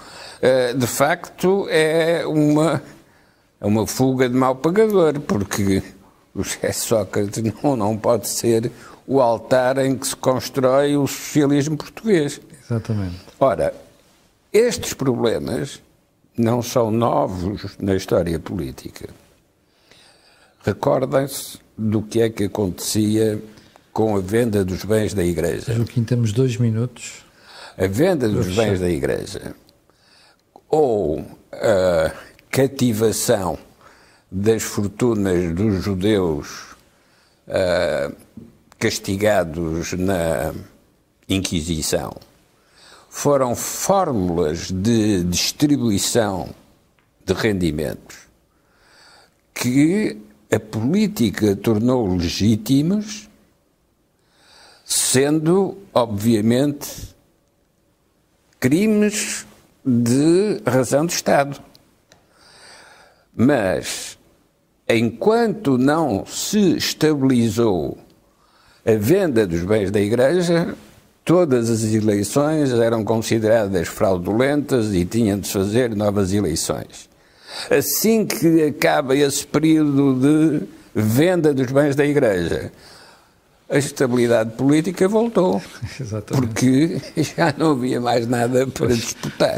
eh, 0.41 0.73
de 0.73 0.87
facto 0.87 1.69
é 1.69 2.27
uma, 2.27 2.83
é 3.61 3.67
uma 3.67 3.87
fuga 3.87 4.29
de 4.29 4.35
mau 4.35 4.57
pagador, 4.57 5.21
porque 5.21 5.83
o 6.35 6.43
José 6.43 6.73
Sócrates 6.73 7.43
não, 7.63 7.77
não 7.77 7.97
pode 7.97 8.29
ser 8.29 8.73
o 9.07 9.21
altar 9.21 9.79
em 9.79 9.97
que 9.97 10.09
se 10.09 10.17
constrói 10.17 10.97
o 10.97 11.07
socialismo 11.07 11.77
português. 11.77 12.41
Exatamente. 12.65 13.17
Ora, 13.39 13.73
estes 14.53 14.95
problemas 14.95 15.81
não 16.39 16.63
são 16.63 16.91
novos 16.91 17.77
na 17.79 17.95
história 17.95 18.39
política. 18.39 19.09
Recordem-se 20.65 21.59
do 21.77 22.03
que 22.03 22.21
é 22.21 22.31
que 22.31 22.45
acontecia 22.45 23.41
com 23.93 24.17
a 24.17 24.21
venda 24.21 24.65
dos 24.65 24.85
bens 24.85 25.15
da 25.15 25.25
Igreja. 25.25 25.73
Joaquim, 25.73 26.05
temos 26.05 26.33
dois 26.33 26.57
minutos. 26.57 27.25
A 27.77 27.87
venda 27.87 28.29
dos 28.29 28.55
bens 28.55 28.81
da 28.81 28.89
Igreja 28.89 29.55
ou 30.69 31.25
a 31.53 32.13
cativação 32.51 33.59
das 34.31 34.63
fortunas 34.63 35.55
dos 35.55 35.83
judeus 35.83 36.73
uh, 37.47 38.15
castigados 38.79 39.93
na 39.95 40.53
Inquisição 41.29 42.28
foram 43.09 43.55
fórmulas 43.55 44.71
de 44.71 45.25
distribuição 45.25 46.51
de 47.25 47.33
rendimentos 47.33 48.29
que 49.53 50.17
a 50.51 50.61
política 50.61 51.57
tornou 51.57 52.15
legítimos, 52.15 53.29
sendo, 54.85 55.77
obviamente, 55.93 57.15
crimes 58.61 59.47
de 59.85 60.63
razão 60.65 61.05
de 61.05 61.13
Estado. 61.13 61.61
Mas, 63.35 64.17
enquanto 64.89 65.77
não 65.77 66.25
se 66.25 66.77
estabilizou 66.77 67.99
a 68.87 68.93
venda 68.93 69.47
dos 69.47 69.63
bens 69.65 69.91
da 69.91 70.01
Igreja, 70.01 70.75
todas 71.29 71.69
as 71.69 71.85
eleições 71.85 72.73
eram 72.73 73.05
consideradas 73.05 73.87
fraudulentas 73.87 74.95
e 74.95 75.05
tinham 75.05 75.39
de 75.39 75.47
se 75.47 75.53
fazer 75.53 75.95
novas 75.95 76.33
eleições. 76.33 77.07
Assim 77.71 78.25
que 78.25 78.63
acaba 78.63 79.15
esse 79.15 79.47
período 79.47 80.15
de 80.15 80.67
venda 80.95 81.53
dos 81.53 81.71
bens 81.71 81.95
da 81.95 82.07
Igreja, 82.07 82.73
a 83.69 83.77
estabilidade 83.77 84.53
política 84.53 85.07
voltou. 85.07 85.61
Exatamente. 86.01 86.47
Porque 86.47 86.99
já 87.37 87.55
não 87.59 87.73
havia 87.73 88.01
mais 88.01 88.27
nada 88.27 88.67
para 88.67 88.87
disputar. 88.87 89.57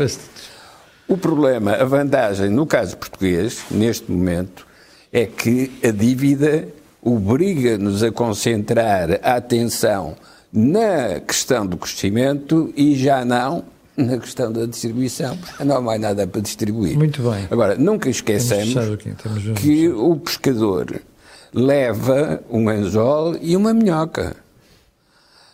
O 1.07 1.16
problema, 1.16 1.75
a 1.75 1.85
vantagem 1.85 2.51
no 2.51 2.66
caso 2.66 2.97
português, 2.97 3.61
neste 3.71 4.11
momento, 4.11 4.66
é 5.12 5.25
que 5.25 5.71
a 5.85 5.93
dívida 5.93 6.66
obriga-nos 7.01 8.03
a 8.03 8.11
concentrar 8.11 9.21
a 9.23 9.37
atenção 9.37 10.16
na 10.53 11.20
questão 11.20 11.66
do 11.66 11.76
crescimento 11.76 12.72
e 12.76 12.96
já 12.96 13.24
não 13.24 13.64
na 13.96 14.18
questão 14.18 14.51
da 14.51 14.66
distribuição. 14.66 15.36
Não 15.64 15.76
há 15.76 15.80
mais 15.80 16.01
nada 16.01 16.26
para 16.26 16.40
distribuir. 16.40 16.96
Muito 16.96 17.22
bem. 17.22 17.46
Agora, 17.51 17.74
nunca 17.76 18.09
esqueçamos 18.09 18.74
que 19.61 19.88
o 19.88 20.16
pescador 20.16 21.01
leva 21.53 22.42
um 22.51 22.68
anzol 22.68 23.36
e 23.40 23.57
uma 23.57 23.74
minhoca. 23.74 24.36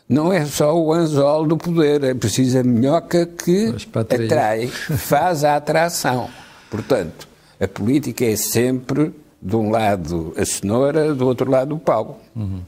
Não 0.08 0.32
é 0.32 0.44
só 0.44 0.78
o 0.78 0.92
anzol 0.92 1.46
do 1.46 1.56
poder, 1.56 2.04
é 2.04 2.14
preciso 2.14 2.60
a 2.60 2.62
minhoca 2.62 3.26
que 3.26 3.74
atrai, 4.08 4.68
faz 4.68 5.42
a 5.42 5.56
atração. 5.56 6.30
Portanto, 6.70 7.26
a 7.60 7.66
política 7.66 8.24
é 8.24 8.36
sempre 8.36 9.12
de 9.42 9.56
um 9.56 9.70
lado 9.70 10.32
a 10.36 10.44
cenoura, 10.44 11.12
do 11.12 11.26
outro 11.26 11.50
lado 11.50 11.74
o 11.74 11.78
pau. 11.78 12.20
Uhum. 12.36 12.60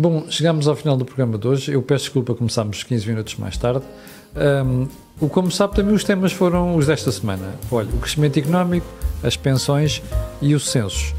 Bom, 0.00 0.26
chegamos 0.30 0.68
ao 0.68 0.76
final 0.76 0.96
do 0.96 1.04
programa 1.04 1.36
de 1.36 1.48
hoje. 1.48 1.72
Eu 1.72 1.82
peço 1.82 2.04
desculpa, 2.04 2.32
começámos 2.32 2.84
15 2.84 3.08
minutos 3.08 3.34
mais 3.34 3.56
tarde. 3.56 3.84
Um, 4.64 4.86
o 5.20 5.28
como 5.28 5.50
sabe, 5.50 5.74
também 5.74 5.92
os 5.92 6.04
temas 6.04 6.32
foram 6.32 6.76
os 6.76 6.86
desta 6.86 7.10
semana. 7.10 7.56
Olha, 7.68 7.88
o 7.88 7.98
crescimento 7.98 8.38
económico, 8.38 8.86
as 9.24 9.36
pensões 9.36 10.00
e 10.40 10.54
os 10.54 10.70
censos. 10.70 11.12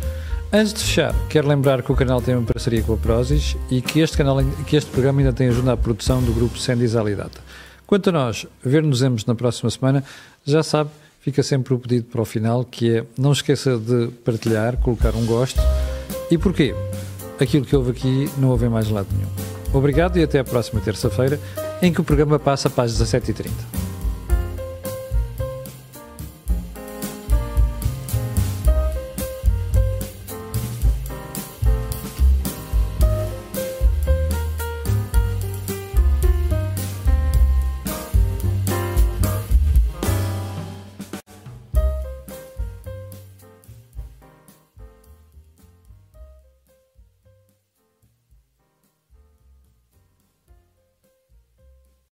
Antes 0.54 0.74
de 0.76 0.80
fechar, 0.80 1.14
quero 1.28 1.46
lembrar 1.50 1.84
que 1.84 1.92
o 1.92 1.96
canal 1.96 2.22
tem 2.22 2.38
uma 2.38 2.46
parceria 2.46 2.82
com 2.82 2.94
a 2.94 2.98
Prozis 2.98 3.58
e 3.70 3.82
que 3.82 4.00
este, 4.00 4.16
canal, 4.16 4.38
que 4.66 4.78
este 4.78 4.90
programa 4.90 5.20
ainda 5.20 5.34
tem 5.34 5.50
ajuda 5.50 5.74
à 5.74 5.78
produção 5.78 6.24
do 6.24 6.32
grupo 6.32 6.58
Sendis 6.58 6.96
Alidata. 6.96 7.42
Quanto 7.86 8.08
a 8.08 8.14
nós, 8.14 8.48
ver-nos-emos 8.64 9.26
na 9.26 9.36
próxima 9.36 9.70
semana, 9.70 10.06
já 10.46 10.64
sabe, 10.64 10.90
fica 11.20 11.44
sempre 11.44 11.74
o 11.74 11.80
pedido 11.80 12.06
para 12.06 12.22
o 12.22 12.26
final, 12.26 12.64
que 12.64 13.00
é 13.00 13.06
não 13.18 13.34
esqueça 13.34 13.78
de 13.78 14.08
partilhar, 14.24 14.78
colocar 14.78 15.14
um 15.16 15.26
gosto. 15.26 15.60
E 16.32 16.38
porquê? 16.38 16.74
Aquilo 17.40 17.66
que 17.66 17.76
houve 17.76 17.92
aqui 17.92 18.30
não 18.38 18.50
houve 18.50 18.68
mais 18.68 18.90
lado 18.90 19.08
nenhum. 19.16 19.30
Obrigado 19.74 20.18
e 20.18 20.24
até 20.24 20.40
a 20.40 20.44
próxima 20.44 20.82
terça-feira, 20.82 21.40
em 21.82 21.94
que 21.94 22.02
o 22.02 22.04
programa 22.04 22.38
passa 22.38 22.70
para 22.70 22.84
as 22.84 23.00
17h30. 23.00 23.89